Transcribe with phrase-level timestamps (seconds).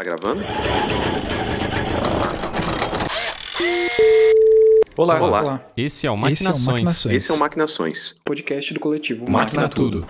[0.00, 0.42] Tá gravando?
[4.96, 5.20] Olá.
[5.20, 5.66] Olá.
[5.76, 6.66] Esse é o Esse é o Maquinações.
[6.66, 7.14] Maquinações.
[7.16, 8.14] Esse é o Maquinações.
[8.24, 10.06] podcast do coletivo Máquina Tudo.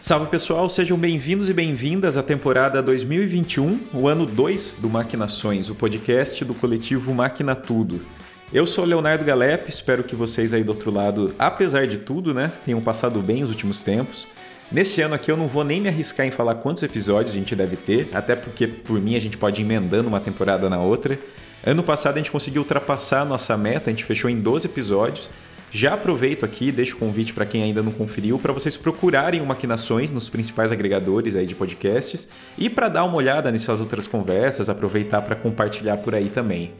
[0.00, 5.76] Salve pessoal, sejam bem-vindos e bem-vindas à temporada 2021, o ano 2 do Maquinações, o
[5.76, 8.04] podcast do coletivo Máquina Tudo.
[8.52, 12.50] Eu sou Leonardo Galep, espero que vocês aí do outro lado, apesar de tudo, né,
[12.64, 14.26] tenham passado bem os últimos tempos.
[14.72, 17.54] Nesse ano aqui eu não vou nem me arriscar em falar quantos episódios a gente
[17.54, 21.16] deve ter, até porque por mim a gente pode ir emendando uma temporada na outra.
[21.64, 25.30] Ano passado a gente conseguiu ultrapassar a nossa meta, a gente fechou em 12 episódios.
[25.70, 29.46] Já aproveito aqui deixo o convite para quem ainda não conferiu para vocês procurarem o
[29.46, 34.68] Maquinações nos principais agregadores aí de podcasts e para dar uma olhada nessas outras conversas,
[34.68, 36.72] aproveitar para compartilhar por aí também.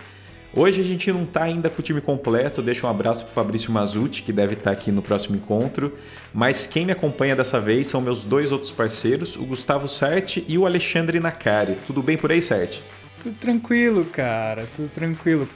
[0.53, 3.71] Hoje a gente não está ainda com o time completo, deixo um abraço para Fabrício
[3.71, 5.97] Mazuti, que deve estar aqui no próximo encontro,
[6.35, 10.59] mas quem me acompanha dessa vez são meus dois outros parceiros, o Gustavo Sarti e
[10.59, 11.77] o Alexandre Nakari.
[11.87, 12.83] Tudo bem por aí, Sarti?
[13.23, 15.49] Tudo tranquilo, cara, tudo tranquilo.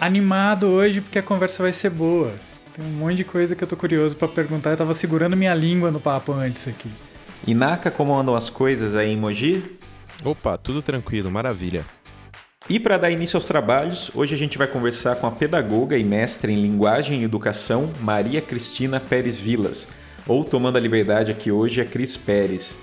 [0.00, 2.32] Animado hoje porque a conversa vai ser boa.
[2.74, 4.70] Tem um monte de coisa que eu tô curioso pra perguntar.
[4.70, 6.90] Eu tava segurando minha língua no papo antes aqui.
[7.46, 9.62] E Naka, como andam as coisas aí em Mogi?
[10.24, 11.84] Opa, tudo tranquilo, maravilha.
[12.68, 16.02] E para dar início aos trabalhos, hoje a gente vai conversar com a pedagoga e
[16.02, 19.86] mestre em linguagem e educação Maria Cristina Pérez Vilas,
[20.26, 22.78] ou tomando a liberdade aqui hoje, a Cris Pérez.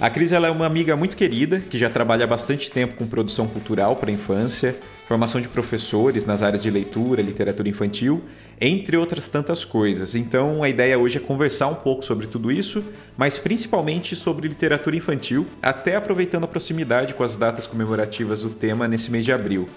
[0.00, 3.06] A Cris ela é uma amiga muito querida, que já trabalha há bastante tempo com
[3.06, 4.74] produção cultural para a infância,
[5.06, 8.24] formação de professores nas áreas de leitura, literatura infantil,
[8.60, 10.14] entre outras tantas coisas.
[10.14, 12.84] Então a ideia hoje é conversar um pouco sobre tudo isso,
[13.16, 18.88] mas principalmente sobre literatura infantil, até aproveitando a proximidade com as datas comemorativas do tema
[18.88, 19.68] nesse mês de abril.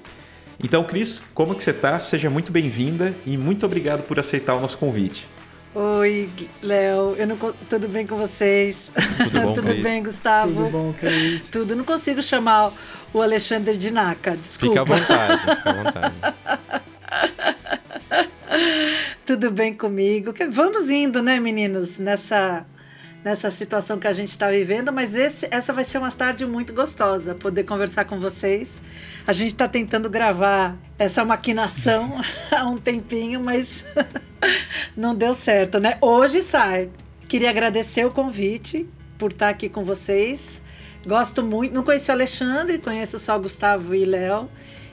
[0.64, 2.00] Então, Cris, como que você está?
[2.00, 5.28] Seja muito bem-vinda e muito obrigado por aceitar o nosso convite.
[5.74, 6.30] Oi,
[6.62, 7.16] Léo.
[7.18, 7.38] Eu não
[7.70, 8.92] tudo bem com vocês?
[9.18, 9.82] Tudo bom, Cris?
[9.82, 10.54] bem, Gustavo?
[10.54, 11.52] Tudo bom, isso?
[11.52, 11.76] Tudo.
[11.76, 12.74] Não consigo chamar
[13.14, 14.86] o Alexandre de Naka, desculpa.
[14.86, 16.16] Fica à vontade, fica à vontade.
[19.26, 20.34] Tudo bem comigo?
[20.52, 22.66] Vamos indo, né, meninos, nessa
[23.24, 26.74] nessa situação que a gente está vivendo, mas esse, essa vai ser uma tarde muito
[26.74, 28.82] gostosa, poder conversar com vocês.
[29.28, 32.20] A gente está tentando gravar essa maquinação
[32.52, 33.86] há um tempinho, mas
[34.98, 36.00] não deu certo, né?
[36.02, 36.90] Hoje sai.
[37.28, 38.90] Queria agradecer o convite
[39.20, 40.64] por estar aqui com vocês.
[41.06, 44.50] Gosto muito, não conheci o Alexandre, conheço só o Gustavo e Léo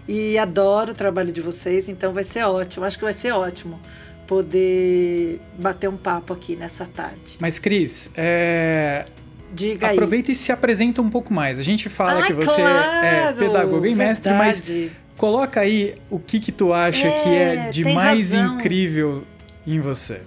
[0.08, 2.84] e adoro o trabalho de vocês, então vai ser ótimo.
[2.86, 3.78] Acho que vai ser ótimo
[4.26, 7.36] poder bater um papo aqui nessa tarde.
[7.40, 9.04] Mas, Cris, é...
[9.52, 9.96] Diga aí.
[9.96, 11.58] aproveita e se apresenta um pouco mais.
[11.58, 14.92] A gente fala Ai, que você é claro, pedagoga e mestre, mas verdade.
[15.16, 18.58] coloca aí o que que tu acha que é É, de mais razão.
[18.58, 19.24] incrível
[19.66, 20.20] em você.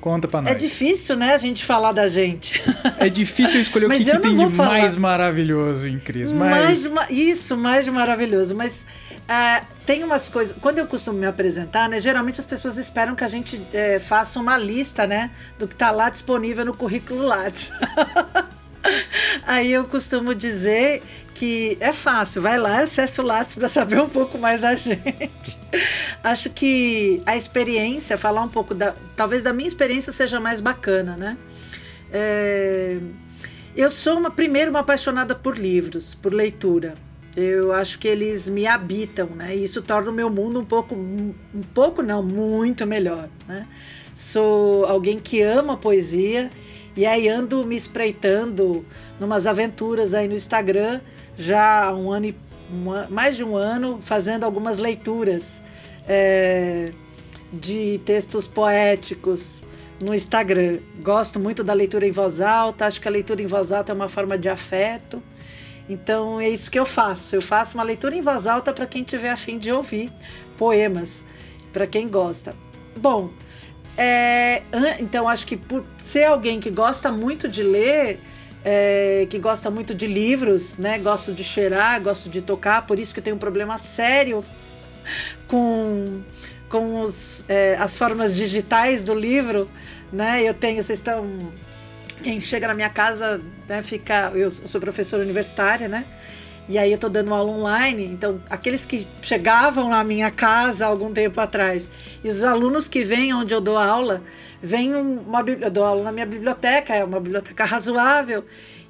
[0.00, 0.52] Conta pra nós.
[0.52, 2.62] É difícil, né, a gente falar da gente.
[2.98, 4.70] É difícil escolher o que, que tem de falar.
[4.78, 6.30] mais maravilhoso em Cris.
[6.32, 8.54] Mais, Mas ma- isso, mais maravilhoso.
[8.54, 8.86] Mas
[9.28, 10.56] ah, tem umas coisas.
[10.60, 12.00] Quando eu costumo me apresentar, né?
[12.00, 15.30] Geralmente as pessoas esperam que a gente eh, faça uma lista, né?
[15.58, 17.70] Do que está lá disponível no currículo Lattes.
[19.46, 21.02] Aí eu costumo dizer
[21.34, 25.58] que é fácil, vai lá, acessa o Lattes para saber um pouco mais da gente.
[26.22, 28.94] Acho que a experiência, falar um pouco da.
[29.16, 31.36] Talvez da minha experiência seja mais bacana, né?
[32.12, 32.98] É,
[33.76, 36.94] eu sou uma, primeiro uma apaixonada por livros, por leitura.
[37.36, 39.56] Eu acho que eles me habitam, né?
[39.56, 43.66] E isso torna o meu mundo um pouco, um pouco não, muito melhor, né?
[44.14, 46.50] Sou alguém que ama poesia
[47.00, 48.84] e aí ando me espreitando
[49.18, 51.00] numas aventuras aí no Instagram
[51.34, 52.36] já há um ano e
[53.08, 55.62] mais de um ano fazendo algumas leituras
[56.06, 56.90] é,
[57.50, 59.64] de textos poéticos
[60.02, 60.80] no Instagram.
[61.02, 63.94] Gosto muito da leitura em voz alta, acho que a leitura em voz alta é
[63.94, 65.22] uma forma de afeto.
[65.88, 67.34] Então é isso que eu faço.
[67.34, 70.12] Eu faço uma leitura em voz alta para quem tiver afim de ouvir
[70.58, 71.24] poemas,
[71.72, 72.54] para quem gosta.
[72.94, 73.30] Bom,
[74.02, 74.62] é,
[74.98, 78.18] então acho que por ser alguém que gosta muito de ler,
[78.64, 80.98] é, que gosta muito de livros, né?
[80.98, 84.42] Gosto de cheirar, gosto de tocar, por isso que eu tenho um problema sério
[85.46, 86.22] com,
[86.70, 89.68] com os, é, as formas digitais do livro,
[90.10, 90.42] né?
[90.42, 91.52] Eu tenho, vocês estão
[92.22, 94.30] quem chega na minha casa né, fica.
[94.34, 96.06] Eu sou professora universitária, né?
[96.68, 101.12] E aí eu tô dando aula online, então aqueles que chegavam na minha casa algum
[101.12, 101.90] tempo atrás
[102.22, 104.22] e os alunos que vêm onde eu dou aula,
[104.62, 108.44] vêm uma eu dou aula na minha biblioteca, é uma biblioteca razoável,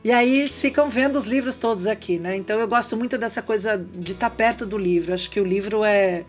[0.04, 2.36] e aí eles ficam vendo os livros todos aqui, né?
[2.36, 5.12] Então eu gosto muito dessa coisa de estar perto do livro.
[5.12, 6.24] Acho que o livro é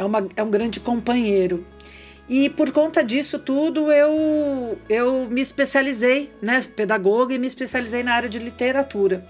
[0.00, 1.64] é, uma, é um grande companheiro.
[2.28, 8.14] E por conta disso tudo, eu, eu me especializei, né, pedagoga, e me especializei na
[8.14, 9.26] área de literatura.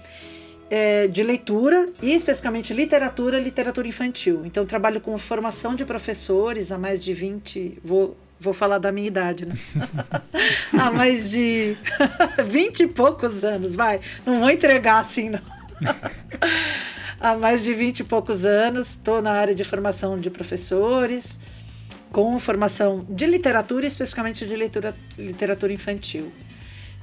[0.73, 4.45] É, de leitura e especificamente literatura, literatura infantil.
[4.45, 9.05] Então trabalho com formação de professores há mais de 20, vou, vou falar da minha
[9.05, 9.55] idade, né?
[10.79, 11.77] há mais de
[12.47, 13.99] 20 e poucos anos, vai.
[14.25, 15.41] Não vou entregar assim, não.
[17.19, 21.41] há mais de 20 e poucos anos, estou na área de formação de professores,
[22.11, 26.31] com formação de literatura, especificamente de leitura, literatura infantil.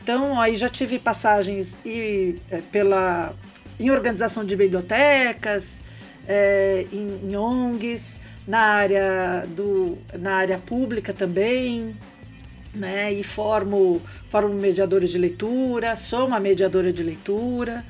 [0.03, 3.35] Então, aí já tive passagens e, é, pela
[3.79, 5.85] em organização de bibliotecas,
[6.27, 11.97] é, em, em, ONGs, na área, do, na área pública também,
[12.75, 13.13] né?
[13.13, 17.85] E formo, formo mediadores de leitura, sou uma mediadora de leitura.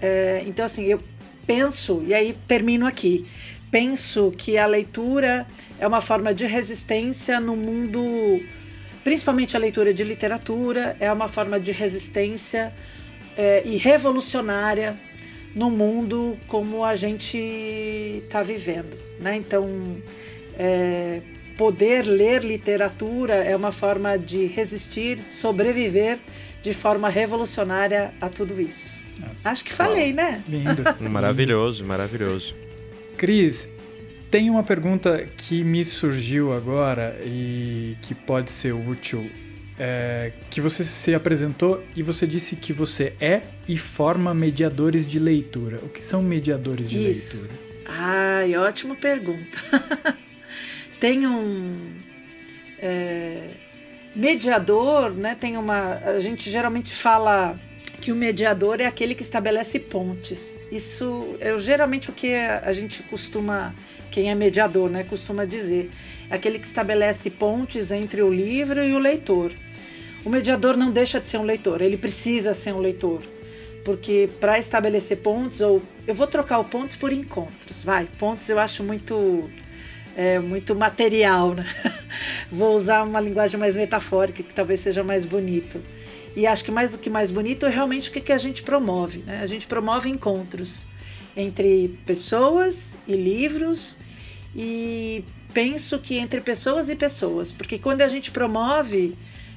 [0.00, 1.02] É, então, assim, eu
[1.46, 3.26] penso, e aí termino aqui,
[3.70, 5.46] penso que a leitura
[5.78, 8.40] é uma forma de resistência no mundo,
[9.04, 12.72] principalmente a leitura de literatura, é uma forma de resistência
[13.36, 14.98] é, e revolucionária
[15.56, 18.94] no mundo como a gente está vivendo.
[19.18, 19.36] Né?
[19.36, 19.96] Então,
[20.58, 21.22] é,
[21.56, 26.18] poder ler literatura é uma forma de resistir, sobreviver
[26.60, 29.02] de forma revolucionária a tudo isso.
[29.18, 30.44] Nossa, Acho que falei, né?
[30.46, 30.82] Lindo.
[31.10, 32.54] maravilhoso, maravilhoso.
[33.16, 33.72] Cris,
[34.30, 39.30] tem uma pergunta que me surgiu agora e que pode ser útil
[39.78, 45.18] é, que você se apresentou e você disse que você é e forma mediadores de
[45.18, 45.78] leitura.
[45.82, 47.42] O que são mediadores de Isso.
[47.42, 47.60] leitura?
[47.86, 49.58] Ai, ótima pergunta.
[50.98, 51.94] tem um
[52.78, 53.50] é,
[54.14, 55.36] mediador, né?
[55.38, 55.96] Tem uma.
[55.96, 57.58] A gente geralmente fala
[58.00, 60.58] que o mediador é aquele que estabelece pontes.
[60.70, 63.74] Isso é geralmente o que a gente costuma,
[64.10, 65.90] quem é mediador, né, costuma dizer.
[66.30, 69.52] Aquele que estabelece pontes entre o livro e o leitor.
[70.24, 73.22] O mediador não deixa de ser um leitor, ele precisa ser um leitor.
[73.84, 78.08] Porque para estabelecer pontos, ou eu vou trocar o pontos por encontros, vai.
[78.18, 79.48] Pontos eu acho muito
[80.16, 81.66] é, muito material, né?
[82.50, 85.82] Vou usar uma linguagem mais metafórica, que talvez seja mais bonito.
[86.34, 88.62] E acho que mais do que mais bonito é realmente o que, que a gente
[88.62, 89.18] promove.
[89.18, 89.40] Né?
[89.42, 90.86] A gente promove encontros
[91.36, 93.98] entre pessoas e livros
[94.54, 95.22] e
[95.56, 99.16] penso que entre pessoas e pessoas, porque quando a gente promove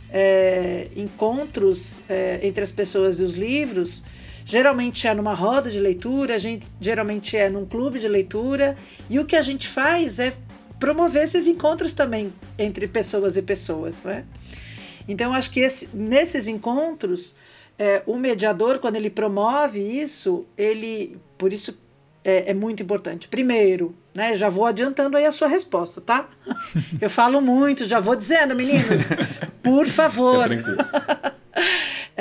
[0.10, 4.02] é, encontros é, entre as pessoas e os livros,
[4.46, 8.78] geralmente é numa roda de leitura, a gente, geralmente é num clube de leitura,
[9.10, 10.32] e o que a gente faz é
[10.80, 14.04] promover esses encontros também entre pessoas e pessoas.
[14.04, 14.24] Né?
[15.06, 17.36] Então, acho que esse, nesses encontros,
[17.78, 21.78] é, o mediador, quando ele promove isso, ele, por isso
[22.24, 23.28] é, é, muito importante.
[23.28, 26.28] Primeiro, né, já vou adiantando aí a sua resposta, tá?
[27.00, 29.10] Eu falo muito, já vou dizendo, meninos,
[29.64, 30.48] por favor.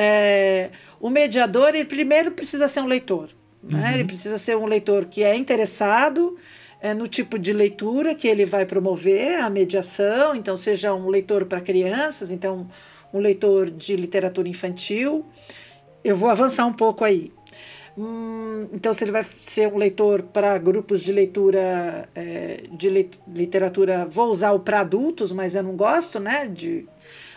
[0.01, 3.31] É, o mediador, ele primeiro precisa ser um leitor.
[3.61, 3.81] Né?
[3.81, 3.95] Uhum.
[3.95, 6.39] Ele precisa ser um leitor que é interessado
[6.81, 11.47] é, no tipo de leitura que ele vai promover a mediação, então seja um leitor
[11.47, 12.69] para crianças, então
[13.13, 15.27] um leitor de literatura infantil.
[16.05, 17.33] Eu vou avançar um pouco aí.
[17.99, 24.07] Hum, então, se ele vai ser um leitor para grupos de leitura é, de literatura,
[24.07, 26.47] vou usar o para adultos, mas eu não gosto, né?
[26.47, 26.87] De,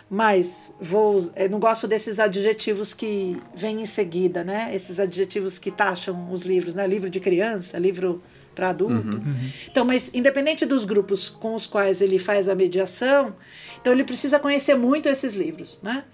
[0.08, 4.70] mas vou, eu não gosto desses adjetivos que vêm em seguida, né?
[4.72, 6.86] Esses adjetivos que taxam os livros, né?
[6.86, 8.22] Livro de criança, livro
[8.54, 9.16] para adulto.
[9.16, 9.50] Uhum, uhum.
[9.68, 13.34] Então, mas independente dos grupos com os quais ele faz a mediação,
[13.80, 16.04] então ele precisa conhecer muito esses livros, né?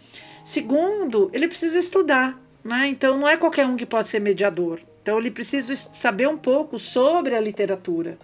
[0.42, 2.47] Segundo, ele precisa estudar.
[2.64, 2.88] Né?
[2.88, 4.80] Então, não é qualquer um que pode ser mediador.
[5.02, 8.18] Então, ele precisa saber um pouco sobre a literatura.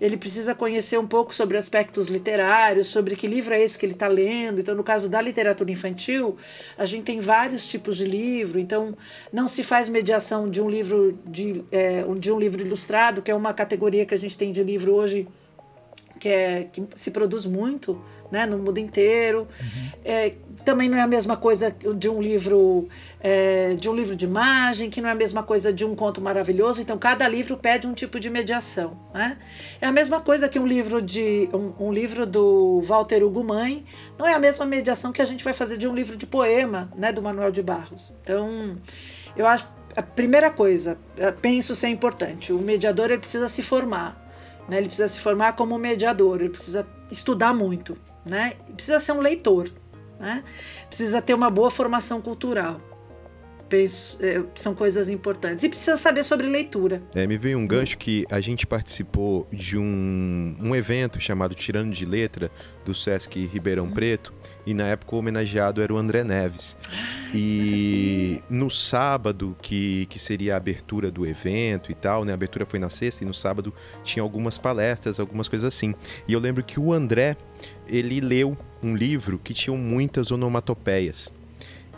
[0.00, 3.92] Ele precisa conhecer um pouco sobre aspectos literários, sobre que livro é esse que ele
[3.92, 4.60] está lendo.
[4.60, 6.36] Então, no caso da literatura infantil,
[6.76, 8.58] a gente tem vários tipos de livro.
[8.58, 8.96] Então,
[9.32, 13.34] não se faz mediação de um livro de, é, de um livro ilustrado, que é
[13.34, 15.26] uma categoria que a gente tem de livro hoje
[16.18, 19.40] que, é, que se produz muito né, no mundo inteiro.
[19.60, 19.90] Uhum.
[20.04, 22.88] É, também não é a mesma coisa de um livro
[23.20, 26.20] é, de um livro de imagem, que não é a mesma coisa de um conto
[26.20, 26.80] maravilhoso.
[26.80, 28.98] Então, cada livro pede um tipo de mediação.
[29.12, 29.38] Né?
[29.80, 33.84] É a mesma coisa que um livro de um, um livro do Walter Hugo Mãe,
[34.18, 36.90] não é a mesma mediação que a gente vai fazer de um livro de poema,
[36.96, 38.16] né, do Manuel de Barros.
[38.22, 38.76] Então,
[39.36, 40.98] eu acho a primeira coisa,
[41.40, 42.52] penso ser importante.
[42.52, 44.20] O mediador ele precisa se formar.
[44.68, 44.78] Né?
[44.78, 48.54] Ele precisa se formar como mediador, ele precisa estudar muito, né?
[48.72, 49.70] precisa ser um leitor,
[50.24, 50.44] né?
[50.88, 52.78] precisa ter uma boa formação cultural.
[53.68, 55.64] penso, é, são coisas importantes.
[55.64, 57.02] E precisa saber sobre leitura.
[57.14, 61.92] É, me veio um gancho que a gente participou de um, um evento chamado Tirando
[61.92, 62.50] de Letra,
[62.84, 64.32] do Sesc Ribeirão Preto,
[64.66, 66.76] e na época o homenageado era o André Neves.
[67.34, 72.32] E no sábado, que, que seria a abertura do evento e tal, né?
[72.32, 75.94] A abertura foi na sexta e no sábado tinha algumas palestras, algumas coisas assim.
[76.28, 77.36] E eu lembro que o André,
[77.88, 81.32] ele leu um livro que tinha muitas onomatopeias.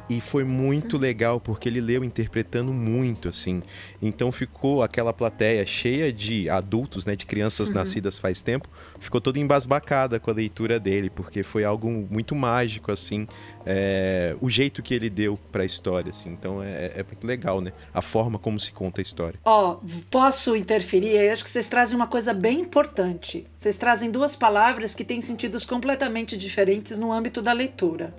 [0.09, 3.61] E foi muito legal porque ele leu interpretando muito, assim.
[4.01, 7.75] Então ficou aquela plateia cheia de adultos, né, de crianças uhum.
[7.75, 8.69] nascidas faz tempo,
[9.01, 13.27] ficou toda embasbacada com a leitura dele, porque foi algo muito mágico, assim,
[13.67, 16.31] é, o jeito que ele deu para a história, assim.
[16.31, 17.73] Então é, é, muito legal, né?
[17.93, 19.41] A forma como se conta a história.
[19.45, 21.17] Ó, oh, posso interferir?
[21.17, 23.45] Eu acho que vocês trazem uma coisa bem importante.
[23.57, 28.15] Vocês trazem duas palavras que têm sentidos completamente diferentes no âmbito da leitura.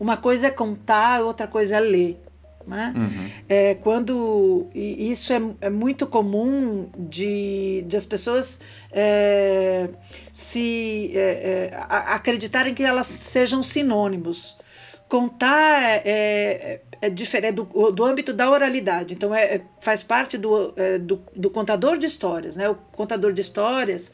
[0.00, 2.20] Uma coisa é contar, outra coisa é ler.
[2.66, 2.92] Né?
[2.94, 3.30] Uhum.
[3.48, 8.60] É, quando e isso é, é, muito comum de, de as pessoas
[8.92, 9.88] é,
[10.34, 14.58] se é, é acreditarem que elas sejam sinônimos.
[15.08, 20.74] Contar é, é, é diferente do, do âmbito da oralidade, então é, faz parte do,
[21.00, 22.56] do, do contador de histórias.
[22.56, 22.68] Né?
[22.68, 24.12] O contador de histórias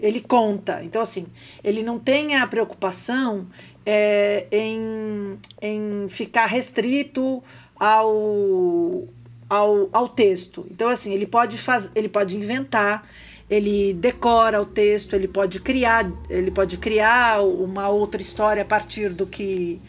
[0.00, 0.82] ele conta.
[0.82, 1.26] Então, assim,
[1.62, 3.46] ele não tem a preocupação
[3.84, 7.42] é, em, em ficar restrito
[7.78, 9.04] ao,
[9.48, 10.66] ao, ao texto.
[10.70, 13.06] Então, assim, ele pode, faz, ele pode inventar,
[13.48, 19.10] ele decora o texto, ele pode criar, ele pode criar uma outra história a partir
[19.10, 19.80] do que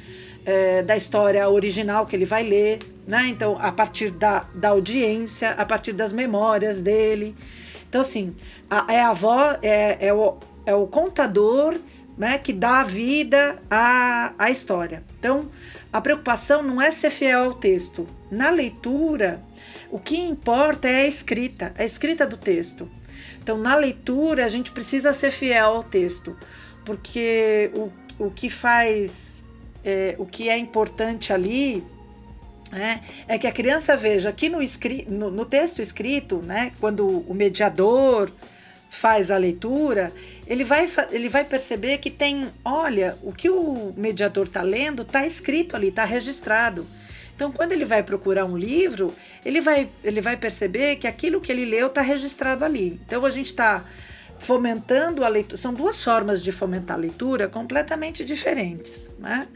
[0.45, 3.27] é, da história original que ele vai ler, né?
[3.27, 7.35] Então, a partir da, da audiência, a partir das memórias dele.
[7.87, 8.35] Então, assim,
[8.69, 11.77] a, é a voz, é, é, o, é o contador
[12.17, 15.03] né, que dá vida à, à história.
[15.19, 15.49] Então,
[15.91, 18.07] a preocupação não é ser fiel ao texto.
[18.29, 19.41] Na leitura,
[19.89, 22.89] o que importa é a escrita, a escrita do texto.
[23.41, 26.37] Então, na leitura, a gente precisa ser fiel ao texto,
[26.85, 27.91] porque o,
[28.25, 29.43] o que faz,
[29.83, 31.83] é, o que é importante ali
[32.71, 34.59] é, é que a criança veja aqui no,
[35.07, 38.31] no, no texto escrito, né, quando o mediador
[38.89, 40.13] faz a leitura,
[40.45, 45.25] ele vai, ele vai perceber que tem, olha, o que o mediador está lendo está
[45.25, 46.85] escrito ali, está registrado.
[47.33, 51.51] Então, quando ele vai procurar um livro, ele vai, ele vai perceber que aquilo que
[51.51, 52.99] ele leu está registrado ali.
[53.05, 53.85] Então, a gente está
[54.41, 55.57] fomentando a leitura.
[55.57, 59.47] São duas formas de fomentar a leitura completamente diferentes, né?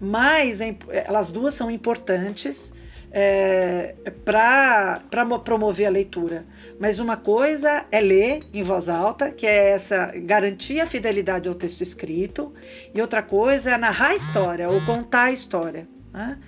[0.00, 2.72] Mas elas duas são importantes
[3.10, 3.94] é,
[4.24, 5.00] para
[5.44, 6.44] promover a leitura.
[6.78, 11.54] Mas uma coisa é ler em voz alta, que é essa garantir a fidelidade ao
[11.54, 12.52] texto escrito,
[12.94, 15.88] e outra coisa é narrar a história ou contar a história.
[16.12, 16.38] Né?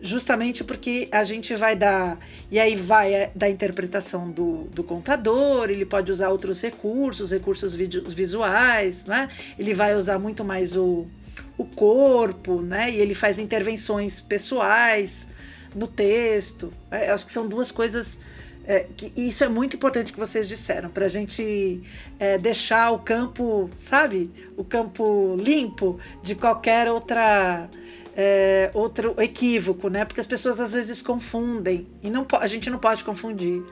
[0.00, 2.18] Justamente porque a gente vai dar,
[2.50, 7.74] e aí vai é, da interpretação do, do contador, ele pode usar outros recursos, recursos
[7.74, 9.28] visuais, né?
[9.58, 11.04] ele vai usar muito mais o,
[11.56, 12.92] o corpo, né?
[12.92, 15.30] e ele faz intervenções pessoais
[15.74, 16.72] no texto.
[16.90, 18.20] É, acho que são duas coisas.
[18.64, 21.80] É, que, isso é muito importante que vocês disseram, para a gente
[22.18, 24.30] é, deixar o campo, sabe?
[24.56, 27.68] O campo limpo de qualquer outra.
[28.20, 30.04] É, outro equívoco, né?
[30.04, 33.62] Porque as pessoas às vezes confundem e não a gente não pode confundir.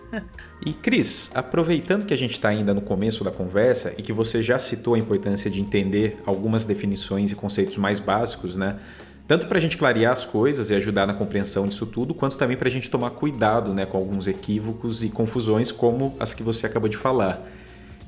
[0.65, 4.45] E Cris, aproveitando que a gente está ainda no começo da conversa e que você
[4.45, 8.79] já citou a importância de entender algumas definições e conceitos mais básicos, né?
[9.27, 12.57] Tanto para a gente clarear as coisas e ajudar na compreensão disso tudo, quanto também
[12.57, 16.67] para a gente tomar cuidado né, com alguns equívocos e confusões como as que você
[16.67, 17.45] acabou de falar.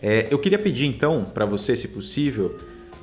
[0.00, 2.56] É, eu queria pedir então para você, se possível,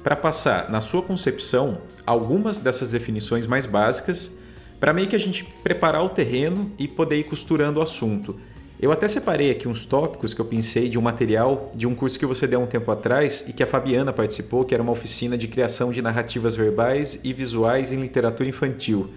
[0.06, 4.32] para passar na sua concepção algumas dessas definições mais básicas,
[4.80, 8.40] para meio que a gente preparar o terreno e poder ir costurando o assunto.
[8.80, 12.20] Eu até separei aqui uns tópicos que eu pensei de um material de um curso
[12.20, 15.36] que você deu um tempo atrás e que a Fabiana participou, que era uma oficina
[15.36, 19.10] de criação de narrativas verbais e visuais em literatura infantil.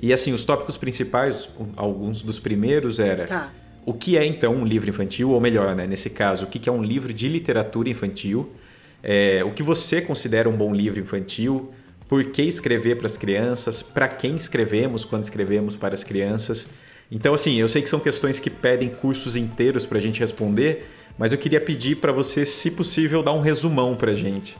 [0.00, 3.52] E assim, os tópicos principais, alguns dos primeiros era tá.
[3.84, 6.72] o que é então um livro infantil, ou melhor, né, nesse caso, o que é
[6.72, 8.52] um livro de literatura infantil,
[9.02, 11.72] é, o que você considera um bom livro infantil,
[12.08, 16.68] por que escrever para as crianças, para quem escrevemos quando escrevemos para as crianças.
[17.10, 20.88] Então, assim, eu sei que são questões que pedem cursos inteiros para a gente responder,
[21.18, 24.56] mas eu queria pedir para você, se possível, dar um resumão para a gente.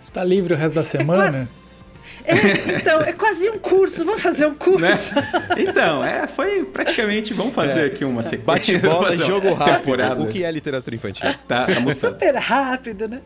[0.00, 1.48] Está livre o resto da semana?
[2.24, 4.04] É, então, é quase um curso.
[4.04, 5.14] Vamos fazer um curso.
[5.14, 5.22] Né?
[5.58, 7.34] Então, é, foi praticamente.
[7.34, 7.86] Vamos fazer é.
[7.86, 8.44] aqui uma sequência.
[8.44, 9.76] Bate-bola, jogo rápido.
[9.78, 10.22] Temporada.
[10.22, 11.22] O que é literatura infantil?
[11.46, 13.20] Tá, tá Super rápido, né?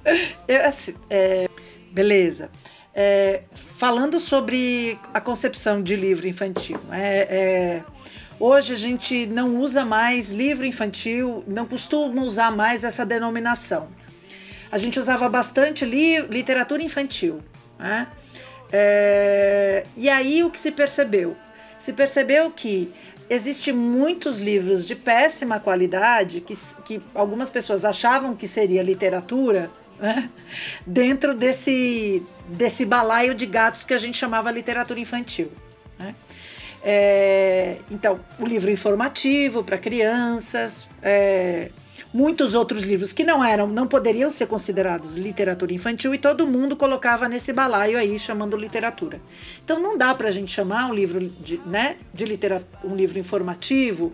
[0.47, 1.49] Eu, assim, é,
[1.93, 2.51] beleza.
[2.95, 7.83] É, falando sobre a concepção de livro infantil, é,
[8.41, 13.89] Hoje a gente não usa mais livro infantil, não costuma usar mais essa denominação.
[14.71, 17.43] A gente usava bastante li literatura infantil.
[17.77, 18.07] Né?
[18.73, 21.37] É, e aí o que se percebeu?
[21.79, 22.93] Se percebeu que
[23.31, 30.31] existem muitos livros de péssima qualidade que, que algumas pessoas achavam que seria literatura né?
[30.87, 35.53] dentro desse, desse balaio de gatos que a gente chamava literatura infantil.
[35.99, 36.15] Né?
[36.83, 41.71] É, então, o livro informativo para crianças, é,
[42.13, 46.77] muitos outros livros que não eram, não poderiam ser considerados literatura infantil e todo mundo
[46.77, 49.21] colocava nesse balaio aí chamando literatura.
[49.65, 53.19] Então não dá para a gente chamar um livro de, né, de literatura, um livro
[53.19, 54.13] informativo,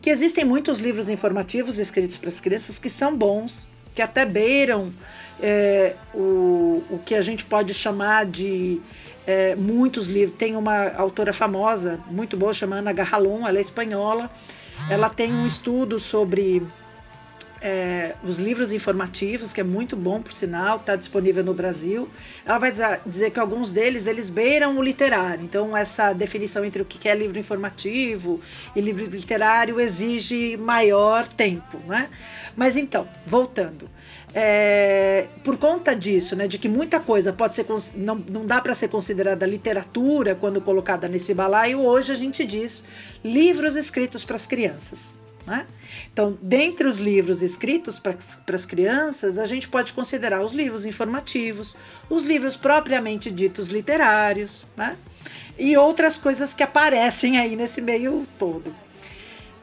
[0.00, 4.92] que existem muitos livros informativos escritos para as crianças que são bons, que até beiram
[5.40, 8.80] é, o, o que a gente pode chamar de
[9.26, 10.36] é, muitos livros.
[10.36, 14.30] Tem uma autora famosa, muito boa, chamada Ana Garralon, ela é espanhola.
[14.90, 16.62] Ela tem um estudo sobre
[17.66, 22.06] é, os livros informativos, que é muito bom, por sinal, está disponível no Brasil.
[22.44, 22.70] Ela vai
[23.06, 25.42] dizer que alguns deles eles beiram o literário.
[25.42, 28.38] Então, essa definição entre o que é livro informativo
[28.76, 31.78] e livro literário exige maior tempo.
[31.86, 32.10] Né?
[32.54, 33.88] Mas então, voltando
[34.34, 38.74] é, por conta disso, né, de que muita coisa pode ser não, não dá para
[38.74, 42.84] ser considerada literatura quando colocada nesse balaio, hoje a gente diz
[43.24, 45.14] livros escritos para as crianças.
[45.46, 45.66] Né?
[46.12, 48.14] Então, dentre os livros escritos para
[48.54, 51.76] as crianças, a gente pode considerar os livros informativos,
[52.08, 54.96] os livros propriamente ditos literários, né?
[55.58, 58.74] e outras coisas que aparecem aí nesse meio todo.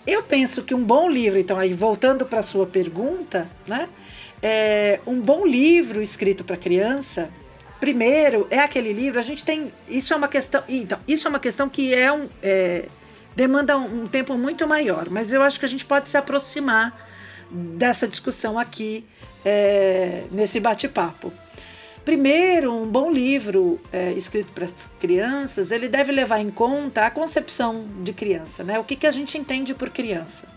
[0.06, 3.90] Eu penso que um bom livro, então, aí voltando para a sua pergunta, né?
[4.42, 7.30] é, um bom livro escrito para criança,
[7.80, 9.20] primeiro é aquele livro.
[9.20, 10.64] A gente tem isso é uma questão.
[10.68, 12.86] Então, isso é uma questão que é um é,
[13.36, 15.10] demanda um, tempo muito maior.
[15.10, 17.10] Mas eu acho que a gente pode se aproximar
[17.50, 19.06] dessa discussão aqui
[19.44, 21.32] é, nesse bate-papo.
[22.04, 24.68] Primeiro, um bom livro é, escrito para
[25.00, 28.80] crianças, ele deve levar em conta a concepção de criança, né?
[28.80, 30.48] O que, que a gente entende por criança.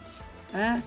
[0.53, 0.83] Né?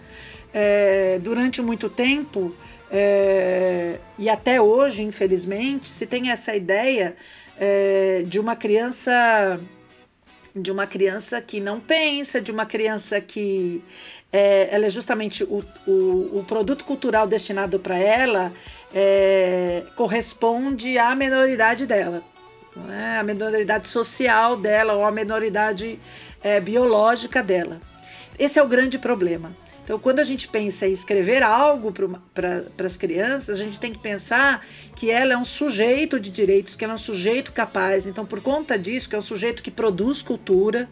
[0.51, 2.55] É, durante muito tempo,
[2.89, 7.15] é, e até hoje, infelizmente, se tem essa ideia
[7.59, 9.59] é, de uma criança
[10.61, 13.83] de uma criança que não pensa, de uma criança que
[14.31, 18.51] é, ela é justamente o, o, o produto cultural destinado para ela
[18.93, 22.23] é, corresponde à menoridade dela,
[22.89, 23.17] é?
[23.17, 25.99] a menoridade social dela ou a menoridade
[26.43, 27.79] é, biológica dela.
[28.37, 29.55] Esse é o grande problema.
[29.87, 31.93] Então, quando a gente pensa em escrever algo
[32.33, 34.61] para as crianças, a gente tem que pensar
[34.93, 38.05] que ela é um sujeito de direitos, que ela é um sujeito capaz.
[38.05, 40.89] Então, por conta disso, que é um sujeito que produz cultura,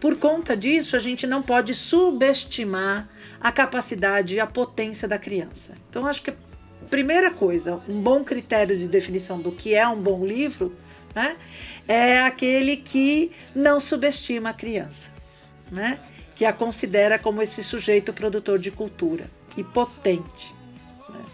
[0.00, 3.06] por conta disso, a gente não pode subestimar
[3.38, 5.74] a capacidade e a potência da criança.
[5.90, 6.34] Então, acho que a
[6.88, 10.74] primeira coisa, um bom critério de definição do que é um bom livro,
[11.14, 11.36] né,
[11.86, 15.10] é aquele que não subestima a criança,
[15.70, 16.00] né?
[16.34, 20.54] Que a considera como esse sujeito produtor de cultura e potente.
[21.08, 21.24] Né?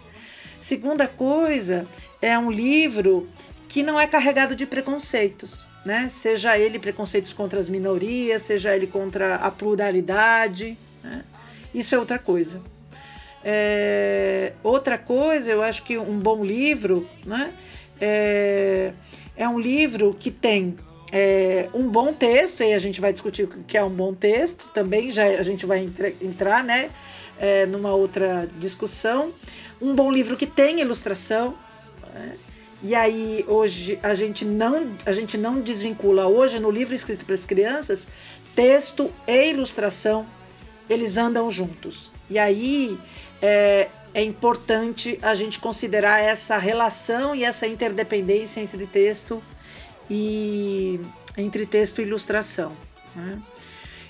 [0.59, 1.87] Segunda coisa,
[2.21, 3.27] é um livro
[3.67, 6.07] que não é carregado de preconceitos, né?
[6.09, 10.77] seja ele preconceitos contra as minorias, seja ele contra a pluralidade.
[11.03, 11.23] Né?
[11.73, 12.61] Isso é outra coisa.
[13.43, 17.51] É, outra coisa, eu acho que um bom livro né?
[17.99, 18.93] é,
[19.35, 20.77] é um livro que tem
[21.11, 24.69] é, um bom texto, e a gente vai discutir o que é um bom texto
[24.73, 26.89] também, já a gente vai entra, entrar né,
[27.39, 29.33] é, numa outra discussão.
[29.81, 31.55] Um bom livro que tem ilustração.
[32.13, 32.37] Né?
[32.83, 37.35] E aí hoje a gente não a gente não desvincula hoje no livro escrito para
[37.35, 38.09] as crianças
[38.55, 40.25] texto e ilustração
[40.89, 42.11] eles andam juntos.
[42.29, 42.99] E aí
[43.41, 49.60] é, é importante a gente considerar essa relação e essa interdependência entre texto e
[51.37, 52.73] entre texto e ilustração.
[53.15, 53.41] Né?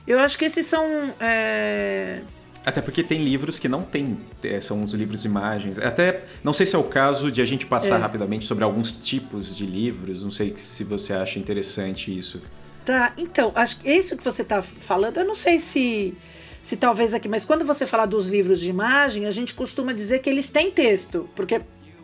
[0.07, 1.13] Eu acho que esses são.
[1.19, 2.21] É...
[2.65, 5.79] Até porque tem livros que não tem, é, são os livros imagens.
[5.79, 7.99] Até não sei se é o caso de a gente passar é.
[7.99, 10.23] rapidamente sobre alguns tipos de livros.
[10.23, 12.39] Não sei se você acha interessante isso.
[12.85, 16.15] Tá, então, acho que isso que você está falando, eu não sei se,
[16.61, 20.19] se talvez aqui, mas quando você fala dos livros de imagem, a gente costuma dizer
[20.19, 21.61] que eles têm texto, porque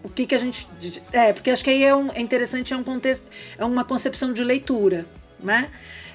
[0.08, 0.68] o que, que a gente.
[1.12, 4.32] É, porque acho que aí é, um, é interessante, é um contexto, é uma concepção
[4.32, 5.06] de leitura,
[5.40, 5.70] né?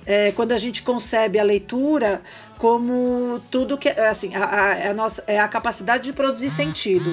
[0.04, 2.22] É, quando a gente concebe a leitura
[2.58, 7.08] como tudo que assim a, a, a, nossa é a capacidade de produzir sentido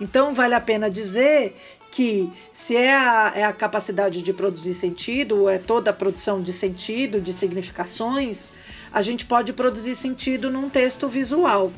[0.00, 1.56] então vale a pena dizer
[1.92, 6.50] que se é a, é a capacidade de produzir sentido, é toda a produção de
[6.50, 8.54] sentido, de significações,
[8.90, 11.70] a gente pode produzir sentido num texto visual.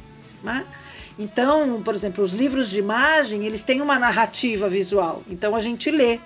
[0.43, 0.65] Né?
[1.19, 5.23] Então, por exemplo, os livros de imagem, eles têm uma narrativa visual.
[5.29, 6.19] Então a gente lê,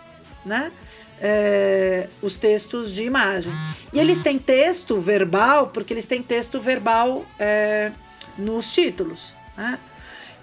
[0.44, 0.72] né?
[1.20, 3.50] É, os textos de imagem.
[3.92, 7.90] E eles têm texto verbal, porque eles têm texto verbal é,
[8.38, 9.34] nos títulos.
[9.56, 9.78] Né?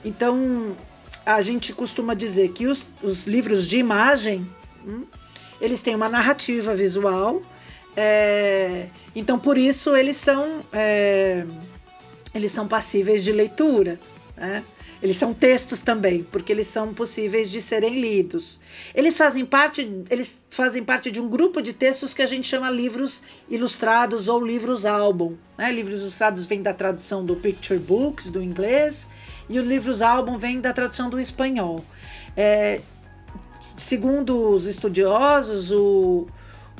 [0.03, 0.75] Então,
[1.25, 4.47] a gente costuma dizer que os, os livros de imagem,
[4.85, 5.05] hum,
[5.61, 7.41] eles têm uma narrativa visual,
[7.95, 11.45] é, então por isso eles são, é,
[12.33, 13.99] eles são passíveis de leitura.
[14.37, 14.63] Né?
[15.01, 18.59] Eles são textos também, porque eles são possíveis de serem lidos.
[18.93, 22.69] Eles fazem parte, eles fazem parte de um grupo de textos que a gente chama
[22.69, 25.35] livros ilustrados ou livros álbum.
[25.57, 25.71] Né?
[25.71, 29.09] Livros ilustrados vêm da tradução do picture books do inglês
[29.49, 31.83] e os livros álbum vêm da tradução do espanhol.
[32.35, 32.81] É,
[33.59, 36.27] segundo os estudiosos, o,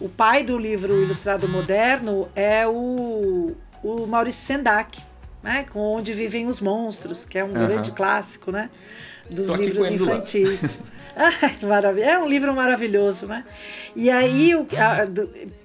[0.01, 5.01] o pai do livro ilustrado moderno é o, o Maurice Sendak
[5.45, 5.63] né?
[5.71, 7.67] Com Onde Vivem os Monstros, que é um uhum.
[7.67, 8.69] grande clássico, né?
[9.29, 10.83] Dos livros infantis.
[12.03, 13.45] é um livro maravilhoso, né?
[13.95, 14.51] E aí,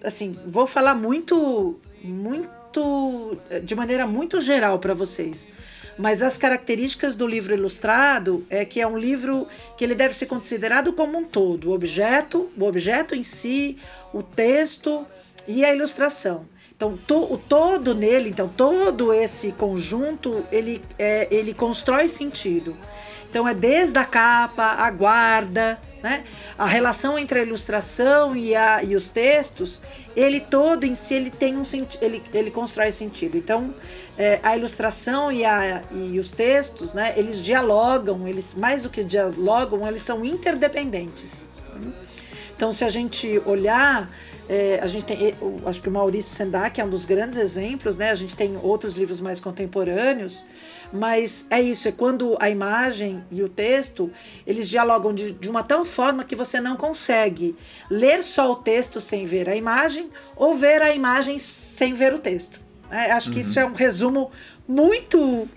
[0.05, 5.49] assim, vou falar muito, muito, de maneira muito geral para vocês.
[5.99, 10.27] Mas as características do livro ilustrado é que é um livro que ele deve ser
[10.27, 13.77] considerado como um todo, o objeto, o objeto em si,
[14.13, 15.07] o texto
[15.49, 16.47] e a ilustração.
[16.81, 22.75] Então, to, o todo nele, então, todo esse conjunto, ele, é, ele constrói sentido.
[23.29, 26.25] Então, é desde a capa, a guarda, né?
[26.57, 29.83] A relação entre a ilustração e, a, e os textos,
[30.17, 31.63] ele todo em si ele tem um
[32.01, 33.37] ele, ele constrói sentido.
[33.37, 33.75] Então,
[34.17, 37.13] é, a ilustração e, a, e os textos, né?
[37.15, 41.45] Eles dialogam, eles mais do que dialogam, eles são interdependentes.
[42.57, 44.11] Então, se a gente olhar
[44.53, 45.33] é, a gente tem,
[45.65, 48.11] acho que o Maurício Sendak é um dos grandes exemplos, né?
[48.11, 50.45] A gente tem outros livros mais contemporâneos,
[50.93, 54.11] mas é isso, é quando a imagem e o texto
[54.45, 57.55] eles dialogam de, de uma tal forma que você não consegue
[57.89, 62.19] ler só o texto sem ver a imagem ou ver a imagem sem ver o
[62.19, 62.61] texto.
[62.91, 63.43] É, acho que uhum.
[63.43, 64.33] isso é um resumo
[64.67, 65.49] muito,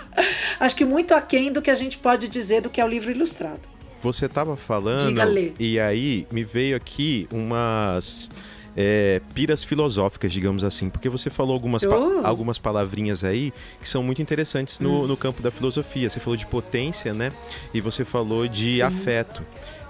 [0.58, 3.10] acho que muito aquém do que a gente pode dizer do que é o livro
[3.10, 3.68] ilustrado.
[4.00, 5.18] Você estava falando
[5.58, 8.30] e aí me veio aqui umas
[8.76, 12.24] é, piras filosóficas, digamos assim, porque você falou algumas, pa oh.
[12.24, 15.06] algumas palavrinhas aí que são muito interessantes no, hum.
[15.08, 16.08] no campo da filosofia.
[16.08, 17.32] Você falou de potência, né?
[17.74, 18.82] E você falou de Sim.
[18.82, 19.44] afeto.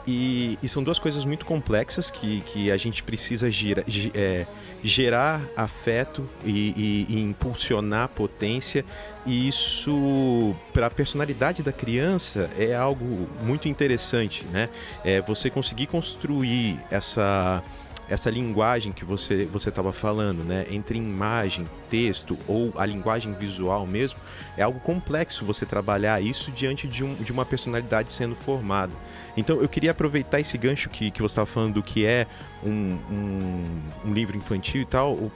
[0.07, 4.47] E, e, são duas coisas muito complexas que, que a gente precisa gira, é,
[4.83, 8.85] gerar afeto e, e, e, impulsionar potência.
[9.27, 14.69] E isso, para a personalidade da criança, é algo muito interessante, né?
[15.05, 17.63] É você conseguir construir essa
[18.09, 23.87] essa linguagem que você você estava falando, né, entre imagem, texto ou a linguagem visual
[23.87, 24.19] mesmo,
[24.57, 28.93] é algo complexo você trabalhar isso diante de, um, de uma personalidade sendo formada.
[29.37, 32.27] Então eu queria aproveitar esse gancho que, que você estava falando do que é
[32.65, 35.31] um, um, um livro infantil e tal,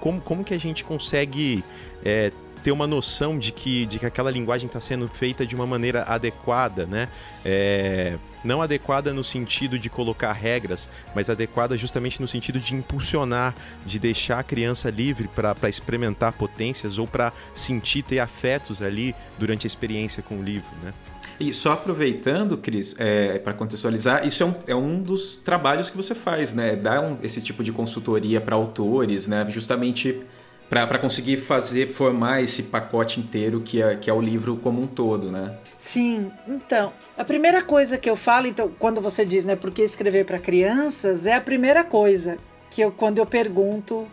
[0.00, 1.62] como, como que a gente consegue
[2.04, 2.32] é,
[2.62, 6.02] ter uma noção de que, de que aquela linguagem está sendo feita de uma maneira
[6.04, 7.08] adequada, né?
[7.44, 13.54] É, não adequada no sentido de colocar regras, mas adequada justamente no sentido de impulsionar,
[13.84, 19.66] de deixar a criança livre para experimentar potências ou para sentir, ter afetos ali durante
[19.66, 20.92] a experiência com o livro, né?
[21.38, 25.96] E só aproveitando, Cris, é, para contextualizar, isso é um, é um dos trabalhos que
[25.96, 26.76] você faz, né?
[26.76, 29.44] Dar um, esse tipo de consultoria para autores, né?
[29.48, 30.22] Justamente
[30.68, 34.86] para conseguir fazer, formar esse pacote inteiro que é, que é o livro como um
[34.86, 35.54] todo, né?
[35.78, 39.82] Sim, então, a primeira coisa que eu falo, então, quando você diz, né, por que
[39.82, 42.38] escrever para crianças, é a primeira coisa
[42.70, 44.08] que eu, quando eu pergunto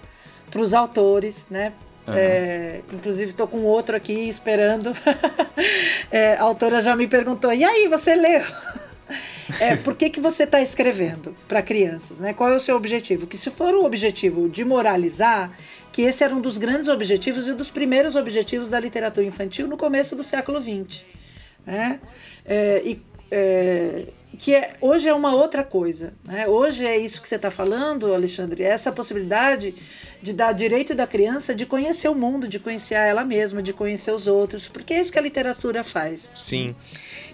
[0.49, 1.73] para os autores, né,
[2.07, 2.15] Uhum.
[2.15, 4.91] É, inclusive estou com outro aqui esperando.
[6.09, 8.41] é, a autora já me perguntou: e aí, você leu?
[9.59, 12.19] É, por que, que você está escrevendo para crianças?
[12.19, 12.33] Né?
[12.33, 13.27] Qual é o seu objetivo?
[13.27, 15.51] Que se for o objetivo de moralizar,
[15.91, 19.67] que esse era um dos grandes objetivos e um dos primeiros objetivos da literatura infantil
[19.67, 21.05] no começo do século XX.
[21.65, 21.99] Né?
[22.45, 26.13] É, e, é, que é, hoje é uma outra coisa.
[26.23, 26.47] Né?
[26.47, 29.73] Hoje é isso que você está falando, Alexandre, é essa possibilidade
[30.21, 34.11] de dar direito da criança de conhecer o mundo, de conhecer ela mesma, de conhecer
[34.11, 36.29] os outros, porque é isso que a literatura faz.
[36.35, 36.75] Sim.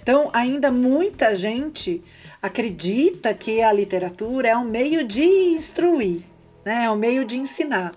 [0.01, 2.03] Então, ainda muita gente
[2.41, 6.23] acredita que a literatura é um meio de instruir,
[6.65, 6.85] né?
[6.85, 7.91] é um meio de ensinar.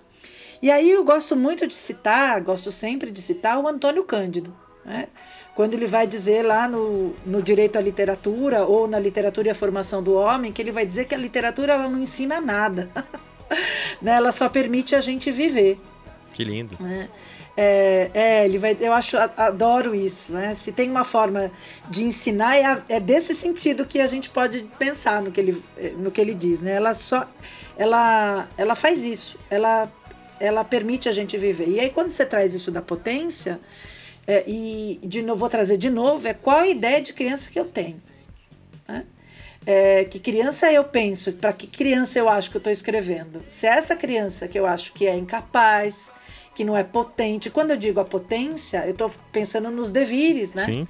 [0.61, 4.55] E aí eu gosto muito de citar, gosto sempre de citar o Antônio Cândido.
[4.85, 5.07] Né?
[5.53, 9.55] Quando ele vai dizer lá no, no direito à literatura ou na literatura e a
[9.55, 12.89] formação do homem, que ele vai dizer que a literatura ela não ensina nada.
[14.01, 14.13] né?
[14.13, 15.79] Ela só permite a gente viver.
[16.31, 16.75] Que lindo.
[16.79, 17.09] Né?
[17.55, 20.55] É, é, ele vai, eu acho, adoro isso, né?
[20.55, 21.51] Se tem uma forma
[21.89, 25.63] de ensinar, é, é, desse sentido que a gente pode pensar no que ele,
[25.97, 26.75] no que ele diz, né?
[26.75, 27.27] Ela só,
[27.77, 29.91] ela, ela faz isso, ela,
[30.39, 31.67] ela permite a gente viver.
[31.67, 33.59] E aí quando você traz isso da potência,
[34.27, 37.59] é, e de novo vou trazer de novo, é qual a ideia de criança que
[37.59, 38.01] eu tenho,
[38.87, 39.05] né?
[39.63, 43.43] É, que criança eu penso, para que criança eu acho que eu estou escrevendo?
[43.47, 46.11] Se é essa criança que eu acho que é incapaz,
[46.55, 47.49] que não é potente.
[47.49, 50.65] Quando eu digo a potência, eu estou pensando nos devires, né?
[50.65, 50.87] Sim.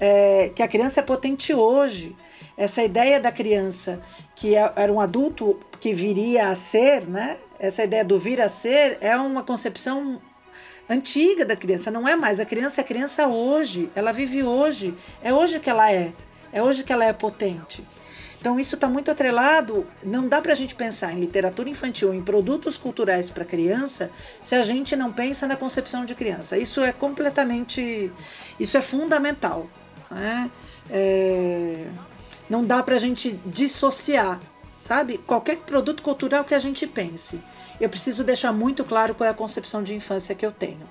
[0.00, 2.16] É, que a criança é potente hoje.
[2.56, 4.00] Essa ideia da criança
[4.34, 7.36] que é, era um adulto que viria a ser, né?
[7.58, 10.20] Essa ideia do vir a ser é uma concepção
[10.88, 12.40] antiga da criança, não é mais.
[12.40, 16.12] A criança é criança hoje, ela vive hoje, é hoje que ela é,
[16.52, 17.86] é hoje que ela é potente.
[18.40, 19.86] Então, isso está muito atrelado.
[20.02, 24.10] Não dá para a gente pensar em literatura infantil, em produtos culturais para criança,
[24.42, 26.56] se a gente não pensa na concepção de criança.
[26.56, 28.12] Isso é completamente.
[28.58, 29.68] Isso é fundamental.
[30.10, 30.50] Né?
[30.88, 31.86] É,
[32.48, 34.40] não dá para a gente dissociar,
[34.78, 35.18] sabe?
[35.18, 37.42] Qualquer produto cultural que a gente pense.
[37.80, 40.88] Eu preciso deixar muito claro qual é a concepção de infância que eu tenho.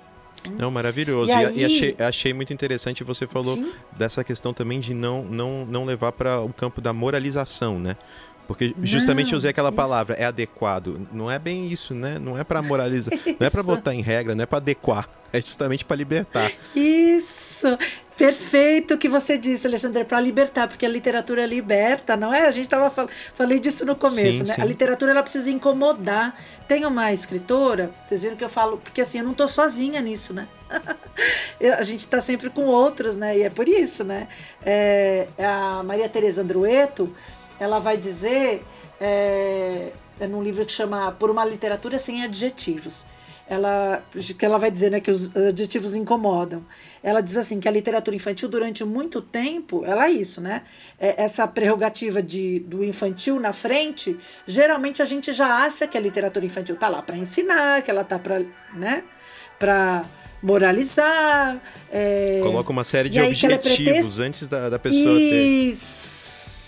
[0.58, 1.32] Não, maravilhoso.
[1.32, 1.58] E, aí...
[1.58, 3.72] e achei, achei, muito interessante, você falou Sim.
[3.98, 7.98] dessa questão também de não, não, não levar para o campo da moralização, né?
[8.48, 11.06] Porque justamente não, usei aquela palavra, é adequado.
[11.12, 12.18] Não é bem isso, né?
[12.18, 15.10] Não é para moralizar, não é para botar em regra, não é para adequar.
[15.34, 16.50] É justamente para libertar.
[16.74, 17.68] Isso!
[18.18, 22.48] Perfeito o que você disse, Alexandre, para libertar, porque a literatura liberta, não é?
[22.48, 24.56] A gente estava fal falei disso no começo, sim, né?
[24.56, 24.62] Sim.
[24.62, 26.36] A literatura ela precisa incomodar.
[26.68, 30.34] Tem uma escritora, vocês viram que eu falo, porque assim, eu não estou sozinha nisso,
[30.34, 30.48] né?
[31.78, 33.38] a gente está sempre com outros, né?
[33.38, 34.28] E é por isso, né?
[34.66, 37.14] É, a Maria Tereza Andrueto,
[37.60, 38.64] ela vai dizer,
[39.00, 43.06] é, é num livro que chama Por uma Literatura Sem Adjetivos,
[43.50, 44.04] ela,
[44.38, 46.66] que ela vai dizer né, que os adjetivos incomodam.
[47.02, 50.64] Ela diz assim que a literatura infantil, durante muito tempo, ela é isso, né?
[51.00, 56.02] É essa prerrogativa de, do infantil na frente, geralmente a gente já acha que a
[56.02, 58.42] literatura infantil está lá para ensinar, que ela está para
[58.76, 59.04] né,
[60.42, 61.62] moralizar.
[61.92, 62.40] É...
[62.44, 65.76] Coloca uma série de objetivos antes da, da pessoa isso, ter.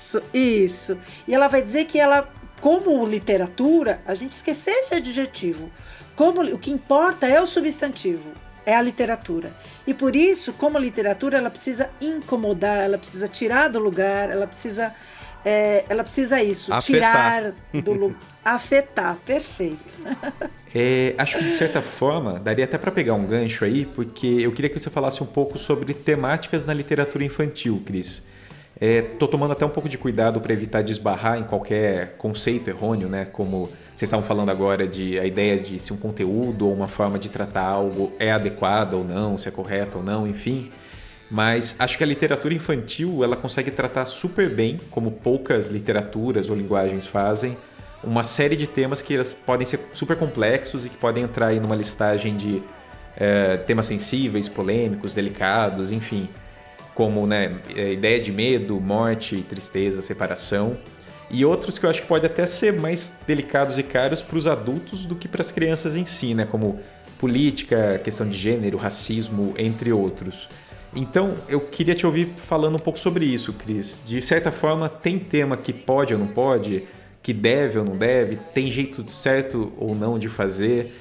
[0.09, 0.97] Isso, isso.
[1.27, 2.27] E ela vai dizer que ela,
[2.61, 5.69] como literatura, a gente esquecer esse adjetivo.
[6.15, 8.31] Como o que importa é o substantivo,
[8.65, 9.53] é a literatura.
[9.85, 14.93] E por isso, como literatura, ela precisa incomodar, ela precisa tirar do lugar, ela precisa
[15.45, 17.53] é, ela precisa isso, afetar.
[17.53, 19.93] tirar do lugar, afetar, perfeito.
[20.75, 24.51] É, acho que de certa forma daria até para pegar um gancho aí, porque eu
[24.51, 28.27] queria que você falasse um pouco sobre temáticas na literatura infantil, Cris.
[28.81, 33.09] Estou é, tomando até um pouco de cuidado para evitar desbarrar em qualquer conceito errôneo,
[33.09, 33.25] né?
[33.25, 37.19] Como vocês estavam falando agora de a ideia de se um conteúdo ou uma forma
[37.19, 40.71] de tratar algo é adequada ou não, se é correta ou não, enfim.
[41.29, 46.55] Mas acho que a literatura infantil ela consegue tratar super bem, como poucas literaturas ou
[46.55, 47.57] linguagens fazem,
[48.01, 51.59] uma série de temas que elas podem ser super complexos e que podem entrar aí
[51.59, 52.63] numa listagem de
[53.17, 56.29] é, temas sensíveis, polêmicos, delicados, enfim,
[56.99, 60.77] como né, é, ideia de medo, morte, tristeza, separação
[61.31, 64.45] e outros que eu acho que pode até ser mais delicados e caros para os
[64.45, 66.45] adultos do que para as crianças em si, né?
[66.45, 66.77] Como
[67.17, 70.49] política, questão de gênero, racismo, entre outros.
[70.93, 74.03] Então, eu queria te ouvir falando um pouco sobre isso, Cris.
[74.05, 76.83] De certa forma, tem tema que pode ou não pode,
[77.23, 80.93] que deve ou não deve, tem jeito certo ou não de fazer.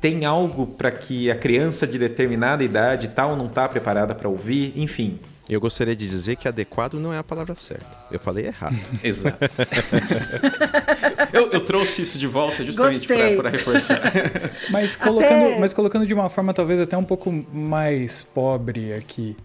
[0.00, 4.14] Tem algo para que a criança de determinada idade tal tá ou não está preparada
[4.14, 5.18] para ouvir, enfim.
[5.48, 7.86] Eu gostaria de dizer que adequado não é a palavra certa.
[8.10, 8.78] Eu falei errado.
[9.04, 9.38] Exato.
[11.32, 14.00] eu, eu, trouxe isso de volta justamente para reforçar.
[14.70, 15.58] mas, colocando, até...
[15.58, 19.36] mas colocando de uma forma talvez até um pouco mais pobre aqui.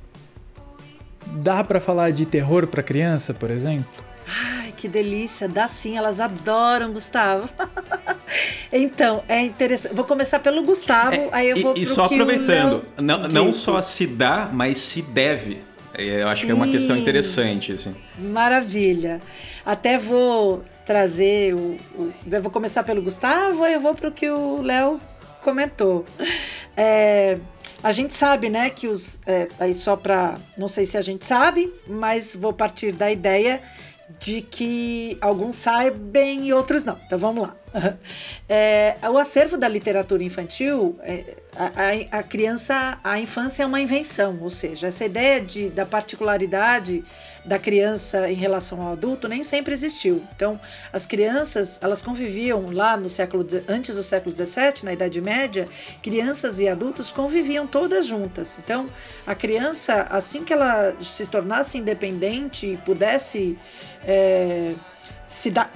[1.27, 4.03] Dá para falar de terror para criança, por exemplo?
[4.25, 5.49] Ai, que delícia.
[5.49, 7.49] Dá sim, elas adoram, Gustavo.
[8.71, 9.93] então, é interessante.
[9.93, 13.53] Vou começar pelo Gustavo, é, aí eu vou e, pro E só aproveitando, não, não
[13.53, 15.68] só se dá, mas se deve
[16.03, 16.47] eu acho Sim.
[16.47, 17.73] que é uma questão interessante.
[17.73, 17.95] Assim.
[18.17, 19.21] Maravilha.
[19.65, 24.11] Até vou trazer o, o, Eu vou começar pelo Gustavo e eu vou para o
[24.11, 24.99] que o Léo
[25.41, 26.05] comentou.
[26.75, 27.37] É,
[27.83, 29.21] a gente sabe, né, que os.
[29.27, 30.37] É, aí só para.
[30.57, 33.61] Não sei se a gente sabe, mas vou partir da ideia
[34.19, 36.99] de que alguns sabem e outros não.
[37.05, 37.55] Então vamos lá.
[38.51, 44.39] É, o acervo da literatura infantil, é, a, a, criança, a infância é uma invenção,
[44.41, 47.03] ou seja, essa ideia de, da particularidade
[47.45, 50.23] da criança em relação ao adulto nem sempre existiu.
[50.35, 50.59] Então,
[50.91, 55.67] as crianças, elas conviviam lá no século antes do século XVII, na Idade Média,
[56.01, 58.57] crianças e adultos conviviam todas juntas.
[58.57, 58.89] Então,
[59.27, 63.57] a criança, assim que ela se tornasse independente e pudesse
[64.03, 64.73] é,
[65.25, 65.69] se, da,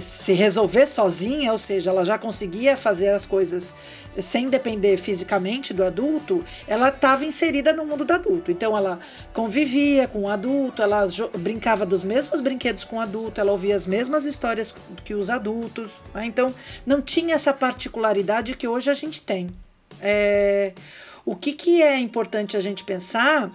[0.00, 3.74] se resolver sozinha, ou seja, ela já conseguia fazer as coisas
[4.18, 8.50] sem depender fisicamente do adulto, ela estava inserida no mundo do adulto.
[8.50, 8.98] Então ela
[9.32, 11.06] convivia com o adulto, ela
[11.38, 14.74] brincava dos mesmos brinquedos com o adulto, ela ouvia as mesmas histórias
[15.04, 16.02] que os adultos.
[16.14, 16.26] Né?
[16.26, 16.54] Então
[16.86, 19.50] não tinha essa particularidade que hoje a gente tem.
[20.00, 20.72] É,
[21.24, 23.50] o que, que é importante a gente pensar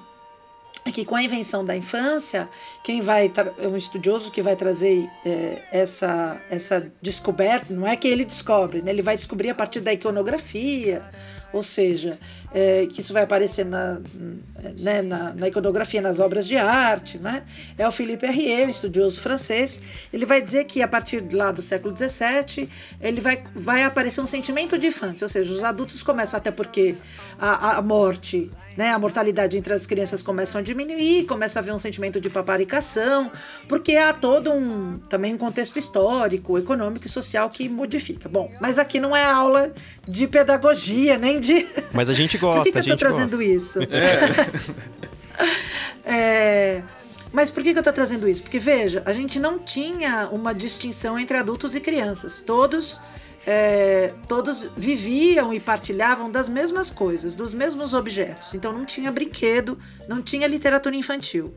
[0.91, 2.47] que com a invenção da infância,
[2.83, 8.07] quem vai é um estudioso que vai trazer é, essa essa descoberta, não é que
[8.07, 8.91] ele descobre, né?
[8.91, 11.03] ele vai descobrir a partir da iconografia,
[11.55, 12.19] ou seja,
[12.53, 14.01] é, que isso vai aparecer na,
[14.77, 17.45] né, na, na, iconografia, nas obras de arte, né?
[17.77, 20.09] É o Philippe Herrier, estudioso francês.
[20.11, 22.67] Ele vai dizer que a partir lá do século XVII
[22.99, 26.97] ele vai, vai aparecer um sentimento de infância, ou seja, os adultos começam até porque
[27.39, 31.73] a, a morte, né, a mortalidade entre as crianças começam a diminuir, começa a haver
[31.73, 33.31] um sentimento de paparicação,
[33.69, 38.27] porque há todo um também um contexto histórico, econômico e social que modifica.
[38.27, 39.71] Bom, mas aqui não é aula
[40.05, 42.63] de pedagogia nem de mas a gente gosta.
[42.71, 43.43] Por que, que eu tô trazendo gosta.
[43.43, 43.79] isso?
[43.79, 44.19] É.
[46.11, 46.83] é...
[47.35, 48.43] Mas por que, que eu estou trazendo isso?
[48.43, 52.39] Porque, veja, a gente não tinha uma distinção entre adultos e crianças.
[52.39, 53.01] Todos,
[53.45, 58.53] é, todos viviam e partilhavam das mesmas coisas, dos mesmos objetos.
[58.53, 59.77] Então não tinha brinquedo,
[60.07, 61.53] não tinha literatura infantil.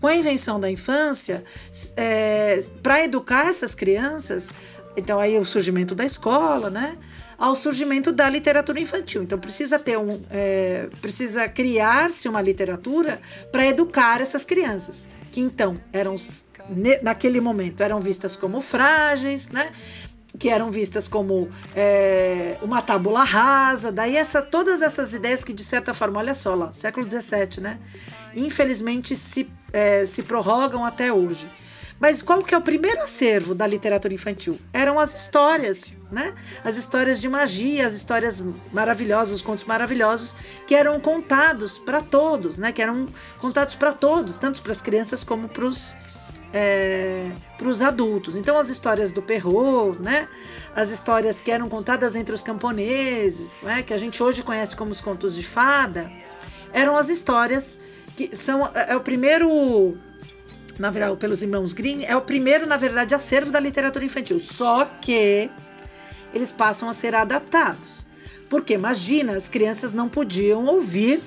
[0.00, 1.44] Com a invenção da infância,
[1.96, 4.50] é, para educar essas crianças,
[4.96, 6.98] então aí o surgimento da escola, né?
[7.40, 9.22] Ao surgimento da literatura infantil.
[9.22, 13.18] Então precisa ter um, é, precisa criar-se uma literatura
[13.50, 16.14] para educar essas crianças, que então eram
[17.02, 19.72] naquele momento eram vistas como frágeis, né?
[20.40, 25.62] Que eram vistas como é, uma tábula rasa, daí essa, todas essas ideias que de
[25.62, 27.78] certa forma, olha só lá, século XVII, né?
[28.34, 31.48] Infelizmente se, é, se prorrogam até hoje.
[32.00, 34.58] Mas qual que é o primeiro acervo da literatura infantil?
[34.72, 36.32] Eram as histórias, né?
[36.64, 42.56] As histórias de magia, as histórias maravilhosas, os contos maravilhosos que eram contados para todos,
[42.56, 42.72] né?
[42.72, 43.06] Que eram
[43.38, 45.94] contados para todos, tanto para as crianças como para os
[46.52, 48.36] é, para os adultos.
[48.36, 50.28] Então, as histórias do Perrault, né?
[50.74, 53.82] as histórias que eram contadas entre os camponeses, né?
[53.82, 56.10] que a gente hoje conhece como os contos de fada,
[56.72, 57.80] eram as histórias
[58.16, 59.96] que são é, é o primeiro
[60.78, 64.40] na verdade, pelos irmãos Grimm, é o primeiro, na verdade, acervo da literatura infantil.
[64.40, 65.50] Só que
[66.32, 68.06] eles passam a ser adaptados.
[68.48, 71.22] Porque, imagina, as crianças não podiam ouvir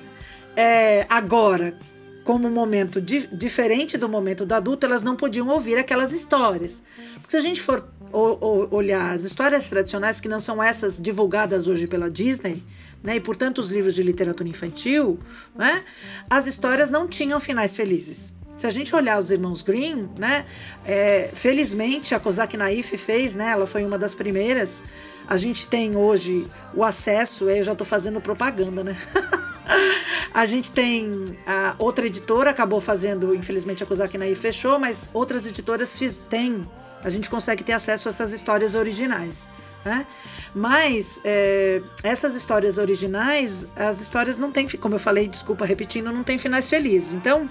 [0.56, 1.78] é, agora,
[2.24, 6.84] como um momento di diferente do momento do adulto, elas não podiam ouvir aquelas histórias.
[7.16, 11.88] Porque se a gente for olhar as histórias tradicionais, que não são essas divulgadas hoje
[11.88, 12.64] pela Disney,
[13.02, 15.20] né, e portanto os livros de literatura infantil,
[15.56, 15.84] né,
[16.30, 18.36] as histórias não tinham finais felizes.
[18.56, 20.46] Se a gente olhar os irmãos Grimm, né,
[20.86, 24.84] é, felizmente a Kozak Naif fez, né, ela foi uma das primeiras.
[25.28, 28.96] A gente tem hoje o acesso, eu já estou fazendo propaganda, né?
[30.34, 35.98] a gente tem a outra editora acabou fazendo, infelizmente a Naif fechou, mas outras editoras
[35.98, 36.70] fiz, têm.
[37.04, 39.48] A gente consegue ter acesso a essas histórias originais.
[39.84, 40.08] Né?
[40.56, 46.24] Mas é, essas histórias originais, as histórias não têm, como eu falei, desculpa repetindo, não
[46.24, 47.14] tem finais felizes.
[47.14, 47.50] Então,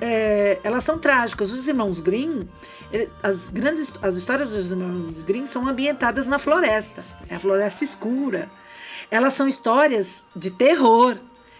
[0.00, 1.52] é, elas são trágicas.
[1.52, 2.46] Os irmãos Grimm,
[3.22, 8.50] as grandes as histórias dos irmãos Grimm são ambientadas na floresta, é a floresta escura.
[9.10, 11.16] Elas são histórias de terror,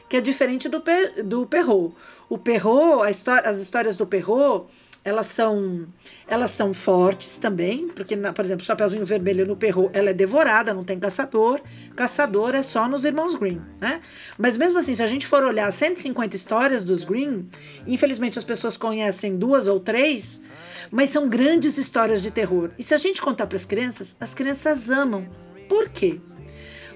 [0.09, 0.83] que é diferente do,
[1.25, 1.95] do Perrault.
[2.29, 4.67] O Perrault, história, as histórias do Perrault,
[5.05, 5.87] elas são
[6.27, 10.75] elas são fortes também, porque, por exemplo, o Chapeuzinho Vermelho no Perro, ela é devorada,
[10.75, 11.61] não tem caçador.
[11.97, 14.01] Caçador é só nos Irmãos Green, né?
[14.37, 17.49] Mas mesmo assim, se a gente for olhar 150 histórias dos Green,
[17.87, 20.43] infelizmente as pessoas conhecem duas ou três,
[20.91, 22.71] mas são grandes histórias de terror.
[22.79, 25.27] E se a gente contar para as crianças, as crianças amam.
[25.69, 26.21] Por quê?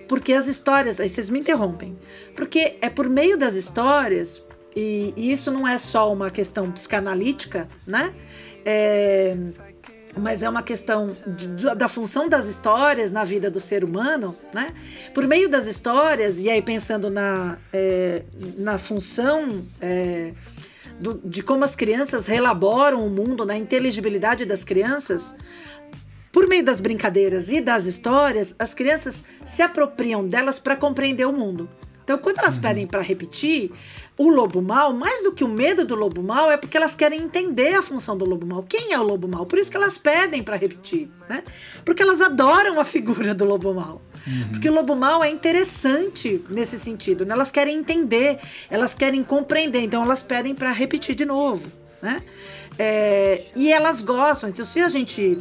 [0.08, 1.98] Porque as histórias, aí vocês me interrompem,
[2.36, 4.42] porque é por meio das histórias,
[4.74, 8.12] e, e isso não é só uma questão psicanalítica, né?
[8.64, 9.36] É,
[10.16, 14.72] mas é uma questão de, da função das histórias na vida do ser humano, né?
[15.14, 18.22] Por meio das histórias, e aí pensando na, é,
[18.58, 20.32] na função é,
[21.00, 25.34] do, de como as crianças relaboram o mundo, na inteligibilidade das crianças,
[26.32, 31.32] Por meio das brincadeiras e das histórias, as crianças se apropriam delas para compreender o
[31.32, 31.68] mundo.
[32.02, 32.62] Então, quando elas uhum.
[32.62, 33.70] pedem para repetir
[34.18, 37.20] o lobo mal, mais do que o medo do lobo mal, é porque elas querem
[37.20, 38.64] entender a função do lobo mal.
[38.68, 39.46] Quem é o lobo mal?
[39.46, 41.44] Por isso que elas pedem para repetir, né?
[41.84, 44.02] Porque elas adoram a figura do lobo mal.
[44.26, 44.48] Uhum.
[44.50, 47.24] Porque o lobo mal é interessante nesse sentido.
[47.24, 47.34] Né?
[47.34, 51.70] Elas querem entender, elas querem compreender, então elas pedem para repetir de novo.
[52.00, 52.20] Né?
[52.78, 54.50] É, e elas gostam.
[54.50, 55.38] Então, se a gente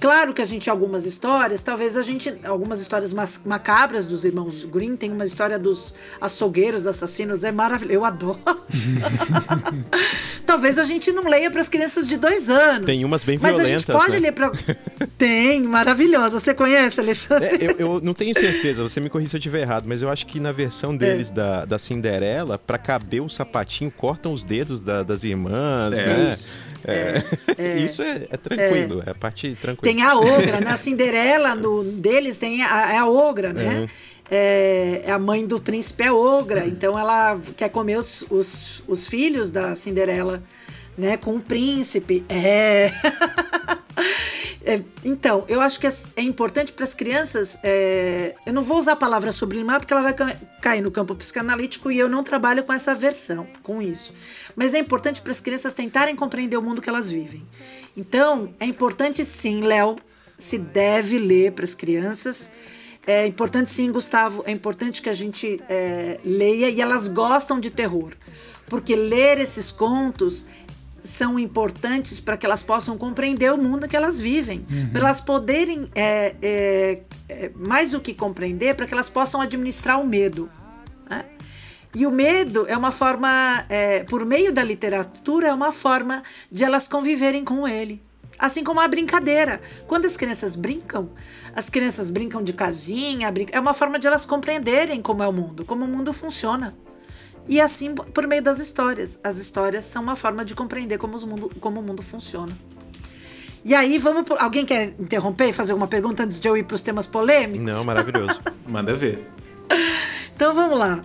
[0.00, 4.96] Claro que a gente, algumas histórias, talvez a gente, algumas histórias macabras dos irmãos Green,
[4.96, 8.38] tem uma história dos açougueiros assassinos, é maravilhoso, eu adoro.
[10.46, 12.86] talvez a gente não leia para as crianças de dois anos.
[12.86, 13.60] Tem umas bem violentas.
[13.60, 14.18] Mas a gente pode né?
[14.18, 14.52] ler para.
[15.18, 16.38] tem, maravilhosa.
[16.38, 17.48] Você conhece, Alexandre?
[17.48, 20.10] É, eu, eu, não tenho certeza, você me corrija se eu estiver errado, mas eu
[20.10, 20.96] acho que na versão é.
[20.96, 21.32] deles é.
[21.32, 26.06] da, da Cinderela, para caber o sapatinho, cortam os dedos da, das irmãs, é.
[26.06, 26.30] né?
[26.30, 27.22] Isso é,
[27.58, 29.10] é, isso é, é tranquilo, é.
[29.10, 29.85] a parte tranquila.
[29.86, 30.76] Tem a ogra, na né?
[30.76, 33.82] Cinderela no, deles tem a, é a ogra, né?
[33.82, 33.86] Uhum.
[34.28, 39.52] É, a mãe do príncipe é ogra, então ela quer comer os, os, os filhos
[39.52, 40.42] da Cinderela,
[40.98, 41.16] né?
[41.16, 42.26] Com o príncipe.
[42.28, 42.90] É.
[44.66, 47.56] É, então, eu acho que é, é importante para as crianças.
[47.62, 50.12] É, eu não vou usar a palavra sublimar porque ela vai
[50.60, 54.12] cair no campo psicanalítico e eu não trabalho com essa versão, com isso.
[54.56, 57.46] Mas é importante para as crianças tentarem compreender o mundo que elas vivem.
[57.96, 59.94] Então, é importante sim, Léo,
[60.36, 62.50] se deve ler para as crianças.
[63.06, 67.70] É importante sim, Gustavo, é importante que a gente é, leia e elas gostam de
[67.70, 68.12] terror.
[68.68, 70.46] Porque ler esses contos
[71.06, 74.90] são importantes para que elas possam compreender o mundo que elas vivem, uhum.
[74.90, 80.00] para elas poderem, é, é, é, mais do que compreender, para que elas possam administrar
[80.00, 80.50] o medo.
[81.08, 81.24] Né?
[81.94, 86.64] E o medo é uma forma, é, por meio da literatura, é uma forma de
[86.64, 88.02] elas conviverem com ele.
[88.38, 89.60] Assim como a brincadeira.
[89.86, 91.08] Quando as crianças brincam,
[91.54, 95.64] as crianças brincam de casinha, é uma forma de elas compreenderem como é o mundo,
[95.64, 96.76] como o mundo funciona.
[97.48, 99.20] E assim por meio das histórias.
[99.22, 102.56] As histórias são uma forma de compreender como, mundo, como o mundo funciona.
[103.64, 104.22] E aí, vamos.
[104.22, 104.40] Por...
[104.40, 107.74] Alguém quer interromper e fazer alguma pergunta antes de eu ir para os temas polêmicos?
[107.74, 108.40] Não, maravilhoso.
[108.66, 109.28] Manda ver.
[110.34, 111.04] Então vamos lá.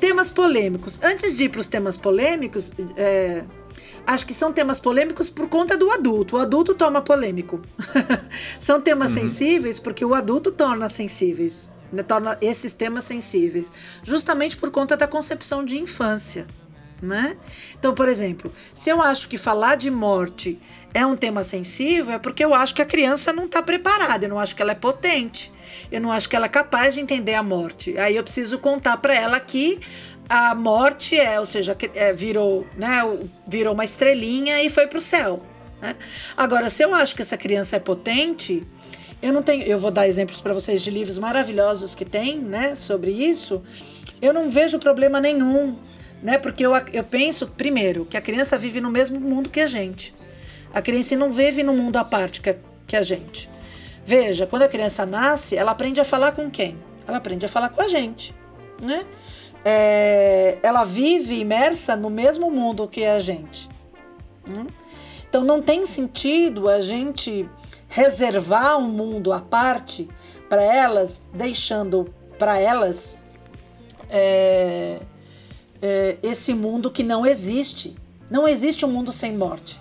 [0.00, 1.00] Temas polêmicos.
[1.02, 3.44] Antes de ir para os temas polêmicos, é...
[4.08, 6.36] acho que são temas polêmicos por conta do adulto.
[6.36, 7.60] O adulto toma polêmico.
[8.58, 9.20] são temas uhum.
[9.20, 15.06] sensíveis porque o adulto torna sensíveis né, torna esses temas sensíveis, justamente por conta da
[15.06, 16.46] concepção de infância.
[17.00, 17.36] Né?
[17.78, 20.58] Então, por exemplo, se eu acho que falar de morte
[20.92, 24.28] é um tema sensível, é porque eu acho que a criança não está preparada, eu
[24.28, 25.52] não acho que ela é potente,
[25.92, 27.96] eu não acho que ela é capaz de entender a morte.
[27.96, 29.78] Aí eu preciso contar para ela que
[30.28, 33.00] a morte é, ou seja, é, virou, né,
[33.46, 35.42] virou uma estrelinha e foi para o céu.
[35.80, 35.96] Né?
[36.36, 38.66] Agora, se eu acho que essa criança é potente,
[39.22, 42.74] eu não tenho, eu vou dar exemplos para vocês de livros maravilhosos que tem, né,
[42.74, 43.62] sobre isso.
[44.20, 45.76] Eu não vejo problema nenhum,
[46.22, 46.38] né?
[46.38, 50.14] Porque eu, eu penso, primeiro, que a criança vive no mesmo mundo que a gente.
[50.72, 52.56] A criança não vive num mundo à parte que a,
[52.86, 53.48] que a gente.
[54.04, 56.76] Veja, quando a criança nasce, ela aprende a falar com quem?
[57.06, 58.34] Ela aprende a falar com a gente,
[58.82, 59.04] né?
[59.64, 63.68] É, ela vive imersa no mesmo mundo que a gente.
[64.48, 64.66] Hum?
[65.28, 67.48] Então não tem sentido a gente
[67.88, 70.08] reservar um mundo à parte
[70.48, 73.18] para elas, deixando para elas
[74.08, 75.00] é,
[75.82, 77.94] é, esse mundo que não existe.
[78.30, 79.80] Não existe um mundo sem morte.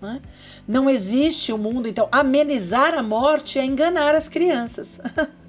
[0.00, 0.20] Né?
[0.66, 5.00] Não existe um mundo, então, amenizar a morte é enganar as crianças.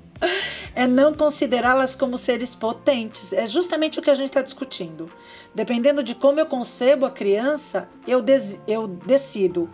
[0.75, 3.33] é não considerá-las como seres potentes.
[3.33, 5.11] É justamente o que a gente está discutindo.
[5.53, 8.23] Dependendo de como eu concebo a criança, eu,
[8.67, 9.69] eu decido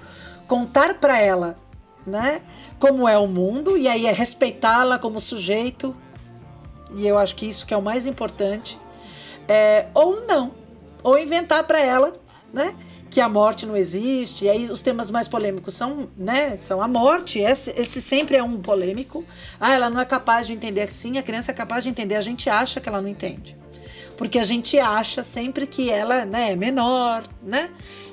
[0.47, 1.57] contar para ela
[2.07, 2.41] né?
[2.79, 5.93] Como é o mundo, e aí é respeitá-la como sujeito,
[6.97, 8.79] e eu acho que isso que é o mais importante,
[9.47, 10.53] é, ou não,
[11.03, 12.13] ou inventar para ela,
[12.53, 12.73] né?
[13.09, 16.55] Que a morte não existe, e aí os temas mais polêmicos são, né?
[16.55, 19.23] São a morte, esse, esse sempre é um polêmico.
[19.59, 20.91] Ah, ela não é capaz de entender.
[20.91, 23.55] Sim, a criança é capaz de entender, a gente acha que ela não entende
[24.17, 27.69] porque a gente acha sempre que ela né, é menor, né?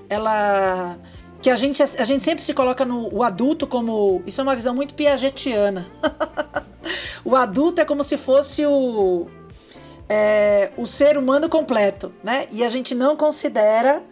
[0.08, 0.98] Ela
[1.44, 4.22] que a gente, a gente sempre se coloca no o adulto como.
[4.26, 5.86] Isso é uma visão muito piagetiana.
[7.22, 9.26] o adulto é como se fosse o,
[10.08, 12.46] é, o ser humano completo, né?
[12.50, 14.02] E a gente não considera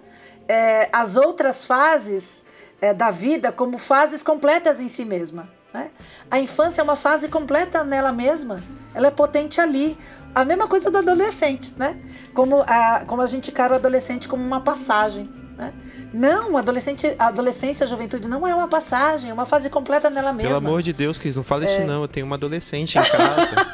[0.53, 2.45] é, as outras fases
[2.79, 5.49] é, da vida como fases completas em si mesma.
[5.73, 5.91] Né?
[6.31, 8.63] A infância é uma fase completa nela mesma,
[8.95, 9.97] ela é potente ali.
[10.35, 11.97] A mesma coisa do adolescente, né?
[12.35, 15.29] Como a, como a gente encara o adolescente como uma passagem.
[15.57, 15.73] Né?
[16.13, 20.33] Não, adolescente, a adolescência, a juventude não é uma passagem, é uma fase completa nela
[20.33, 20.55] mesma.
[20.55, 21.67] Pelo amor de Deus, Cris, não fala é...
[21.67, 22.03] isso não.
[22.03, 23.67] Eu tenho uma adolescente em casa.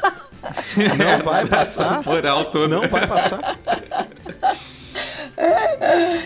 [0.97, 2.03] não vai passar.
[2.03, 2.67] Moral toda.
[2.67, 3.39] Não vai passar.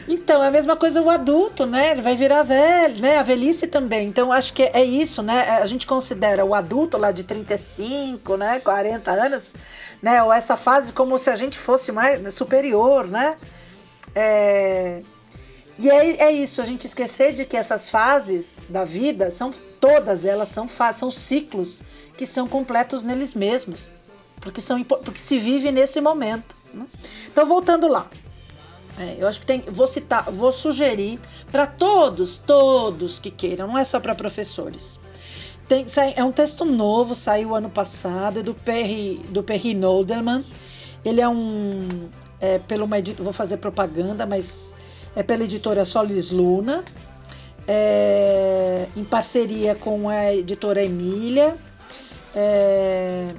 [0.07, 1.91] Então, é a mesma coisa o adulto, né?
[1.91, 3.17] Ele vai virar velho, né?
[3.17, 4.07] A velhice também.
[4.07, 5.59] Então, acho que é isso, né?
[5.61, 8.59] A gente considera o adulto lá de 35, né?
[8.59, 9.55] 40 anos,
[10.01, 10.23] né?
[10.23, 12.31] Ou essa fase como se a gente fosse mais né?
[12.31, 13.37] superior, né?
[14.15, 15.01] É...
[15.77, 19.49] E é, é isso, a gente esquecer de que essas fases da vida são
[19.79, 21.83] todas elas são, são ciclos
[22.15, 23.91] que são completos neles mesmos,
[24.39, 26.55] porque, são, porque se vive nesse momento.
[26.73, 26.85] Né?
[27.31, 28.07] Então, voltando lá.
[28.97, 29.61] É, eu acho que tem.
[29.61, 31.19] Vou citar, vou sugerir
[31.51, 34.99] para todos, todos que queiram, não é só para professores.
[35.67, 35.85] Tem,
[36.15, 40.45] é um texto novo, saiu ano passado, é do Perry, do Perry Nolderman.
[41.03, 41.87] Ele é um.
[42.39, 44.75] É, pelo uma, vou fazer propaganda, mas
[45.15, 46.83] é pela editora Solis Luna,
[47.67, 51.57] é, em parceria com a editora Emília.
[52.35, 53.33] É,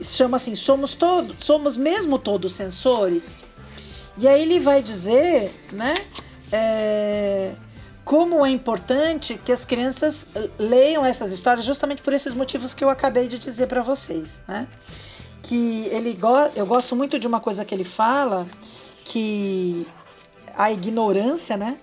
[0.00, 3.44] chama assim, somos todos, somos mesmo todos sensores.
[4.20, 5.94] E aí ele vai dizer, né,
[6.52, 7.52] é,
[8.04, 12.90] como é importante que as crianças leiam essas histórias justamente por esses motivos que eu
[12.90, 14.68] acabei de dizer para vocês, né?
[15.42, 16.18] Que ele
[16.54, 18.46] eu gosto muito de uma coisa que ele fala
[19.04, 19.86] que
[20.54, 21.78] a ignorância, né?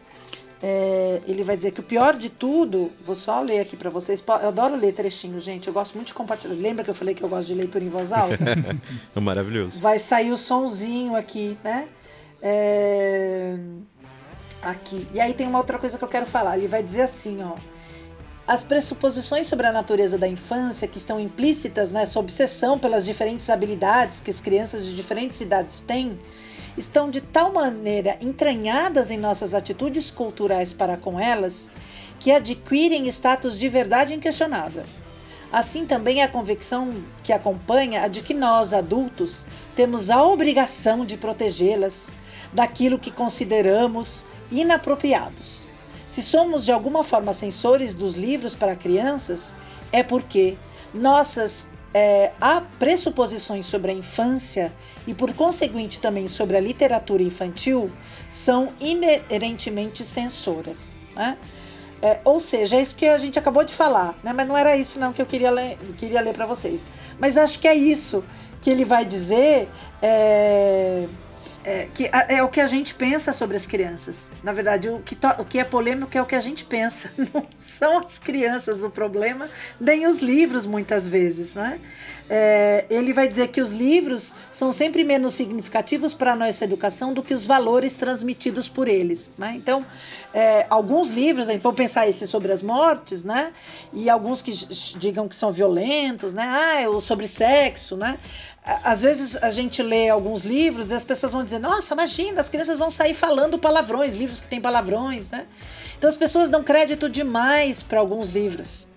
[0.61, 4.23] É, ele vai dizer que o pior de tudo, vou só ler aqui para vocês.
[4.27, 5.67] Eu adoro ler trechinhos, gente.
[5.67, 6.53] Eu gosto muito de compartilhar.
[6.55, 8.37] Lembra que eu falei que eu gosto de leitura em voz alta?
[9.15, 9.79] é maravilhoso.
[9.79, 11.87] Vai sair o sonzinho aqui, né?
[12.49, 13.57] É...
[14.61, 15.07] Aqui.
[15.13, 16.57] E aí tem uma outra coisa que eu quero falar.
[16.57, 17.55] Ele vai dizer assim, ó.
[18.47, 24.21] As pressuposições sobre a natureza da infância que estão implícitas nessa obsessão pelas diferentes habilidades
[24.21, 26.17] que as crianças de diferentes idades têm
[26.77, 31.71] estão de tal maneira entranhadas em nossas atitudes culturais para com elas
[32.19, 34.85] que adquirem status de verdade inquestionável.
[35.51, 39.45] Assim também é a convicção que acompanha a de que nós, adultos,
[39.75, 42.11] temos a obrigação de protegê-las
[42.51, 45.67] daquilo que consideramos inapropriados.
[46.07, 49.53] Se somos de alguma forma censores dos livros para crianças,
[49.91, 50.57] é porque
[50.93, 54.73] nossas é, há pressuposições sobre a infância
[55.05, 57.89] e, por conseguinte, também sobre a literatura infantil
[58.29, 60.95] são inerentemente censoras.
[61.15, 61.37] Né?
[62.01, 64.31] É, ou seja, é isso que a gente acabou de falar, né?
[64.31, 66.89] mas não era isso não que eu queria ler, queria ler para vocês.
[67.19, 68.23] Mas acho que é isso
[68.61, 69.67] que ele vai dizer.
[70.01, 71.07] É
[71.67, 74.31] é, que é o que a gente pensa sobre as crianças.
[74.41, 77.11] Na verdade, o que, o que é polêmico é o que a gente pensa.
[77.33, 81.55] Não são as crianças o problema, nem os livros, muitas vezes.
[81.55, 81.81] Né?
[82.29, 87.13] É, ele vai dizer que os livros são sempre menos significativos para a nossa educação
[87.13, 89.31] do que os valores transmitidos por eles.
[89.37, 89.55] Né?
[89.57, 89.85] Então,
[90.33, 93.51] é, alguns livros, vamos pensar esse sobre as mortes, né?
[93.91, 94.53] e alguns que
[94.97, 96.45] digam que são violentos, né?
[96.45, 97.97] ah, sobre sexo.
[97.97, 98.17] Né?
[98.85, 102.41] Às vezes a gente lê alguns livros e as pessoas vão dizer dizer, nossa, imagina,
[102.41, 105.45] as crianças vão sair falando palavrões, livros que têm palavrões, né?
[105.97, 108.87] Então as pessoas dão crédito demais para alguns livros.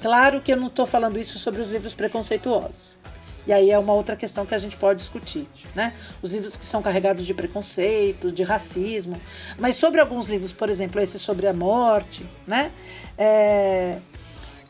[0.00, 2.98] Claro que eu não estou falando isso sobre os livros preconceituosos.
[3.46, 5.94] E aí é uma outra questão que a gente pode discutir, né?
[6.20, 9.20] Os livros que são carregados de preconceito, de racismo,
[9.58, 12.72] mas sobre alguns livros, por exemplo, esse sobre a morte, né?
[13.16, 13.98] É,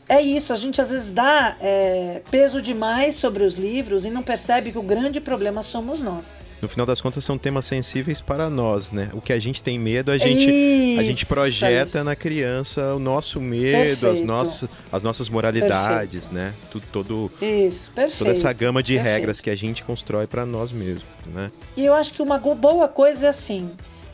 [0.09, 4.23] é isso, a gente às vezes dá é, peso demais sobre os livros e não
[4.23, 6.39] percebe que o grande problema somos nós.
[6.61, 9.09] No final das contas, são temas sensíveis para nós, né?
[9.13, 12.95] O que a gente tem medo, a gente, isso, a gente projeta é na criança
[12.95, 16.33] o nosso medo, as nossas, as nossas moralidades, perfeito.
[16.33, 16.53] né?
[16.71, 18.19] Tudo, todo, isso, perfeito.
[18.19, 19.13] Toda essa gama de perfeito.
[19.13, 21.03] regras que a gente constrói para nós mesmos,
[21.33, 21.51] né?
[21.75, 23.71] E eu acho que uma boa coisa é assim,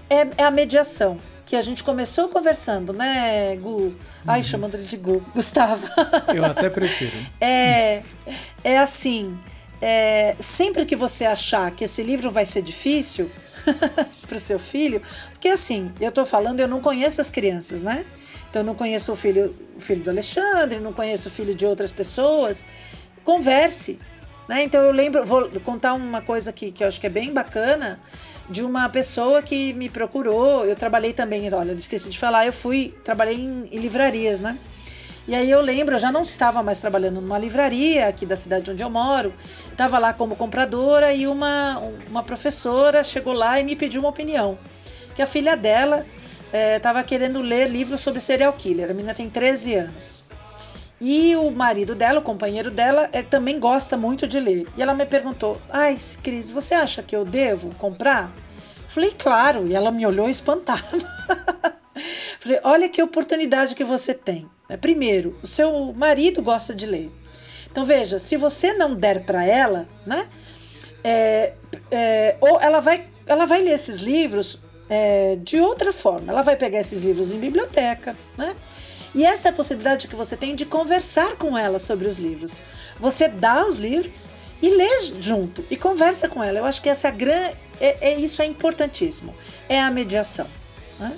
[0.10, 3.94] é, é a mediação que a gente começou conversando, né, Gu?
[4.26, 4.44] Ai, uhum.
[4.44, 5.88] chamando ele de Gu, Gustavo.
[6.34, 7.12] Eu até prefiro.
[7.42, 8.02] é,
[8.64, 9.38] é assim,
[9.82, 13.30] é, sempre que você achar que esse livro vai ser difícil
[14.28, 18.06] para o seu filho, porque assim, eu estou falando, eu não conheço as crianças, né?
[18.50, 21.66] Então eu não conheço o filho, o filho do Alexandre, não conheço o filho de
[21.66, 22.66] outras pessoas.
[23.24, 24.00] Converse,
[24.48, 24.64] né?
[24.64, 28.00] Então eu lembro, vou contar uma coisa aqui que eu acho que é bem bacana,
[28.50, 30.66] de uma pessoa que me procurou.
[30.66, 34.58] Eu trabalhei também, olha, esqueci de falar, eu fui, trabalhei em, em livrarias, né?
[35.26, 38.70] E aí eu lembro, eu já não estava mais trabalhando numa livraria aqui da cidade
[38.70, 39.34] onde eu moro,
[39.72, 44.58] estava lá como compradora e uma, uma professora chegou lá e me pediu uma opinião.
[45.16, 46.06] Que a filha dela
[46.76, 48.92] estava eh, é, querendo ler livros sobre serial killer.
[48.92, 50.26] A menina tem 13 anos.
[51.06, 54.66] E o marido dela, o companheiro dela, é, também gosta muito de ler.
[54.78, 58.34] E ela me perguntou: Ai, Cris, você acha que eu devo comprar?
[58.88, 59.68] Falei, claro.
[59.68, 60.82] E ela me olhou espantada.
[62.40, 64.50] Falei, olha que oportunidade que você tem.
[64.80, 67.12] Primeiro, o seu marido gosta de ler.
[67.70, 70.26] Então veja, se você não der para ela, né?
[71.04, 71.54] É,
[71.92, 76.32] é, ou ela vai, ela vai ler esses livros é, de outra forma.
[76.32, 78.56] Ela vai pegar esses livros em biblioteca, né?
[79.16, 82.64] E essa é a possibilidade que você tem de conversar com ela sobre os livros.
[83.00, 86.60] Você dá os livros e lê junto e conversa com ela.
[86.60, 89.36] Eu acho que essa é a grande, é, é, isso é importantíssimo.
[89.70, 90.48] É a mediação.
[91.00, 91.16] Né?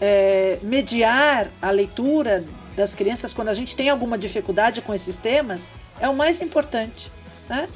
[0.00, 5.70] É, mediar a leitura das crianças quando a gente tem alguma dificuldade com esses temas
[6.00, 7.12] é o mais importante.
[7.48, 7.68] Né?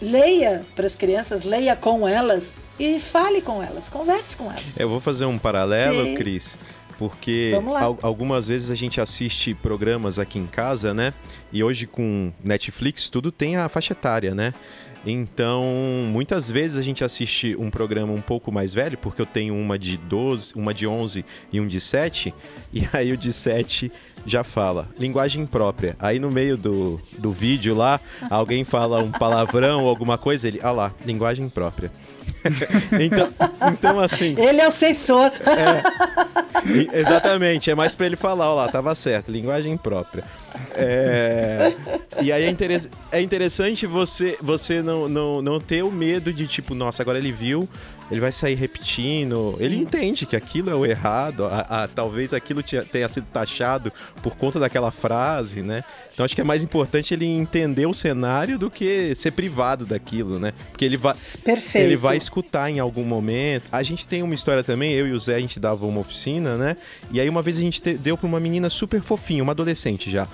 [0.00, 4.78] Leia para as crianças, leia com elas e fale com elas, converse com elas.
[4.78, 6.14] Eu vou fazer um paralelo, Sim.
[6.14, 6.58] Cris
[6.98, 7.52] porque
[8.02, 11.12] algumas vezes a gente assiste programas aqui em casa, né?
[11.52, 14.54] E hoje com Netflix tudo tem a faixa etária, né?
[15.06, 15.62] Então,
[16.10, 19.78] muitas vezes a gente assiste um programa um pouco mais velho, porque eu tenho uma
[19.78, 22.34] de 12, uma de 11 e um de 7,
[22.72, 23.92] e aí o de 7
[24.26, 25.94] já fala linguagem própria.
[26.00, 30.58] Aí no meio do, do vídeo lá, alguém fala um palavrão ou alguma coisa, ele,
[30.60, 31.92] ah lá, linguagem própria.
[33.00, 33.28] então,
[33.72, 34.34] então, assim.
[34.38, 35.30] Ele é o censor.
[35.46, 40.24] É, exatamente, é mais para ele falar, ó lá, tava certo, linguagem própria.
[40.74, 41.74] É,
[42.20, 46.46] e aí é, interess, é interessante você, você não, não, não ter o medo de,
[46.46, 47.68] tipo, nossa, agora ele viu,
[48.10, 49.52] ele vai sair repetindo.
[49.52, 49.64] Sim.
[49.64, 53.92] Ele entende que aquilo é o errado, a, a, talvez aquilo tenha sido taxado
[54.22, 55.82] por conta daquela frase, né?
[56.12, 60.38] Então acho que é mais importante ele entender o cenário do que ser privado daquilo,
[60.38, 60.52] né?
[60.70, 61.84] Porque ele vai, Perfeito.
[61.84, 63.64] ele vai escutar em algum momento.
[63.70, 66.56] A gente tem uma história também, eu e o Zé, a gente dava uma oficina,
[66.56, 66.76] né?
[67.10, 70.26] E aí uma vez a gente deu pra uma menina super fofinha, uma adolescente já.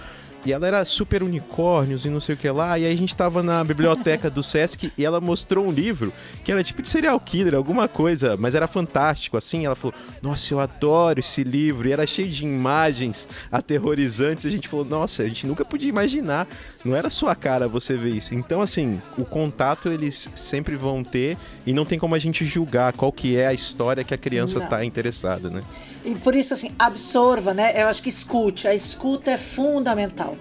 [0.45, 2.79] E ela era super unicórnios e não sei o que lá.
[2.79, 6.13] E aí a gente tava na biblioteca do Sesc e ela mostrou um livro
[6.43, 9.65] que era tipo de serial killer, alguma coisa, mas era fantástico, assim.
[9.65, 11.89] Ela falou: Nossa, eu adoro esse livro.
[11.89, 14.45] E era cheio de imagens aterrorizantes.
[14.45, 16.49] E a gente falou: Nossa, a gente nunca podia imaginar.
[16.85, 18.35] Não era sua cara você ver isso.
[18.35, 22.93] Então, assim, o contato eles sempre vão ter e não tem como a gente julgar
[22.93, 24.67] qual que é a história que a criança não.
[24.67, 25.63] tá interessada, né?
[26.05, 27.81] E por isso, assim, absorva, né?
[27.81, 28.67] Eu acho que escute.
[28.67, 30.37] A escuta é fundamental.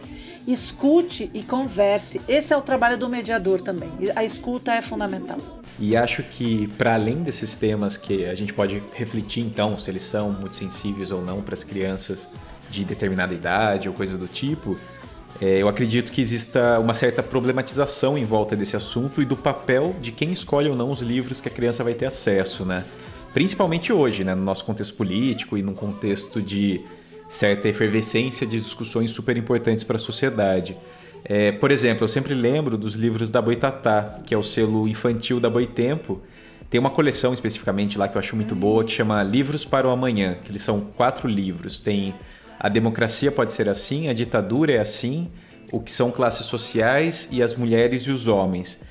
[0.47, 2.19] Escute e converse.
[2.27, 3.91] Esse é o trabalho do mediador também.
[4.15, 5.37] A escuta é fundamental.
[5.79, 10.03] E acho que, para além desses temas que a gente pode refletir, então, se eles
[10.03, 12.27] são muito sensíveis ou não para as crianças
[12.69, 14.77] de determinada idade ou coisa do tipo,
[15.39, 19.95] é, eu acredito que exista uma certa problematização em volta desse assunto e do papel
[20.01, 22.83] de quem escolhe ou não os livros que a criança vai ter acesso, né?
[23.33, 26.81] Principalmente hoje, né, no nosso contexto político e num contexto de
[27.29, 30.75] certa efervescência de discussões super importantes para a sociedade.
[31.23, 35.39] É, por exemplo, eu sempre lembro dos livros da Boitatá, que é o selo infantil
[35.39, 36.21] da Boitempo.
[36.69, 39.91] Tem uma coleção especificamente lá que eu acho muito boa, que chama Livros para o
[39.91, 41.79] Amanhã, que eles são quatro livros.
[41.79, 42.13] Tem
[42.63, 45.31] A Democracia Pode Ser Assim, A Ditadura é Assim,
[45.71, 48.83] O que São Classes Sociais e As Mulheres e os Homens.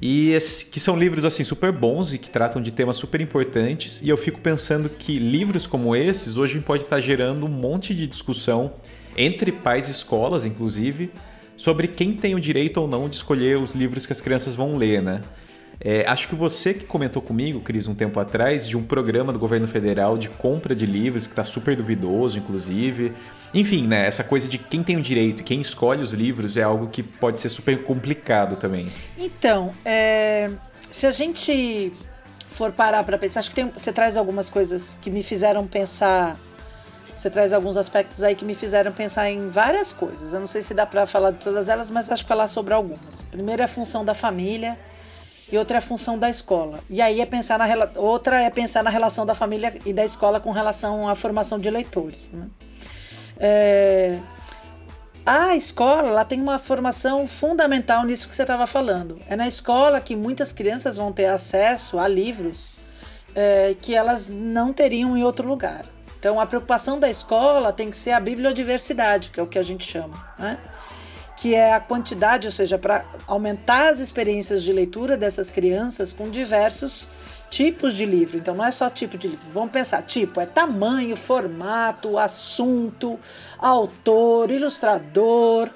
[0.00, 0.38] E
[0.70, 4.00] que são livros assim super bons e que tratam de temas super importantes.
[4.00, 8.06] E eu fico pensando que livros como esses hoje pode estar gerando um monte de
[8.06, 8.74] discussão
[9.16, 11.10] entre pais e escolas, inclusive,
[11.56, 14.76] sobre quem tem o direito ou não de escolher os livros que as crianças vão
[14.76, 15.22] ler, né?
[15.80, 19.38] É, acho que você que comentou comigo, Cris, um tempo atrás, de um programa do
[19.38, 23.12] governo federal de compra de livros, que está super duvidoso, inclusive.
[23.52, 24.06] Enfim, né?
[24.06, 27.02] Essa coisa de quem tem o direito e quem escolhe os livros é algo que
[27.02, 28.86] pode ser super complicado também.
[29.18, 30.50] Então, é,
[30.90, 31.92] se a gente
[32.48, 36.38] for parar para pensar, acho que tem, você traz algumas coisas que me fizeram pensar.
[37.14, 40.34] Você traz alguns aspectos aí que me fizeram pensar em várias coisas.
[40.34, 42.74] Eu não sei se dá para falar de todas elas, mas acho que falar sobre
[42.74, 43.22] algumas.
[43.22, 44.78] Primeiro é a função da família
[45.50, 46.80] e outra é a função da escola.
[46.90, 47.66] E aí é pensar na
[47.96, 51.70] outra é pensar na relação da família e da escola com relação à formação de
[51.70, 52.30] leitores.
[52.32, 52.48] Né?
[53.38, 54.18] É,
[55.24, 59.18] a escola ela tem uma formação fundamental nisso que você estava falando.
[59.28, 62.72] É na escola que muitas crianças vão ter acesso a livros
[63.34, 65.84] é, que elas não teriam em outro lugar.
[66.18, 69.62] Então, a preocupação da escola tem que ser a bibliodiversidade, que é o que a
[69.62, 70.26] gente chama.
[70.38, 70.58] Né?
[71.36, 76.30] Que é a quantidade, ou seja, para aumentar as experiências de leitura dessas crianças com
[76.30, 77.08] diversos
[77.50, 78.38] tipos de livro.
[78.38, 79.44] Então não é só tipo de livro.
[79.52, 83.20] Vamos pensar, tipo, é tamanho, formato, assunto,
[83.58, 85.68] autor, ilustrador.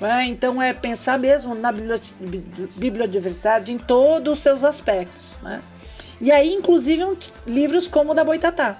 [0.00, 0.26] Né?
[0.26, 1.72] Então é pensar mesmo na
[2.76, 5.34] bibliodiversidade em todos os seus aspectos.
[5.42, 5.60] Né?
[6.20, 7.04] E aí, inclusive,
[7.44, 8.76] livros como o da Boitatá,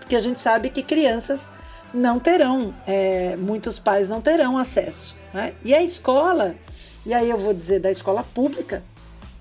[0.00, 1.50] porque a gente sabe que crianças
[1.92, 5.16] não terão, é, muitos pais não terão acesso.
[5.36, 5.52] Né?
[5.62, 6.56] E a escola,
[7.04, 8.82] e aí eu vou dizer da escola pública,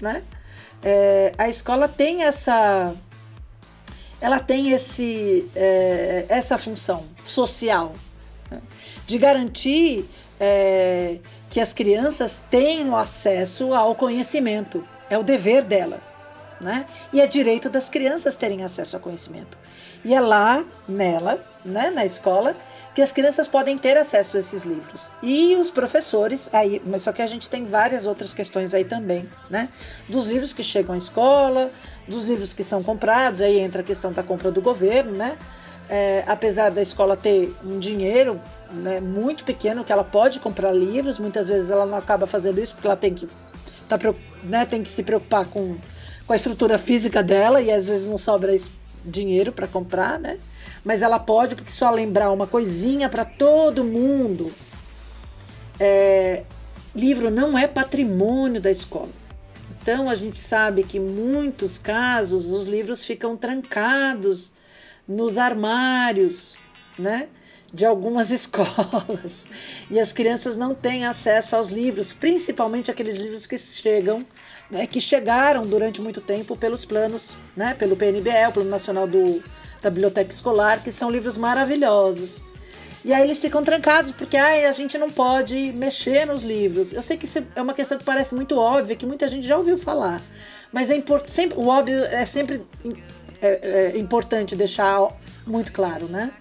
[0.02, 0.24] né?
[0.84, 2.94] É, a escola tem essa
[4.20, 7.94] ela tem esse, é, essa função social
[8.52, 8.62] né?
[9.08, 10.06] de garantir
[10.38, 11.20] é,
[11.50, 14.84] que as crianças tenham acesso ao conhecimento.
[15.10, 16.02] É o dever dela.
[16.60, 16.86] Né?
[17.14, 19.58] E é direito das crianças terem acesso ao conhecimento.
[20.04, 22.56] E é lá, nela, né, na escola,
[22.96, 25.12] que as crianças podem ter acesso a esses livros.
[25.22, 29.30] E os professores, aí, mas só que a gente tem várias outras questões aí também,
[29.50, 29.68] né?
[30.08, 31.70] Dos livros que chegam à escola,
[32.08, 35.38] dos livros que são comprados, aí entra a questão da compra do governo, né?
[35.90, 38.42] É, apesar da escola ter um dinheiro
[38.72, 42.76] né, muito pequeno que ela pode comprar livros, muitas vezes ela não acaba fazendo isso
[42.76, 43.28] porque ela tem que,
[43.90, 44.00] tá,
[44.42, 45.76] né, tem que se preocupar com,
[46.26, 48.56] com a estrutura física dela e às vezes não sobra
[49.04, 50.40] dinheiro para comprar, né?
[50.84, 54.54] Mas ela pode, porque só lembrar uma coisinha para todo mundo.
[55.80, 56.44] É,
[56.96, 59.10] livro não é patrimônio da escola.
[59.82, 64.54] Então a gente sabe que em muitos casos os livros ficam trancados
[65.08, 66.58] nos armários,
[66.98, 67.28] né?
[67.76, 69.48] De algumas escolas.
[69.92, 74.26] E as crianças não têm acesso aos livros, principalmente aqueles livros que chegam,
[74.72, 77.74] né, que chegaram durante muito tempo pelos planos, né?
[77.74, 79.44] Pelo PNBE, o Plano Nacional do,
[79.82, 82.46] da Biblioteca Escolar, que são livros maravilhosos.
[83.04, 86.92] E aí eles ficam trancados, porque ah, a gente não pode mexer nos livros.
[86.92, 89.58] Eu sei que isso é uma questão que parece muito óbvia, que muita gente já
[89.58, 90.22] ouviu falar.
[90.72, 92.66] Mas é sempre, o óbvio é sempre
[93.42, 95.16] é, é importante deixar
[95.46, 96.34] muito claro, né?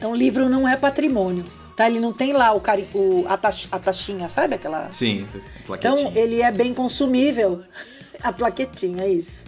[0.00, 1.44] Então, o livro não é patrimônio,
[1.76, 1.86] tá?
[1.86, 4.90] Ele não tem lá o, cari o a, tax a taxinha, sabe aquela?
[4.90, 5.28] Sim,
[5.66, 6.00] plaquetinha.
[6.00, 7.62] Então, ele é bem consumível.
[8.24, 9.44] a plaquetinha, é isso.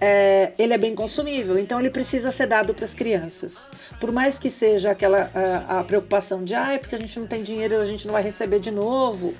[0.00, 3.68] É, ele é bem consumível, então ele precisa ser dado para as crianças.
[3.98, 7.26] Por mais que seja aquela a, a preocupação de, ah, é porque a gente não
[7.26, 9.34] tem dinheiro, a gente não vai receber de novo.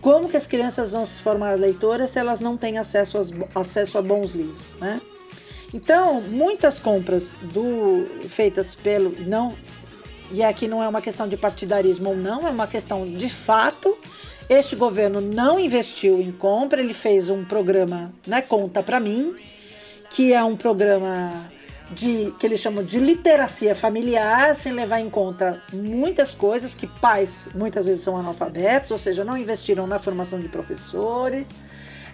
[0.00, 3.98] Como que as crianças vão se formar leitoras se elas não têm acesso, aos, acesso
[3.98, 5.00] a bons livros, né?
[5.74, 9.14] Então, muitas compras do, feitas pelo.
[9.26, 9.54] não
[10.30, 13.96] E aqui não é uma questão de partidarismo ou não, é uma questão de fato.
[14.48, 19.34] Este governo não investiu em compra, ele fez um programa, né, Conta para mim,
[20.10, 21.50] que é um programa
[21.90, 27.48] de que eles chamam de literacia familiar, sem levar em conta muitas coisas que pais
[27.54, 31.50] muitas vezes são analfabetos, ou seja, não investiram na formação de professores,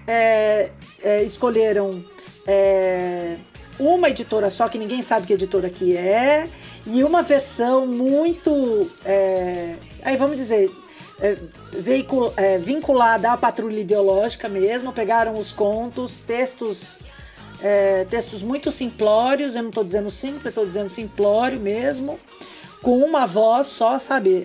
[0.06, 0.70] é,
[1.02, 2.04] é, escolheram
[2.46, 3.36] é,
[3.82, 6.48] uma editora só, que ninguém sabe que editora que é,
[6.86, 8.90] e uma versão muito.
[9.04, 10.70] É, aí vamos dizer.
[11.20, 11.36] É,
[11.72, 16.98] veicul, é, vinculada à patrulha ideológica mesmo, pegaram os contos, textos
[17.62, 22.18] é, textos muito simplórios, eu não estou dizendo simples, estou dizendo simplório mesmo,
[22.82, 24.44] com uma voz só, sabe?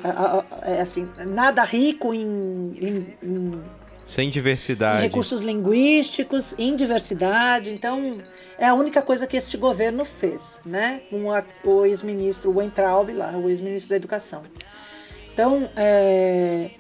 [0.62, 3.64] É, assim, nada rico em, em, em
[4.08, 5.01] sem diversidade.
[5.01, 7.72] recursos linguísticos, em diversidade.
[7.72, 8.22] Então,
[8.58, 11.01] é a única coisa que este governo fez, né?
[11.10, 11.28] Com
[11.70, 14.43] o ex-ministro Weintraub lá, o ex-ministro da Educação.
[15.34, 16.72] Então, é...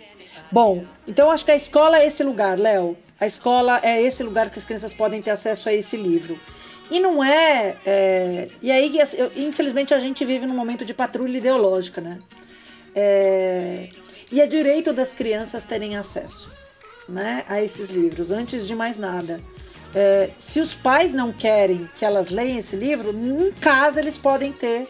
[0.51, 2.97] bom, então acho que a escola é esse lugar, Léo.
[3.19, 6.39] A escola é esse lugar que as crianças podem ter acesso a esse livro.
[6.89, 7.75] E não é.
[7.85, 8.47] é...
[8.61, 8.97] E aí,
[9.35, 12.19] infelizmente, a gente vive num momento de patrulha ideológica, né?
[12.95, 13.89] É...
[14.31, 16.49] E é direito das crianças terem acesso
[17.07, 19.39] né, a esses livros, antes de mais nada.
[19.95, 24.51] É, se os pais não querem que elas leiam esse livro, em casa eles podem
[24.51, 24.87] ter.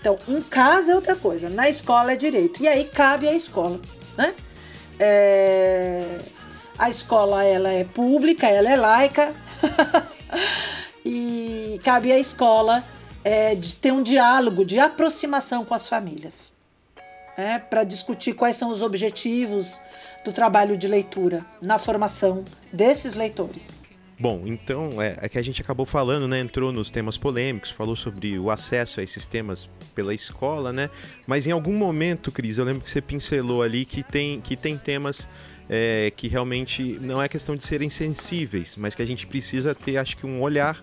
[0.00, 2.62] Então, em casa é outra coisa, na escola é direito.
[2.62, 3.80] E aí cabe à escola.
[4.16, 4.34] Né?
[4.98, 6.18] É,
[6.78, 9.34] a escola ela é pública, ela é laica.
[11.04, 12.82] e cabe à escola
[13.22, 16.52] é, de ter um diálogo de aproximação com as famílias.
[17.36, 17.58] Né?
[17.58, 19.82] Para discutir quais são os objetivos
[20.24, 23.80] do trabalho de leitura na formação desses leitores.
[24.20, 26.40] Bom, então é, é, que a gente acabou falando, né?
[26.40, 30.90] Entrou nos temas polêmicos, falou sobre o acesso a esses temas pela escola, né?
[31.26, 34.76] Mas em algum momento, Cris, eu lembro que você pincelou ali que tem, que tem
[34.76, 35.26] temas
[35.70, 39.96] é, que realmente não é questão de serem sensíveis, mas que a gente precisa ter,
[39.96, 40.78] acho que, um olhar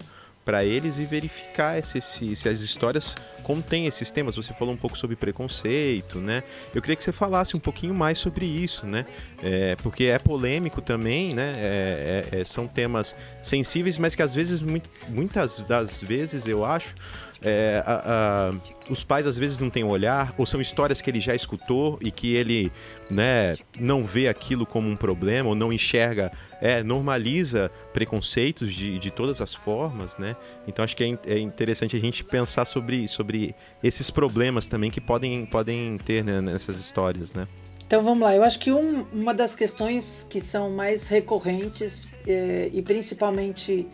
[0.47, 4.37] para eles e verificar se, se, se, as histórias contêm esses temas.
[4.37, 6.41] Você falou um pouco sobre preconceito, né?
[6.73, 9.05] Eu queria que você falasse um pouquinho mais sobre isso, né?
[9.43, 11.51] É, porque é polêmico também, né?
[11.57, 14.61] É, é, é são temas sensíveis, mas que às vezes,
[15.09, 16.95] muitas das vezes, eu acho,
[17.41, 21.19] é, a, a, os pais às vezes não têm olhar, ou são histórias que ele
[21.19, 22.71] já escutou e que ele
[23.09, 26.31] né, não vê aquilo como um problema, ou não enxerga,
[26.61, 30.35] é, normaliza preconceitos de, de todas as formas, né?
[30.67, 35.01] Então acho que é, é interessante a gente pensar sobre, sobre esses problemas também que
[35.01, 37.47] podem, podem ter né, nessas histórias, né?
[37.85, 42.69] Então vamos lá, eu acho que um, uma das questões que são mais recorrentes é,
[42.73, 43.87] e principalmente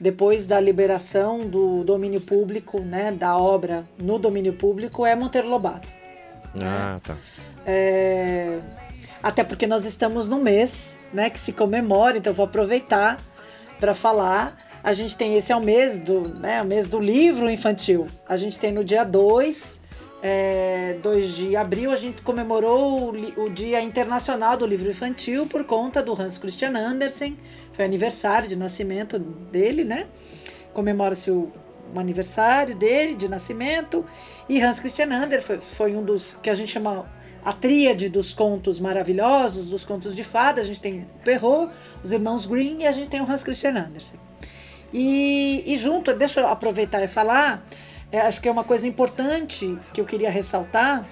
[0.00, 5.86] depois da liberação do domínio público, né, da obra no domínio público, é Monteiro Lobato.
[6.54, 7.00] Ah, né?
[7.02, 7.16] tá.
[7.66, 8.58] É,
[9.22, 13.20] até porque nós estamos no mês né, que se comemora, então vou aproveitar
[13.78, 14.56] para falar.
[14.82, 18.06] A gente tem esse é o mês do, né, o mês do livro infantil.
[18.26, 19.82] A gente tem no dia 2
[20.22, 25.64] é, 2 de abril, a gente comemorou o, o, Dia Internacional do Livro Infantil por
[25.64, 27.36] conta do Hans Christian Andersen.
[27.72, 30.06] Foi aniversário de nascimento dele, né?
[30.74, 31.50] Comemora-se o,
[31.94, 34.04] o, aniversário dele de nascimento.
[34.48, 37.06] E Hans Christian Andersen foi, foi um dos que a gente chama
[37.42, 40.60] a tríade dos contos maravilhosos, dos contos de fada.
[40.60, 43.76] A gente tem o Perrault, os irmãos Green e a gente tem o Hans Christian
[43.76, 44.20] Andersen.
[44.92, 47.64] E, e junto, deixa eu aproveitar e falar
[48.12, 51.08] é, acho que é uma coisa importante que eu queria ressaltar,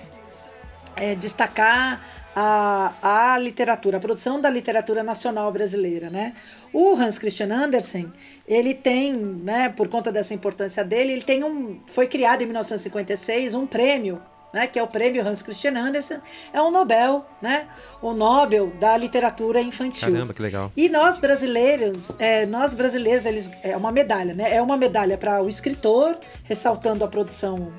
[0.97, 6.35] é destacar a, a literatura, a produção da literatura nacional brasileira, né?
[6.73, 8.13] O Hans Christian Andersen,
[8.47, 13.55] ele tem, né, por conta dessa importância dele, ele tem um, foi criado em 1956
[13.55, 14.21] um prêmio
[14.53, 16.19] né, que é o prêmio Hans Christian Andersen,
[16.53, 17.69] é um Nobel, né,
[18.01, 20.13] o Nobel da literatura infantil.
[20.13, 20.73] Caramba, que legal.
[20.77, 24.55] E nós brasileiros, é, nós brasileiros, eles é uma medalha, né?
[24.55, 27.73] É uma medalha para o escritor, ressaltando a produção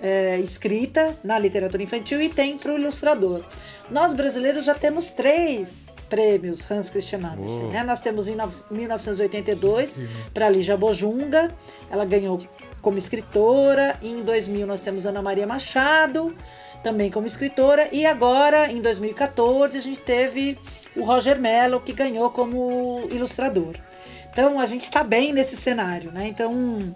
[0.00, 3.42] é, escrita na literatura infantil e tem para o ilustrador.
[3.90, 7.68] Nós brasileiros já temos três prêmios Hans Christian Andersen.
[7.68, 7.84] Né?
[7.84, 8.36] Nós temos em
[8.70, 10.02] 1982
[10.34, 11.54] para Lígia Bojunga,
[11.90, 12.40] ela ganhou
[12.86, 13.98] como escritora.
[14.00, 16.32] Em 2000 nós temos Ana Maria Machado,
[16.84, 17.88] também como escritora.
[17.90, 20.56] E agora, em 2014, a gente teve
[20.94, 23.74] o Roger Mello, que ganhou como ilustrador.
[24.30, 26.28] Então a gente está bem nesse cenário, né?
[26.28, 26.94] Então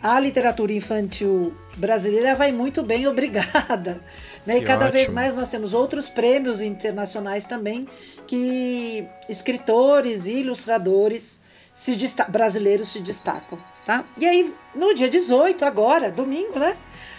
[0.00, 4.00] a literatura infantil brasileira vai muito bem, obrigada.
[4.46, 4.58] Né?
[4.58, 4.92] E cada ótimo.
[4.92, 7.88] vez mais nós temos outros prêmios internacionais também
[8.28, 11.42] que escritores e ilustradores
[11.74, 11.98] se
[12.28, 14.04] brasileiros se destacam, tá?
[14.16, 16.76] E aí, no dia 18, agora, domingo, né?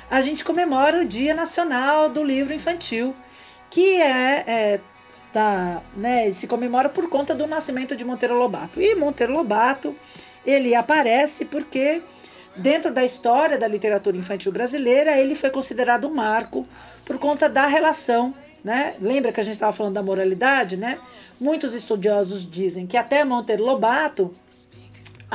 [0.09, 3.13] A gente comemora o Dia Nacional do Livro Infantil,
[3.69, 4.81] que é, é
[5.33, 8.81] tá, né, se comemora por conta do nascimento de Monteiro Lobato.
[8.81, 9.93] E Monteiro Lobato,
[10.45, 12.01] ele aparece porque
[12.55, 16.65] dentro da história da literatura infantil brasileira, ele foi considerado um marco
[17.03, 18.33] por conta da relação
[18.65, 18.95] né?
[18.99, 20.97] Lembra que a gente estava falando da moralidade, né?
[21.39, 24.33] Muitos estudiosos dizem que até Monteiro Lobato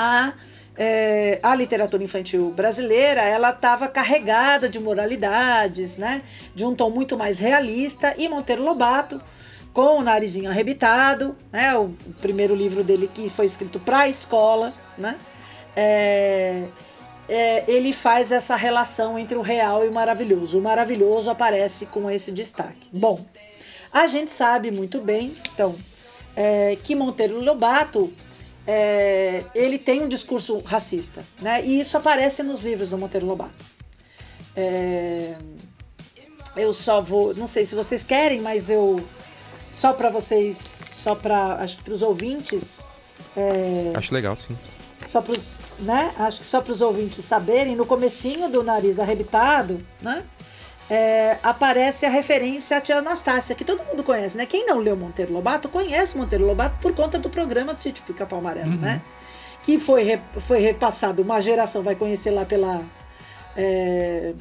[0.01, 0.33] a,
[0.77, 6.23] é, a literatura infantil brasileira ela estava carregada de moralidades, né?
[6.55, 9.21] de um tom muito mais realista, e Monteiro Lobato,
[9.73, 11.77] com o narizinho arrebitado, né?
[11.77, 15.19] o primeiro livro dele que foi escrito para a escola, né?
[15.77, 16.65] É,
[17.29, 20.59] é, ele faz essa relação entre o real e o maravilhoso.
[20.59, 22.89] O maravilhoso aparece com esse destaque.
[22.93, 23.25] Bom,
[23.93, 25.79] a gente sabe muito bem, então,
[26.35, 28.13] é, que Monteiro Lobato
[28.73, 31.61] é, ele tem um discurso racista, né?
[31.66, 33.64] E isso aparece nos livros do Monteiro Lobato.
[34.55, 35.35] É,
[36.57, 38.95] eu só vou, não sei se vocês querem, mas eu
[39.73, 42.89] só para vocês, só para acho que para os ouvintes.
[43.37, 44.57] É, acho legal, sim.
[45.05, 46.14] Só para os, né?
[46.16, 50.25] Acho que só para os ouvintes saberem, no comecinho do nariz arrebitado, né?
[50.91, 54.45] É, aparece a referência à tia Anastácia, que todo mundo conhece, né?
[54.45, 58.41] Quem não leu Monteiro Lobato conhece Monteiro Lobato por conta do programa do Sítio Pica-Pau
[58.41, 58.80] Amarelo, uhum.
[58.80, 59.01] né?
[59.62, 62.84] Que foi, foi repassado, uma geração vai conhecer lá pela.
[63.57, 64.34] É,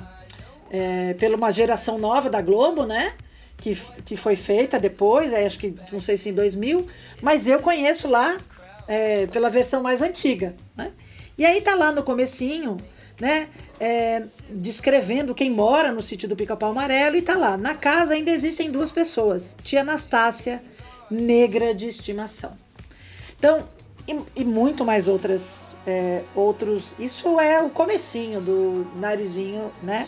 [0.71, 3.13] é, pela uma geração nova da Globo, né?
[3.57, 6.87] Que, que foi feita depois, acho que não sei se em 2000,
[7.21, 8.39] mas eu conheço lá
[8.87, 10.91] é, pela versão mais antiga, né?
[11.37, 12.77] E aí tá lá no comecinho
[13.19, 13.49] né,
[13.79, 17.57] é, descrevendo quem mora no sítio do Pica-Pau Amarelo e tá lá.
[17.57, 20.63] Na casa ainda existem duas pessoas, tia Anastácia,
[21.11, 22.55] negra de estimação.
[23.37, 23.67] Então,
[24.07, 26.95] e, e muito mais outras, é, outros.
[26.99, 30.07] Isso é o comecinho do narizinho, né?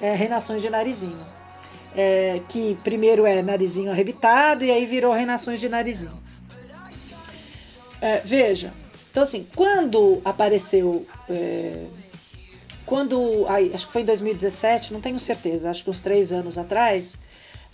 [0.00, 1.26] É, Reinações de Narizinho.
[1.96, 6.18] É, que primeiro é narizinho arrebitado e aí virou Reinações de Narizinho.
[8.00, 8.72] É, veja,
[9.10, 11.06] então assim, quando apareceu
[12.84, 16.58] é, quando, acho que foi em 2017, não tenho certeza, acho que uns três anos
[16.58, 17.18] atrás,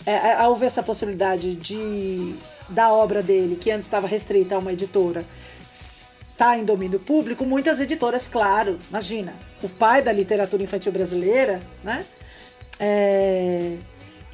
[0.05, 2.35] é, houve essa possibilidade de
[2.69, 5.25] da obra dele, que antes estava restrita a uma editora,
[5.67, 12.05] está em domínio público, muitas editoras, claro, imagina, o pai da literatura infantil brasileira, né?
[12.79, 13.77] É,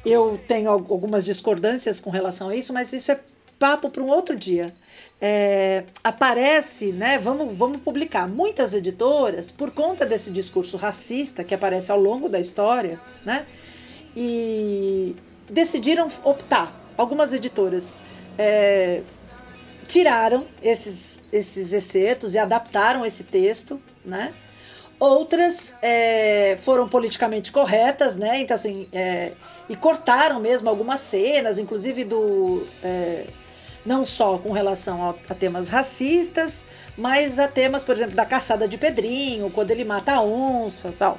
[0.06, 3.20] eu tenho algumas discordâncias com relação a isso, mas isso é
[3.58, 4.74] papo para um outro dia.
[5.20, 7.18] É, aparece, né?
[7.18, 8.28] Vamos, vamos publicar.
[8.28, 13.44] Muitas editoras, por conta desse discurso racista que aparece ao longo da história, né?
[14.16, 15.16] E
[15.50, 16.74] decidiram optar.
[16.96, 18.00] Algumas editoras
[18.36, 19.02] é,
[19.86, 24.32] tiraram esses, esses excertos e adaptaram esse texto, né?
[25.00, 28.40] Outras é, foram politicamente corretas, né?
[28.40, 29.32] Então, assim, é,
[29.68, 32.66] e cortaram mesmo algumas cenas, inclusive do.
[33.88, 38.68] Não só com relação a, a, temas racistas, mas a temas, por exemplo, da caçada
[38.68, 41.18] de Pedrinho, quando ele mata a onça tal.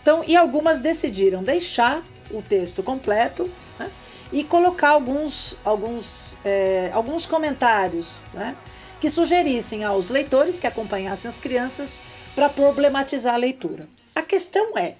[0.00, 3.90] Então, e algumas decidiram deixar o texto completo né?
[4.32, 8.56] e colocar alguns, alguns, é, alguns comentários né?
[9.00, 12.02] que sugerissem aos leitores que acompanhassem as crianças
[12.36, 13.88] para problematizar a leitura.
[14.14, 14.94] A questão é,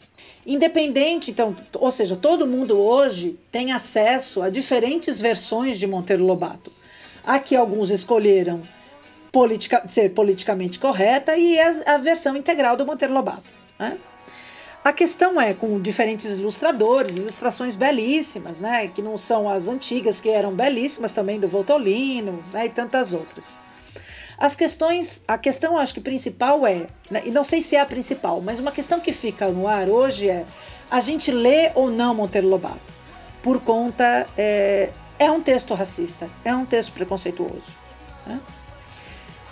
[0.44, 6.72] independente, então, ou seja, todo mundo hoje tem acesso a diferentes versões de Monteiro Lobato.
[7.26, 8.62] Aqui alguns escolheram
[9.32, 13.52] politica, ser politicamente correta e a, a versão integral do Monteiro Lobato.
[13.78, 13.98] Né?
[14.84, 18.86] A questão é com diferentes ilustradores, ilustrações belíssimas, né?
[18.86, 22.66] Que não são as antigas, que eram belíssimas também do Voltolino, né?
[22.66, 23.58] E tantas outras.
[24.38, 27.86] As questões, a questão acho que principal é, né, e não sei se é a
[27.86, 30.46] principal, mas uma questão que fica no ar hoje é
[30.90, 32.92] a gente lê ou não Monteiro Lobato,
[33.42, 37.72] por conta é, é um texto racista, é um texto preconceituoso.
[38.26, 38.40] Né?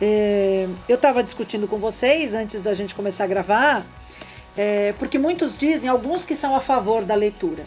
[0.00, 3.86] É, eu estava discutindo com vocês antes da gente começar a gravar,
[4.56, 7.66] é, porque muitos dizem, alguns que são a favor da leitura,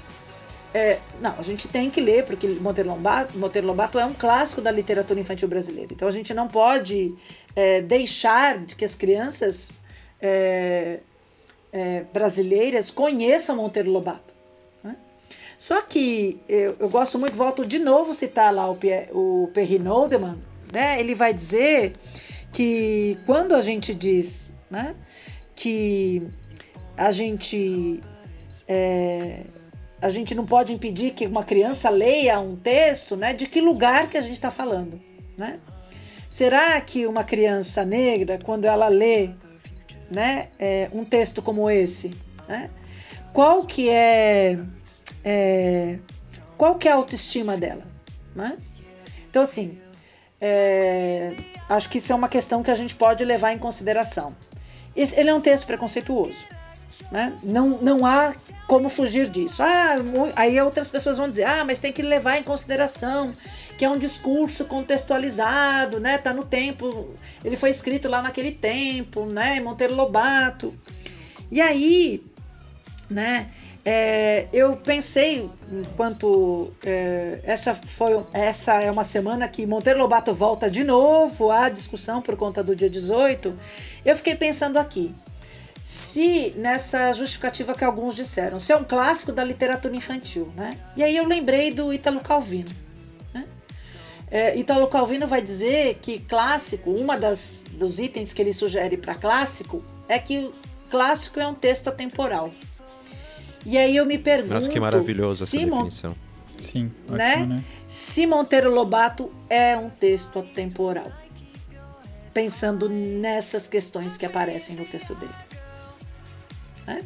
[0.73, 4.61] é, não, a gente tem que ler, porque Monteiro Lobato, Monteiro Lobato é um clássico
[4.61, 5.91] da literatura infantil brasileira.
[5.91, 7.15] Então a gente não pode
[7.55, 9.79] é, deixar de que as crianças
[10.21, 10.99] é,
[11.71, 14.36] é brasileiras conheçam Monteiro Lobato.
[15.57, 18.77] Só que eu, eu, gosto muito, volto de novo citar lá o,
[19.11, 20.37] o Perry Noldeman,
[20.71, 20.99] né?
[20.99, 21.93] ele vai dizer
[22.51, 24.95] que quando a gente diz né,
[25.55, 26.21] que
[26.95, 28.01] a gente
[28.67, 29.41] é,
[30.01, 33.33] a gente não pode impedir que uma criança leia um texto, né?
[33.33, 34.99] De que lugar que a gente está falando,
[35.37, 35.59] né?
[36.29, 39.31] Será que uma criança negra, quando ela lê,
[40.11, 42.13] né, é, um texto como esse,
[42.47, 42.69] né?
[43.33, 44.59] Qual que é,
[45.23, 45.99] é
[46.57, 47.83] qual que é a autoestima dela,
[48.35, 48.57] né?
[49.29, 49.77] Então assim,
[50.39, 51.35] é,
[51.69, 54.35] acho que isso é uma questão que a gente pode levar em consideração.
[54.95, 56.45] Ele é um texto preconceituoso.
[57.11, 57.37] Né?
[57.43, 58.35] Não, não há
[58.67, 59.63] como fugir disso.
[59.63, 59.95] Ah,
[60.35, 63.31] aí outras pessoas vão dizer, ah, mas tem que levar em consideração
[63.77, 66.17] que é um discurso contextualizado, né?
[66.17, 67.13] Tá no tempo,
[67.45, 69.59] ele foi escrito lá naquele tempo, né?
[69.59, 70.73] Monteiro Lobato.
[71.51, 72.23] E aí,
[73.09, 73.47] né?
[73.89, 80.69] É, eu pensei, enquanto é, essa foi essa é uma semana que Monteiro Lobato volta
[80.69, 83.57] de novo à discussão por conta do dia 18,
[84.03, 85.15] eu fiquei pensando aqui
[85.81, 90.77] se nessa justificativa que alguns disseram, se é um clássico da literatura infantil, né?
[90.97, 92.75] E aí eu lembrei do Ítalo Calvino.
[93.33, 93.45] Né?
[94.29, 99.15] É, Ítalo Calvino vai dizer que clássico, uma das dos itens que ele sugere para
[99.15, 100.53] clássico é que
[100.89, 102.51] clássico é um texto atemporal.
[103.65, 106.15] E aí eu me pergunto, Nossa, que maravilhoso essa definição.
[106.59, 107.33] Sim, né?
[107.33, 107.63] Ótimo, né?
[107.87, 111.11] Se Monteiro Lobato é um texto atemporal,
[112.33, 115.33] pensando nessas questões que aparecem no texto dele.
[116.85, 117.03] Né?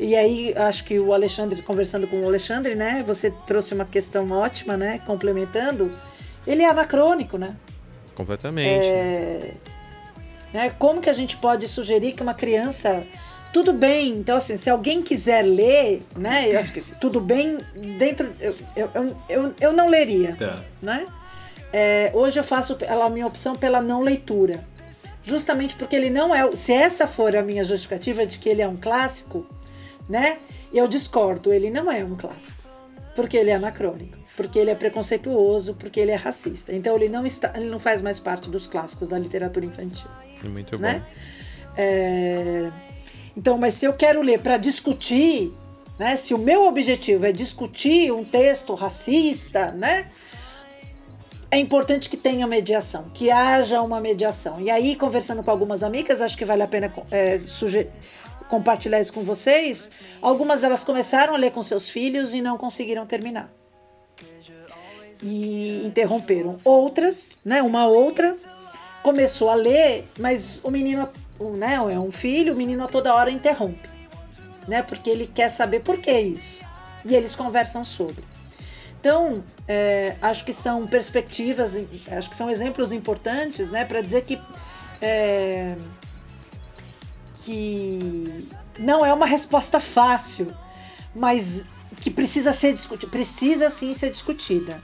[0.00, 3.04] E aí, acho que o Alexandre, conversando com o Alexandre, né?
[3.06, 4.98] Você trouxe uma questão ótima, né?
[5.06, 5.92] Complementando.
[6.46, 7.54] Ele é anacrônico, né?
[8.14, 8.84] Completamente.
[8.84, 9.54] É,
[10.52, 10.70] né?
[10.70, 13.04] Como que a gente pode sugerir que uma criança.
[13.52, 16.52] Tudo bem, então assim, se alguém quiser ler, né?
[16.52, 17.58] Eu acho que assim, tudo bem
[17.98, 18.32] dentro.
[18.40, 20.34] Eu, eu, eu, eu não leria.
[20.38, 20.62] Tá.
[20.80, 21.06] Né?
[21.72, 24.64] É, hoje eu faço a minha opção pela não leitura
[25.22, 26.54] justamente porque ele não é.
[26.54, 29.46] Se essa for a minha justificativa de que ele é um clássico,
[30.08, 30.38] né?
[30.72, 32.62] Eu discordo, ele não é um clássico.
[33.14, 36.72] Porque ele é anacrônico, porque ele é preconceituoso, porque ele é racista.
[36.72, 40.08] Então ele não está, ele não faz mais parte dos clássicos da literatura infantil.
[40.42, 40.98] Muito né?
[40.98, 41.72] bom.
[41.76, 42.72] É,
[43.36, 45.52] então, mas se eu quero ler para discutir,
[45.98, 46.16] né?
[46.16, 50.10] Se o meu objetivo é discutir um texto racista, né?
[51.52, 54.58] é importante que tenha mediação, que haja uma mediação.
[54.58, 57.36] E aí, conversando com algumas amigas, acho que vale a pena é,
[58.48, 59.90] compartilhar isso com vocês.
[60.22, 63.52] Algumas delas começaram a ler com seus filhos e não conseguiram terminar.
[65.22, 66.58] E interromperam.
[66.64, 68.34] Outras, né, uma outra,
[69.02, 71.08] começou a ler, mas o menino,
[71.56, 73.88] né, é um filho, o menino a toda hora interrompe,
[74.68, 74.82] né?
[74.82, 76.64] Porque ele quer saber por que isso.
[77.04, 78.24] E eles conversam sobre.
[79.00, 81.74] Então, é, acho que são perspectivas,
[82.16, 84.40] acho que são exemplos importantes, né, para dizer que
[85.00, 85.74] é,
[87.34, 88.48] que
[88.78, 90.54] não é uma resposta fácil,
[91.12, 91.68] mas
[92.00, 94.80] que precisa ser discutida, precisa sim ser discutida,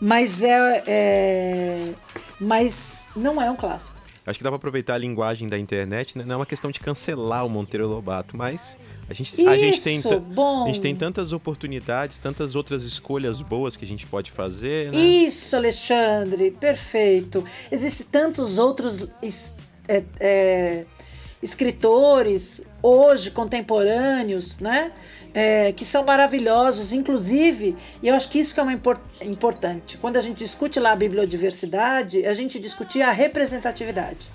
[0.00, 1.94] mas é, é
[2.40, 3.98] mas não é um clássico.
[4.28, 6.22] Acho que dá para aproveitar a linguagem da internet, né?
[6.22, 8.76] não é uma questão de cancelar o Monteiro Lobato, mas
[9.08, 10.64] a gente, Isso, a gente, tem, bom.
[10.64, 14.92] a gente tem tantas oportunidades, tantas outras escolhas boas que a gente pode fazer.
[14.92, 14.98] Né?
[14.98, 17.42] Isso, Alexandre, perfeito.
[17.72, 19.08] Existem tantos outros
[19.88, 20.84] é, é,
[21.42, 24.92] escritores hoje contemporâneos, né?
[25.34, 29.98] É, que são maravilhosos, inclusive, e eu acho que isso que é uma import importante.
[29.98, 34.30] Quando a gente discute lá a bibliodiversidade, a gente discutir a representatividade.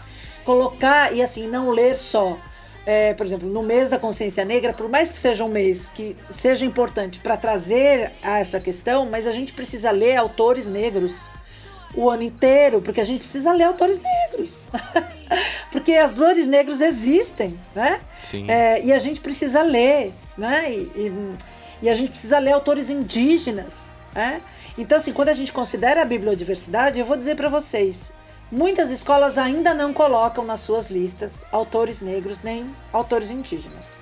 [0.46, 2.38] Colocar, e assim, não ler só.
[2.86, 6.18] É, por exemplo, no mês da consciência negra, por mais que seja um mês que
[6.30, 11.32] seja importante para trazer essa questão, mas a gente precisa ler autores negros
[11.96, 14.64] o ano inteiro, porque a gente precisa ler autores negros.
[15.72, 18.00] porque as autores negros existem, né?
[18.20, 18.50] Sim.
[18.50, 20.72] É, e a gente precisa ler, né?
[20.72, 21.36] E, e,
[21.84, 24.42] e, a gente precisa ler autores indígenas, né?
[24.78, 28.14] Então, assim, quando a gente considera a bibliodiversidade, eu vou dizer para vocês,
[28.52, 34.02] muitas escolas ainda não colocam nas suas listas autores negros nem autores indígenas.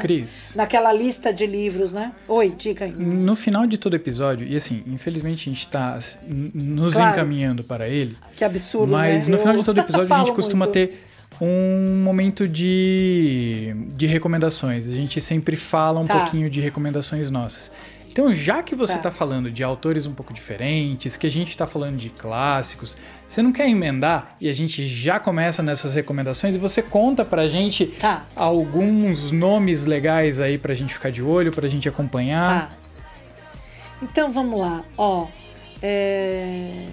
[0.00, 0.54] Cris.
[0.56, 2.12] Naquela lista de livros, né?
[2.28, 2.92] Oi, diga aí.
[2.92, 7.12] No final de todo episódio, e assim, infelizmente a gente está nos claro.
[7.12, 8.16] encaminhando para ele.
[8.36, 9.36] Que absurdo, Mas né?
[9.36, 10.74] no final de todo episódio a gente costuma muito.
[10.74, 11.04] ter
[11.40, 14.88] um momento de, de recomendações.
[14.88, 16.20] A gente sempre fala um tá.
[16.20, 17.70] pouquinho de recomendações nossas.
[18.10, 21.50] Então, já que você está tá falando de autores um pouco diferentes, que a gente
[21.50, 22.96] está falando de clássicos,
[23.28, 27.46] você não quer emendar e a gente já começa nessas recomendações e você conta pra
[27.46, 28.26] gente tá.
[28.34, 32.70] alguns nomes legais aí pra gente ficar de olho, pra gente acompanhar?
[32.70, 32.76] Tá.
[34.02, 35.28] Então vamos lá, ó.
[35.80, 36.86] É...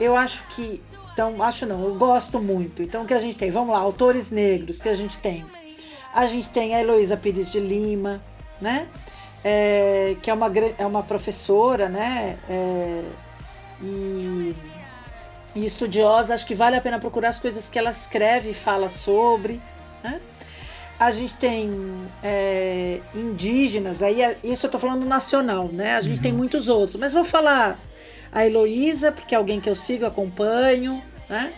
[0.00, 0.82] Eu acho que.
[1.12, 2.82] Então, acho não, eu gosto muito.
[2.82, 3.52] Então, o que a gente tem?
[3.52, 5.46] Vamos lá, autores negros que a gente tem.
[6.12, 8.20] A gente tem a Heloísa Pires de Lima,
[8.60, 8.88] né?
[9.50, 12.36] É, que é uma, é uma professora, né?
[12.48, 13.04] É,
[13.80, 14.54] e
[15.54, 18.88] e estudiosa, acho que vale a pena procurar as coisas que ela escreve e fala
[18.88, 19.60] sobre.
[20.02, 20.20] Né?
[20.98, 25.96] A gente tem é, indígenas, aí é, isso eu estou falando nacional, né?
[25.96, 26.22] A gente uhum.
[26.22, 27.78] tem muitos outros, mas vou falar
[28.32, 31.54] a Heloísa, porque é alguém que eu sigo, acompanho, né?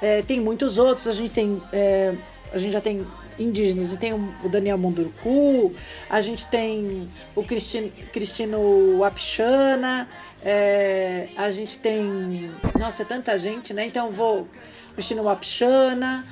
[0.00, 2.14] É, tem muitos outros, a gente tem, é,
[2.52, 3.06] a gente já tem
[3.38, 5.74] indígenas, a gente tem o Daniel Mondurcu,
[6.08, 10.08] a gente tem o Cristino, Cristino Apixana,
[10.44, 12.52] é, a gente tem.
[12.78, 13.86] Nossa, é tanta gente, né?
[13.86, 14.46] Então vou.
[14.94, 16.24] Cristina Wapchana.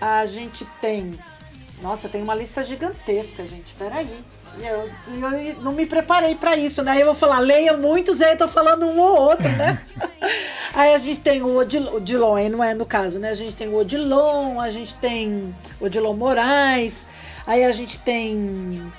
[0.00, 1.18] A gente tem.
[1.82, 3.74] Nossa, tem uma lista gigantesca, gente.
[3.74, 4.08] Peraí.
[4.60, 7.00] Eu, eu não me preparei para isso, né?
[7.00, 9.82] Eu vou falar, leiam muitos, aí eu tô falando um ou outro, né?
[10.74, 13.30] aí a gente tem o Odilon, aí não é no caso, né?
[13.30, 17.08] A gente tem o Odilon, a gente tem o Odilon Moraes,
[17.46, 18.92] aí a gente tem.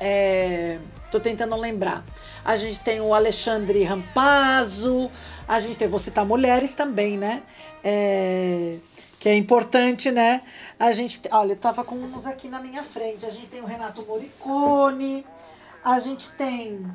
[0.00, 0.78] É,
[1.10, 2.04] tô tentando lembrar
[2.44, 5.10] a gente tem o Alexandre Rampazzo,
[5.48, 7.42] a gente tem, vou citar mulheres também, né?
[7.82, 8.76] É,
[9.24, 10.42] que é importante, né?
[10.78, 13.24] A gente, olha, eu tava com uns aqui na minha frente.
[13.24, 15.24] A gente tem o Renato Moricone,
[15.82, 16.86] a gente tem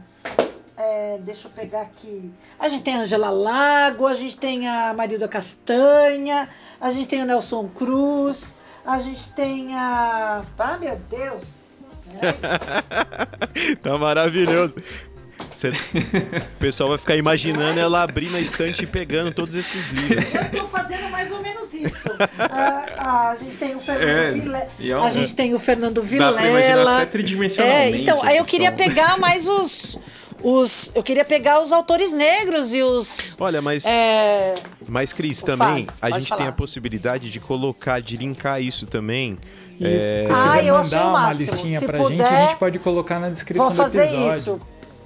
[0.77, 2.32] é, deixa eu pegar aqui.
[2.59, 6.47] A gente tem a Angela Lago, a gente tem a Marilda Castanha,
[6.80, 10.45] a gente tem o Nelson Cruz, a gente tem a.
[10.59, 11.69] Ah, meu Deus!
[13.82, 14.75] tá maravilhoso.
[15.60, 15.70] Você...
[15.70, 20.34] o pessoal vai ficar imaginando ela abrir na estante e pegando todos esses livros.
[20.34, 22.10] Eu estou fazendo mais ou menos isso.
[22.39, 24.68] Ah, a gente tem o Fernando é, Vilela.
[24.80, 26.97] É a gente tem o Fernando Vilela.
[26.97, 27.97] Até tridimensionalmente.
[27.97, 29.99] É, então, aí eu queria pegar mais os.
[30.41, 33.36] Os, eu queria pegar os autores negros e os.
[33.38, 33.84] Olha, mas.
[33.86, 34.55] É...
[34.88, 36.41] Mas, Cris, também a gente falar.
[36.41, 39.38] tem a possibilidade de colocar, de linkar isso também.
[39.74, 39.99] Isso, é...
[39.99, 43.20] se você ah, quiser mandar uma listinha se pra puder, gente, a gente pode colocar
[43.20, 43.99] na descrição do episódio.
[43.99, 44.62] Vou fazer isso.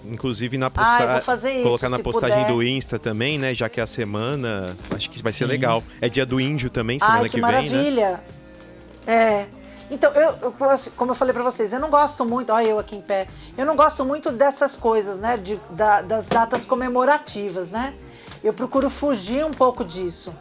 [0.06, 1.64] Inclusive na postagem.
[1.64, 2.54] Colocar na postagem puder.
[2.54, 3.54] do Insta também, né?
[3.54, 4.76] Já que é a semana.
[4.94, 5.52] Acho que vai ser Sim.
[5.52, 5.84] legal.
[6.02, 7.82] É dia do índio também, semana Ai, que, que maravilha.
[7.82, 8.20] vem, né?
[9.06, 9.48] É.
[9.92, 10.54] Então, eu, eu,
[10.96, 13.28] como eu falei para vocês, eu não gosto muito, olha eu aqui em pé,
[13.58, 17.94] eu não gosto muito dessas coisas, né, de, da, das datas comemorativas, né?
[18.44, 20.34] Eu procuro fugir um pouco disso.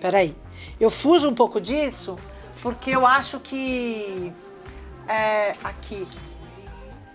[0.00, 0.36] Peraí.
[0.78, 2.18] Eu fujo um pouco disso
[2.62, 4.32] porque eu acho que.
[5.08, 6.06] É, aqui.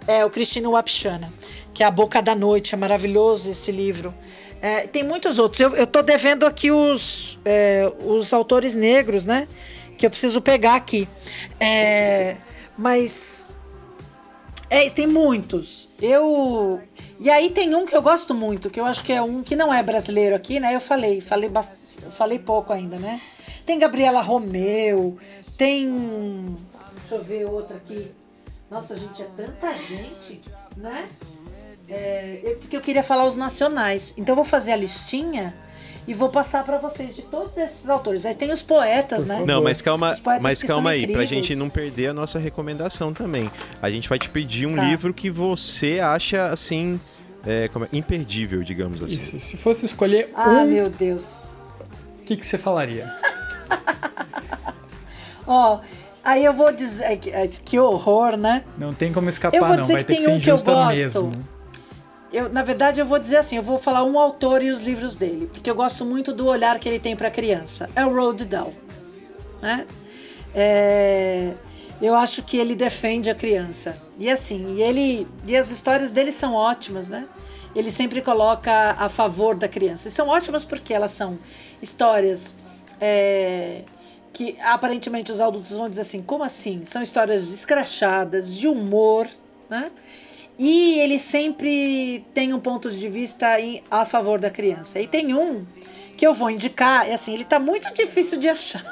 [0.10, 1.32] É o Cristino Wapchana
[1.80, 4.14] que é A Boca da Noite, é maravilhoso esse livro.
[4.62, 5.62] É, tem muitos outros.
[5.62, 9.48] Eu, tô devendo aqui os, é, os autores negros, né?
[9.98, 11.08] Que eu preciso pegar aqui.
[11.58, 12.36] É,
[12.78, 13.52] mas.
[14.70, 15.92] É, tem muitos.
[16.02, 16.82] Eu.
[17.18, 19.56] E aí tem um que eu gosto muito, que eu acho que é um que
[19.56, 20.76] não é brasileiro aqui, né?
[20.76, 21.50] Eu falei, falei,
[22.10, 23.18] falei pouco ainda, né?
[23.66, 25.18] Tem Gabriela Romeu,
[25.56, 26.58] tem.
[27.00, 28.12] Deixa eu ver outra aqui.
[28.70, 30.42] Nossa, gente, é tanta gente,
[30.78, 31.08] né?
[31.88, 34.14] É, eu, porque eu queria falar os nacionais.
[34.18, 35.56] Então eu vou fazer a listinha
[36.08, 38.26] e vou passar para vocês de todos esses autores.
[38.26, 39.44] Aí tem os poetas, né?
[39.46, 43.50] Não, mas calma, mas calma aí, pra gente não perder a nossa recomendação também.
[43.82, 44.84] A gente vai te pedir um tá.
[44.84, 47.00] livro que você acha assim,
[47.46, 49.16] é, é, imperdível, digamos assim.
[49.16, 50.60] Isso, se fosse escolher ah, um.
[50.60, 51.50] Ah, meu Deus.
[52.22, 53.12] O que, que você falaria?
[55.48, 55.80] Ó, oh,
[56.30, 57.18] aí eu vou dizer.
[57.18, 57.32] Que,
[57.64, 58.64] que horror, né?
[58.78, 59.84] Não tem como escapar, não.
[59.84, 61.32] Vai ter que, ser um injusta mesmo
[62.32, 65.16] eu, na verdade, eu vou dizer assim, eu vou falar um autor e os livros
[65.16, 67.90] dele, porque eu gosto muito do olhar que ele tem para a criança.
[67.96, 68.74] É o Roald Dahl,
[69.62, 69.88] né?
[70.54, 71.54] É,
[72.02, 73.98] eu acho que ele defende a criança.
[74.18, 77.28] E assim, e ele e as histórias dele são ótimas, né?
[77.76, 80.08] Ele sempre coloca a favor da criança.
[80.08, 81.38] E são ótimas porque elas são
[81.82, 82.58] histórias
[83.00, 83.84] é,
[84.34, 86.84] que aparentemente os adultos vão dizer assim, como assim?
[86.86, 89.28] São histórias escrachadas, de humor,
[89.70, 89.92] né?
[90.58, 95.00] E ele sempre tem um ponto de vista em, a favor da criança.
[95.00, 95.66] E tem um
[96.18, 98.84] que eu vou indicar, é assim, ele está muito difícil de achar.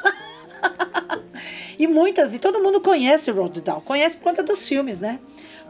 [1.77, 5.19] e muitas, e todo mundo conhece o Roald Dahl, conhece por conta dos filmes, né?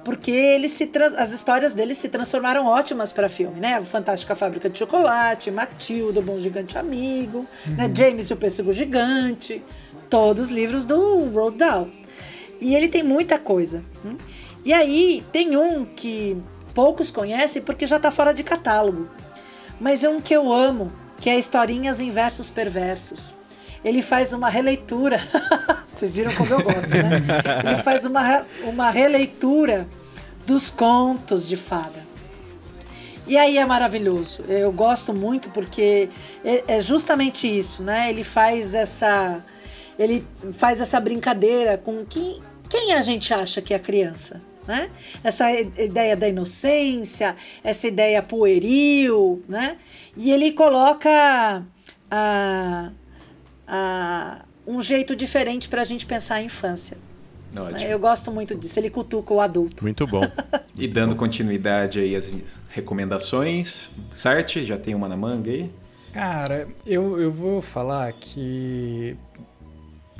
[0.04, 3.82] Porque ele se as histórias dele se transformaram ótimas para filme, né?
[3.84, 7.48] Fantástica Fábrica de Chocolate, Matilda, o Bom Gigante Amigo, né?
[7.68, 7.76] uhum.
[7.76, 7.94] né?
[7.94, 9.62] James e o Pêssego Gigante,
[10.10, 11.90] todos os livros do Roald Dahl.
[12.62, 13.84] E ele tem muita coisa.
[14.06, 14.14] Hein?
[14.14, 14.18] Hum?
[14.66, 16.42] E aí tem um que
[16.74, 19.08] poucos conhecem porque já está fora de catálogo.
[19.80, 23.38] Mas é um que eu amo, que é Historinhas em Versos Perversos.
[23.84, 25.20] Ele faz uma releitura.
[25.94, 27.22] Vocês viram como eu gosto, né?
[27.66, 29.88] Ele faz uma, uma releitura
[30.46, 32.06] dos contos de fada.
[33.28, 34.44] E aí é maravilhoso.
[34.48, 36.10] Eu gosto muito porque
[36.46, 38.10] é, é justamente isso, né?
[38.10, 39.44] Ele faz essa
[40.00, 44.90] ele faz essa brincadeira com quem, quem a gente acha que é a criança, né?
[45.24, 49.78] Essa ideia da inocência, essa ideia pueril, né?
[50.16, 51.66] E ele coloca
[52.12, 52.92] a,
[54.66, 56.98] um jeito diferente para a gente pensar a infância.
[57.56, 57.80] Ótimo.
[57.80, 59.84] Eu gosto muito disso, ele cutuca o adulto.
[59.84, 60.22] Muito bom.
[60.76, 65.70] e dando continuidade aí às recomendações, Sarte, já tem uma na manga aí?
[66.14, 69.16] Cara, eu, eu vou falar que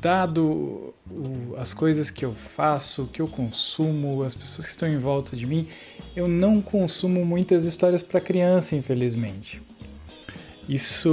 [0.00, 4.88] dado o, as coisas que eu faço, o que eu consumo, as pessoas que estão
[4.88, 5.68] em volta de mim,
[6.14, 9.60] eu não consumo muitas histórias para criança, infelizmente.
[10.68, 11.08] Isso.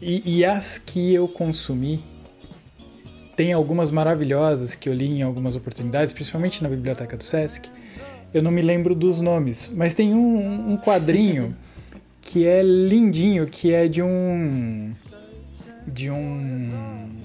[0.00, 2.04] E, e, as que eu consumi,
[3.36, 7.68] tem algumas maravilhosas que eu li em algumas oportunidades, principalmente na biblioteca do Sesc.
[8.32, 11.56] Eu não me lembro dos nomes, mas tem um, um quadrinho
[12.22, 14.92] que é lindinho, que é de um
[15.86, 17.17] de um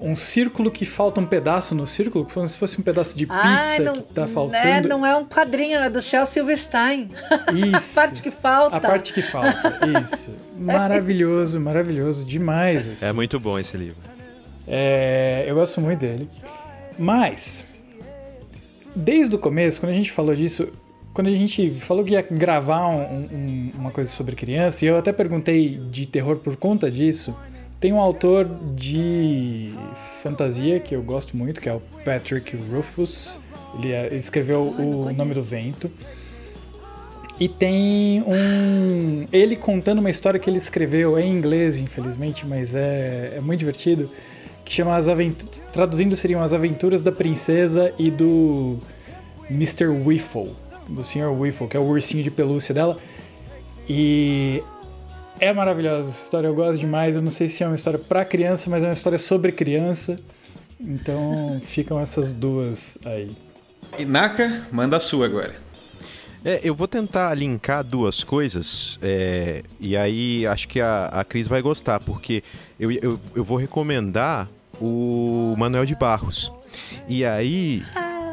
[0.00, 3.82] um círculo que falta um pedaço no círculo, como se fosse um pedaço de pizza
[3.82, 4.56] não, que tá faltando.
[4.56, 7.10] É, não é um quadrinho, é do Shel Silverstein.
[7.54, 7.98] Isso.
[7.98, 8.76] a parte que falta.
[8.76, 10.34] A parte que falta, isso.
[10.58, 12.90] Maravilhoso, maravilhoso, demais.
[12.90, 13.06] Assim.
[13.06, 13.98] É muito bom esse livro.
[14.66, 16.28] É, eu gosto muito dele.
[16.98, 17.74] Mas,
[18.94, 20.68] desde o começo, quando a gente falou disso,
[21.12, 24.96] quando a gente falou que ia gravar um, um, uma coisa sobre criança, e eu
[24.96, 27.36] até perguntei de terror por conta disso,
[27.80, 29.72] tem um autor de
[30.22, 33.40] fantasia que eu gosto muito, que é o Patrick Rufus.
[33.78, 35.90] Ele, é, ele escreveu O Nome do Vento.
[37.38, 39.26] E tem um.
[39.30, 44.10] Ele contando uma história que ele escreveu em inglês, infelizmente, mas é, é muito divertido.
[44.64, 45.60] Que chama As Aventuras.
[45.72, 48.78] Traduzindo seriam As Aventuras da Princesa e do
[49.50, 49.86] Mr.
[49.86, 50.54] Whiffle
[50.88, 51.30] do Sr.
[51.30, 52.98] Whiffle, que é o ursinho de pelúcia dela.
[53.88, 54.62] E
[55.38, 57.16] é maravilhosa essa história, eu gosto demais.
[57.16, 60.16] Eu não sei se é uma história para criança, mas é uma história sobre criança.
[60.80, 63.36] Então ficam essas duas aí.
[63.98, 65.54] E Naka, manda a sua agora.
[66.44, 71.48] É, eu vou tentar linkar duas coisas, é, e aí acho que a, a Cris
[71.48, 72.44] vai gostar, porque
[72.78, 74.48] eu, eu, eu vou recomendar
[74.80, 76.52] o Manuel de Barros.
[77.08, 77.82] E aí,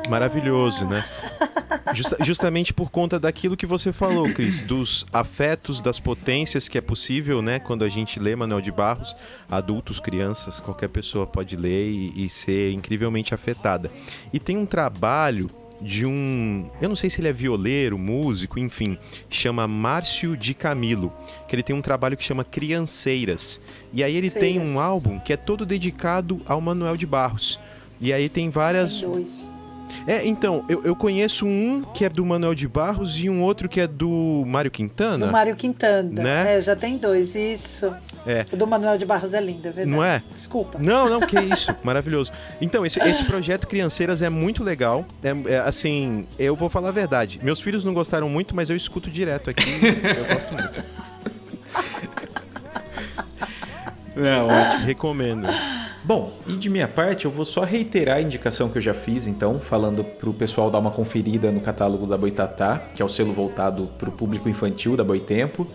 [0.09, 1.03] maravilhoso, né?
[2.21, 7.41] justamente por conta daquilo que você falou, Cris, dos afetos, das potências que é possível,
[7.41, 7.59] né?
[7.59, 9.15] Quando a gente lê Manuel de Barros,
[9.49, 13.91] adultos, crianças, qualquer pessoa pode ler e, e ser incrivelmente afetada.
[14.31, 15.49] E tem um trabalho
[15.81, 16.69] de um.
[16.81, 18.97] Eu não sei se ele é violeiro, músico, enfim.
[19.29, 21.11] Chama Márcio de Camilo.
[21.47, 23.59] Que ele tem um trabalho que chama Crianceiras.
[23.91, 27.59] E aí ele tem um álbum que é todo dedicado ao Manuel de Barros.
[27.99, 28.99] E aí tem várias.
[28.99, 29.52] Tem dois.
[30.07, 33.69] É, então, eu, eu conheço um que é do Manuel de Barros e um outro
[33.69, 35.25] que é do Mário Quintana.
[35.25, 36.23] Do Mário Quintana.
[36.23, 36.57] Né?
[36.57, 37.93] É, já tem dois, isso.
[38.25, 38.45] É.
[38.51, 39.89] O do Manuel de Barros é lindo, é verdade.
[39.89, 40.21] Não é?
[40.31, 40.79] Desculpa.
[40.79, 41.75] Não, não, que isso.
[41.83, 42.31] Maravilhoso.
[42.61, 45.05] Então, esse, esse projeto Crianceiras é muito legal.
[45.23, 47.39] É, é, assim, eu vou falar a verdade.
[47.41, 49.69] Meus filhos não gostaram muito, mas eu escuto direto aqui.
[49.83, 51.13] eu gosto muito.
[54.15, 54.85] Não, ótimo.
[54.85, 55.47] Recomendo.
[56.05, 59.25] Bom, e de minha parte, eu vou só reiterar a indicação que eu já fiz,
[59.25, 63.07] então, falando para o pessoal dar uma conferida no catálogo da Boitatá, que é o
[63.07, 65.65] selo voltado para o público infantil da Boitempo.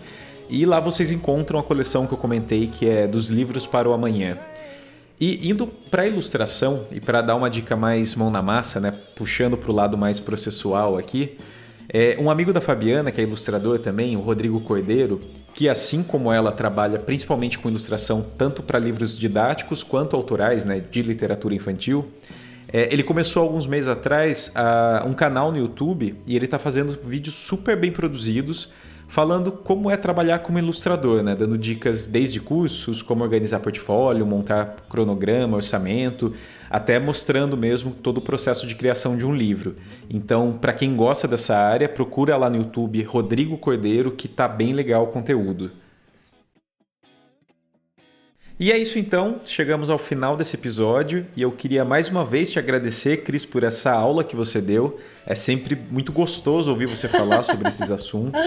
[0.47, 3.93] E lá vocês encontram a coleção que eu comentei, que é dos livros para o
[3.93, 4.37] amanhã.
[5.19, 8.93] E indo para a ilustração, e para dar uma dica mais mão na massa, né,
[9.15, 11.39] puxando para o lado mais processual aqui,
[11.91, 15.19] é, um amigo da Fabiana, que é ilustrador também, o Rodrigo Cordeiro,
[15.55, 20.79] que assim como ela trabalha principalmente com ilustração tanto para livros didáticos quanto autorais né,
[20.79, 22.07] de literatura infantil,
[22.71, 26.99] é, ele começou alguns meses atrás a, um canal no YouTube e ele está fazendo
[27.01, 28.69] vídeos super bem produzidos
[29.09, 31.35] falando como é trabalhar como ilustrador, né?
[31.35, 36.33] dando dicas desde cursos, como organizar portfólio, montar cronograma, orçamento,
[36.69, 39.75] até mostrando mesmo todo o processo de criação de um livro.
[40.09, 44.73] Então, para quem gosta dessa área, procura lá no YouTube Rodrigo Cordeiro, que tá bem
[44.73, 45.71] legal o conteúdo.
[48.59, 52.51] E é isso então, chegamos ao final desse episódio e eu queria mais uma vez
[52.51, 54.99] te agradecer, Cris, por essa aula que você deu.
[55.25, 58.37] É sempre muito gostoso ouvir você falar sobre esses assuntos.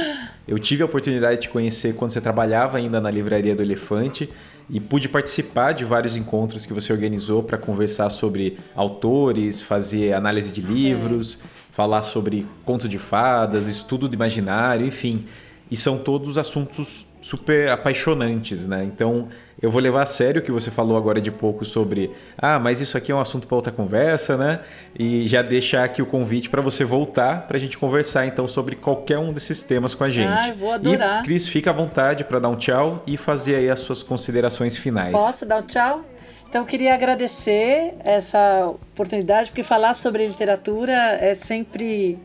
[0.47, 4.29] Eu tive a oportunidade de te conhecer quando você trabalhava ainda na Livraria do Elefante
[4.69, 10.53] e pude participar de vários encontros que você organizou para conversar sobre autores, fazer análise
[10.53, 11.39] de livros,
[11.73, 15.25] falar sobre conto de fadas, estudo do imaginário, enfim.
[15.71, 18.85] E são todos assuntos super apaixonantes, né?
[18.85, 19.29] Então,
[19.61, 22.81] eu vou levar a sério o que você falou agora de pouco sobre, ah, mas
[22.81, 24.61] isso aqui é um assunto para outra conversa, né?
[24.99, 28.75] E já deixar aqui o convite para você voltar para a gente conversar então sobre
[28.75, 30.29] qualquer um desses temas com a gente.
[30.29, 31.21] Ai, vou adorar.
[31.21, 34.77] E Cris, fica à vontade para dar um tchau e fazer aí as suas considerações
[34.77, 35.13] finais.
[35.13, 36.05] Posso dar um tchau?
[36.49, 42.19] Então, eu queria agradecer essa oportunidade, porque falar sobre literatura é sempre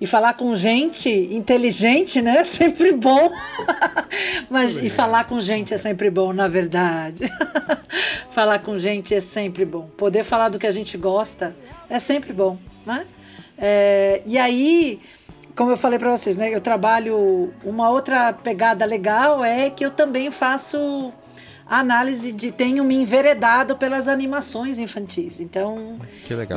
[0.00, 2.38] e falar com gente inteligente, né?
[2.38, 3.30] É sempre bom.
[4.48, 7.24] Mas e falar com gente é sempre bom, na verdade.
[8.30, 9.88] falar com gente é sempre bom.
[9.96, 11.54] Poder falar do que a gente gosta
[11.88, 13.06] é sempre bom, né?
[13.58, 14.98] É, e aí,
[15.54, 16.54] como eu falei para vocês, né?
[16.54, 21.12] Eu trabalho uma outra pegada legal é que eu também faço
[21.70, 25.40] a análise de tenho me enveredado pelas animações infantis.
[25.40, 26.00] Então,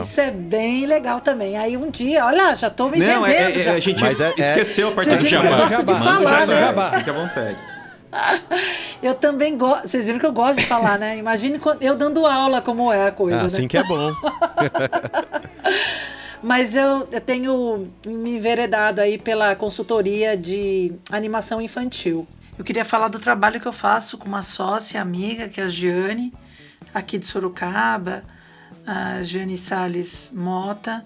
[0.02, 1.56] isso é bem legal também.
[1.56, 3.28] Aí um dia, olha, já tô me Não, vendendo.
[3.28, 3.74] é, é, já.
[3.74, 6.60] a gente Mas é- esqueceu a parte do eu gosto de falar, né?
[6.60, 7.58] jabá, Fique à vontade.
[9.02, 9.88] Eu também gosto.
[9.88, 11.18] Vocês viram que eu gosto de falar, né?
[11.18, 13.48] Imagine eu dando aula como é a coisa, Ah, né?
[13.48, 14.12] assim que é bom.
[16.42, 22.28] Mas eu, eu tenho me enveredado aí pela consultoria de animação infantil.
[22.58, 25.70] Eu queria falar do trabalho que eu faço com uma sócia amiga, que é a
[25.70, 26.32] Giane,
[26.94, 28.24] aqui de Sorocaba,
[28.86, 31.04] a Giane Salles Mota.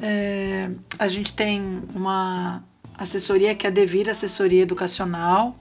[0.00, 2.62] É, a gente tem uma
[2.96, 5.54] assessoria que é a Devir Assessoria Educacional.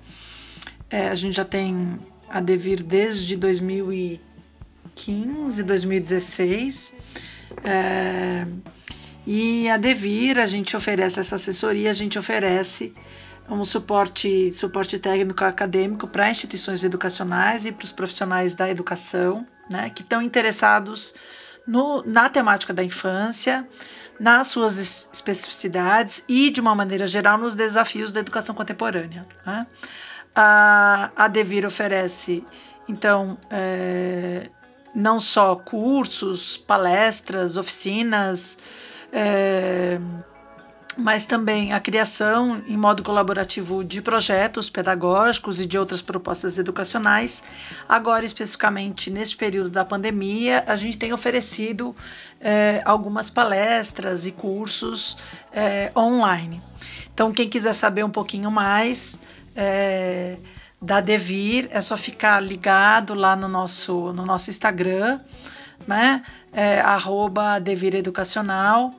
[0.90, 1.98] É, a gente já tem
[2.30, 6.94] a Devir desde 2015, 2016.
[7.64, 8.46] É,
[9.26, 12.94] e a Devir, a gente oferece essa assessoria, a gente oferece
[13.50, 19.90] um suporte, suporte técnico acadêmico para instituições educacionais e para os profissionais da educação, né,
[19.90, 21.14] que estão interessados
[21.68, 23.68] no, na temática da infância,
[24.20, 29.26] nas suas es- especificidades e, de uma maneira geral, nos desafios da educação contemporânea.
[29.46, 29.68] né.
[30.36, 32.44] A, a Devir oferece,
[32.90, 34.50] então, é,
[34.96, 38.58] não só cursos, palestras, oficinas,
[39.12, 40.00] é,
[40.98, 47.44] mas também a criação em modo colaborativo de projetos pedagógicos e de outras propostas educacionais.
[47.88, 51.96] Agora, especificamente neste período da pandemia, a gente tem oferecido
[52.40, 55.18] eh, algumas palestras e cursos
[55.52, 56.62] eh, online.
[57.14, 59.20] Então, quem quiser saber um pouquinho mais
[59.56, 60.38] eh,
[60.82, 65.18] da Devir, é só ficar ligado lá no nosso, no nosso Instagram,
[65.88, 66.24] né?
[66.52, 68.94] É, arroba Devir Educacional.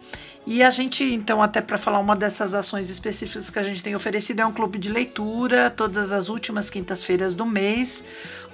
[0.46, 3.94] E a gente, então, até para falar uma dessas ações específicas que a gente tem
[3.94, 8.04] oferecido, é um clube de leitura, todas as últimas quintas-feiras do mês,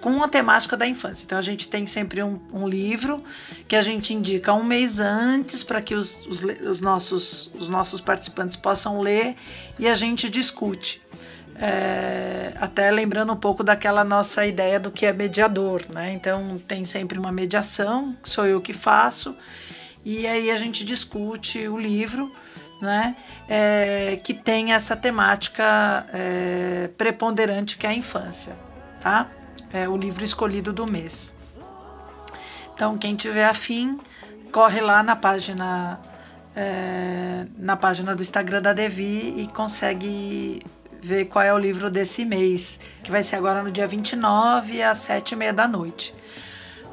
[0.01, 1.25] com uma temática da infância.
[1.25, 3.23] Então, a gente tem sempre um, um livro
[3.67, 8.01] que a gente indica um mês antes para que os, os, os, nossos, os nossos
[8.01, 9.35] participantes possam ler
[9.77, 11.01] e a gente discute.
[11.63, 16.11] É, até lembrando um pouco daquela nossa ideia do que é mediador, né?
[16.13, 19.37] Então tem sempre uma mediação, sou eu que faço,
[20.05, 22.33] e aí a gente discute o livro,
[22.81, 23.17] né?
[23.49, 28.57] É, que tem essa temática é, preponderante que é a infância,
[29.01, 29.31] tá?
[29.73, 31.35] É o livro escolhido do mês.
[32.75, 33.99] Então quem tiver afim,
[34.51, 36.01] corre lá na página
[36.57, 40.63] é, na página do Instagram da Devi e consegue
[41.03, 44.99] ver qual é o livro desse mês, que vai ser agora no dia 29 às
[44.99, 46.15] 7 e meia da noite.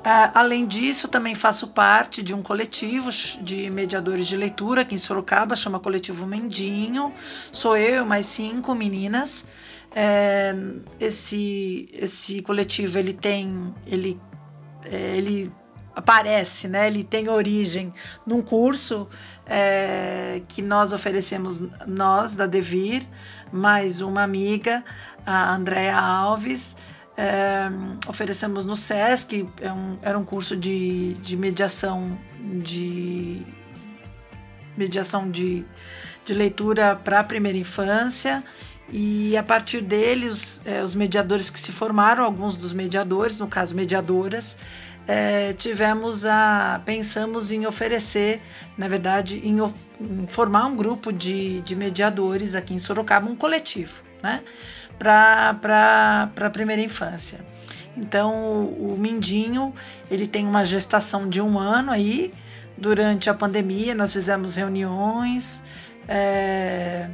[0.08, 3.10] Uh, além disso, também faço parte de um coletivo
[3.42, 7.12] de mediadores de leitura aqui em Sorocaba, chama Coletivo Mendinho.
[7.52, 9.48] Sou eu mais cinco meninas.
[9.94, 10.56] É,
[10.98, 14.18] esse, esse coletivo ele tem, ele,
[14.86, 15.52] é, ele
[15.94, 16.88] aparece, né?
[16.88, 17.94] Ele tem origem
[18.26, 19.10] num curso
[19.46, 23.04] é, que nós oferecemos nós da Devir,
[23.52, 24.86] mais uma amiga,
[25.26, 26.78] a Andrea Alves.
[27.18, 27.68] É,
[28.08, 32.18] oferecemos no SESC, é um, era um curso de, de mediação
[32.64, 33.44] de
[34.78, 35.66] mediação de,
[36.24, 38.44] de leitura para a primeira infância.
[38.90, 43.48] E a partir dele os, é, os mediadores que se formaram, alguns dos mediadores, no
[43.48, 44.58] caso mediadoras,
[45.08, 48.42] é, tivemos a pensamos em oferecer,
[48.78, 49.58] na verdade, em,
[50.02, 54.42] em formar um grupo de, de, mediadores aqui em Sorocaba, um coletivo, né,
[54.98, 57.40] para a primeira infância.
[57.96, 59.74] Então, o, o Mindinho
[60.10, 62.34] ele tem uma gestação de um ano aí.
[62.78, 65.64] Durante a pandemia, nós fizemos reuniões.
[66.08, 67.10] É,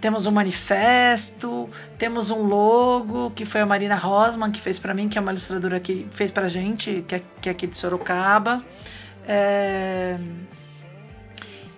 [0.00, 1.68] temos um manifesto,
[1.98, 5.32] temos um logo que foi a Marina Rosman que fez para mim, que é uma
[5.32, 8.64] ilustradora que fez para gente, que é, que é aqui de Sorocaba.
[9.26, 10.18] É...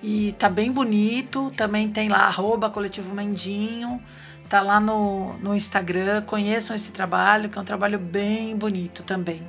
[0.02, 1.51] E tá bem bonito.
[1.56, 4.01] Também tem lá arroba coletivo Mendinho.
[4.48, 6.22] Tá lá no, no Instagram.
[6.22, 9.46] Conheçam esse trabalho, que é um trabalho bem bonito também.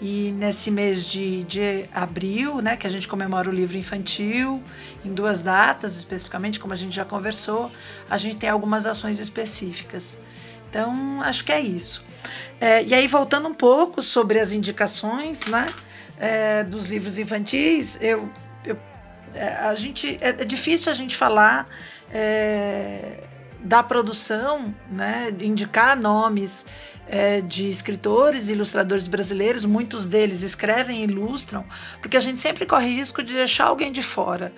[0.00, 4.62] E nesse mês de, de abril, né, que a gente comemora o livro infantil,
[5.04, 7.70] em duas datas especificamente, como a gente já conversou,
[8.08, 10.16] a gente tem algumas ações específicas.
[10.70, 12.02] Então, acho que é isso.
[12.58, 15.70] É, e aí, voltando um pouco sobre as indicações né,
[16.18, 18.26] é, dos livros infantis, eu,
[18.64, 18.78] eu
[19.34, 21.66] é, a gente, é, é, difícil a gente falar
[22.12, 23.22] é,
[23.62, 26.66] da produção, né, indicar nomes
[27.06, 31.64] é, de escritores e ilustradores brasileiros, muitos deles escrevem e ilustram,
[32.00, 34.52] porque a gente sempre corre risco de deixar alguém de fora,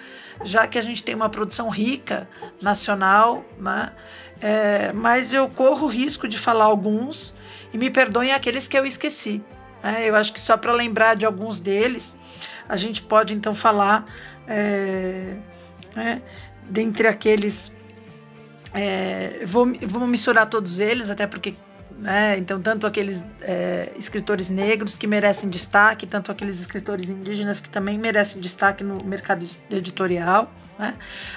[0.44, 2.28] já que a gente tem uma produção rica,
[2.60, 3.92] nacional, né?
[4.40, 7.36] É, mas eu corro o risco de falar alguns
[7.72, 9.40] e me perdoem aqueles que eu esqueci.
[9.82, 10.08] Né?
[10.08, 12.18] Eu acho que só para lembrar de alguns deles,
[12.68, 14.04] a gente pode então falar
[14.46, 15.36] é,
[15.94, 16.22] né,
[16.68, 17.76] dentre aqueles.
[18.74, 21.54] É, vou, vou misturar todos eles, até porque
[22.02, 22.36] né?
[22.36, 27.96] Então, tanto aqueles é, escritores negros que merecem destaque, tanto aqueles escritores indígenas que também
[27.96, 30.52] merecem destaque no mercado editorial.
[30.78, 30.94] Né?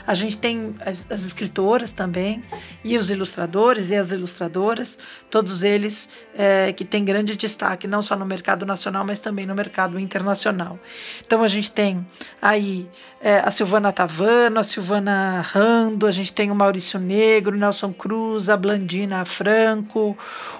[0.07, 2.41] A gente tem as, as, escritoras também,
[2.83, 4.97] e os ilustradores e as ilustradoras,
[5.29, 9.53] todos eles é, que têm grande destaque, não só no mercado nacional, mas também no
[9.53, 10.79] mercado internacional.
[11.25, 12.05] Então a gente tem
[12.41, 12.89] aí
[13.21, 18.49] é, a Silvana Tavano, a Silvana Rando, a gente tem o Maurício Negro, Nelson Cruz,
[18.49, 20.17] a Blandina Franco,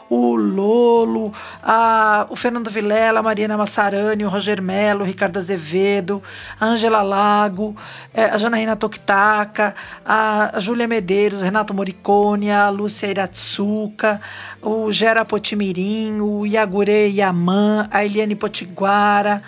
[0.10, 1.32] o Lolo,
[1.64, 6.22] a, o Fernando Vilela, a Mariana Massarani, o Roger Melo, o Ricardo Azevedo,
[6.60, 7.76] a Angela Lago,
[8.14, 9.76] é, a Janaína Tokitaka,
[10.06, 14.22] a, Júlia Medeiros, Renato Moricone, a Lúcia Iratsuka,
[14.62, 19.44] o Gera Potimirim, o Iagure Yaman, a Eliane Potiguara,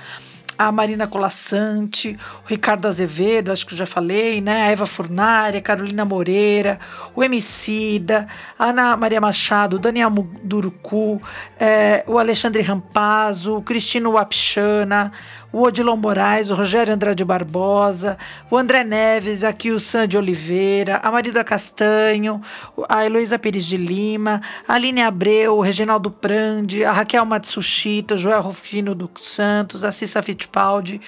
[0.57, 4.63] a Marina Colassante, o Ricardo Azevedo, acho que eu já falei, né?
[4.63, 6.79] A Eva Furnária, a Carolina Moreira,
[7.15, 8.27] o Emicida,
[8.57, 11.21] a Ana Maria Machado, o Daniel Mudurucu,
[11.59, 15.11] é, o Alexandre Rampazzo, o Cristino Wapchana,
[15.51, 18.17] o Odilon Moraes, o Rogério Andrade Barbosa,
[18.49, 22.41] o André Neves, aqui o Sandy Oliveira, a Marida Castanho,
[22.87, 28.17] a Heloísa Pires de Lima, a Aline Abreu, o Reginaldo Prandi, a Raquel Matsushita, o
[28.17, 31.01] Joel Rufino dos Santos, a Cissa Fittipaldi,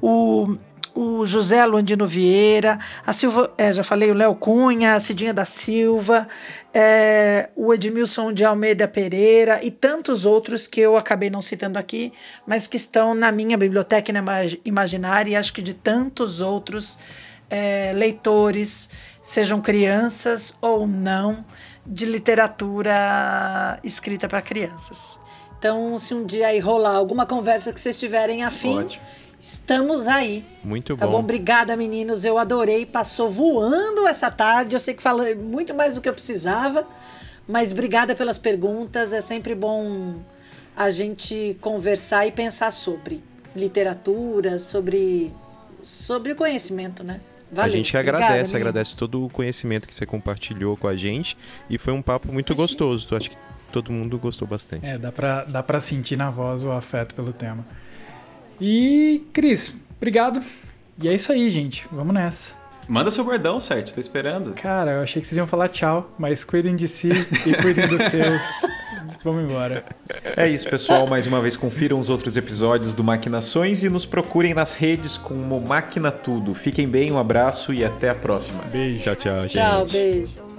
[0.00, 0.56] o
[0.94, 5.44] o José Luandino Vieira, a Silva, é, já falei, o Léo Cunha, a Cidinha da
[5.44, 6.26] Silva,
[6.72, 12.12] é, o Edmilson de Almeida Pereira e tantos outros que eu acabei não citando aqui,
[12.46, 14.12] mas que estão na minha biblioteca
[14.64, 16.98] imaginária e acho que de tantos outros
[17.48, 18.90] é, leitores,
[19.22, 21.44] sejam crianças ou não,
[21.84, 25.18] de literatura escrita para crianças.
[25.58, 29.04] Então, se um dia aí rolar alguma conversa que vocês tiverem afim, Ótimo.
[29.40, 30.44] Estamos aí.
[30.62, 31.10] Muito tá bom.
[31.10, 31.22] Tá bom?
[31.24, 32.24] Obrigada, meninos.
[32.24, 32.84] Eu adorei.
[32.84, 34.76] Passou voando essa tarde.
[34.76, 36.86] Eu sei que falei muito mais do que eu precisava,
[37.48, 39.12] mas obrigada pelas perguntas.
[39.12, 40.16] É sempre bom
[40.76, 43.22] a gente conversar e pensar sobre
[43.56, 45.32] literatura, sobre
[45.82, 47.20] sobre o conhecimento, né?
[47.50, 47.72] Valeu.
[47.72, 51.36] A gente que agradece, Obrigada, agradece todo o conhecimento que você compartilhou com a gente
[51.68, 53.08] e foi um papo muito gostoso.
[53.10, 53.36] Eu acho que
[53.72, 54.86] todo mundo gostou bastante.
[54.86, 57.66] É, dá pra, dá pra sentir na voz o afeto pelo tema.
[58.60, 60.42] E, Cris, obrigado.
[61.00, 61.86] E é isso aí, gente.
[61.90, 62.50] Vamos nessa.
[62.86, 63.94] Manda seu bordão, certo?
[63.94, 64.52] Tô esperando.
[64.54, 67.10] Cara, eu achei que vocês iam falar tchau, mas cuidem de si
[67.46, 68.42] e cuidem dos seus.
[69.22, 69.84] Vamos embora.
[70.36, 71.06] É isso, pessoal.
[71.06, 75.60] Mais uma vez, confiram os outros episódios do Maquinações e nos procurem nas redes como
[75.60, 76.52] Máquina Tudo.
[76.52, 78.64] Fiquem bem, um abraço e até a próxima.
[78.64, 79.00] Beijo.
[79.02, 79.52] Tchau, tchau, gente.
[79.52, 80.50] Tchau, beijo.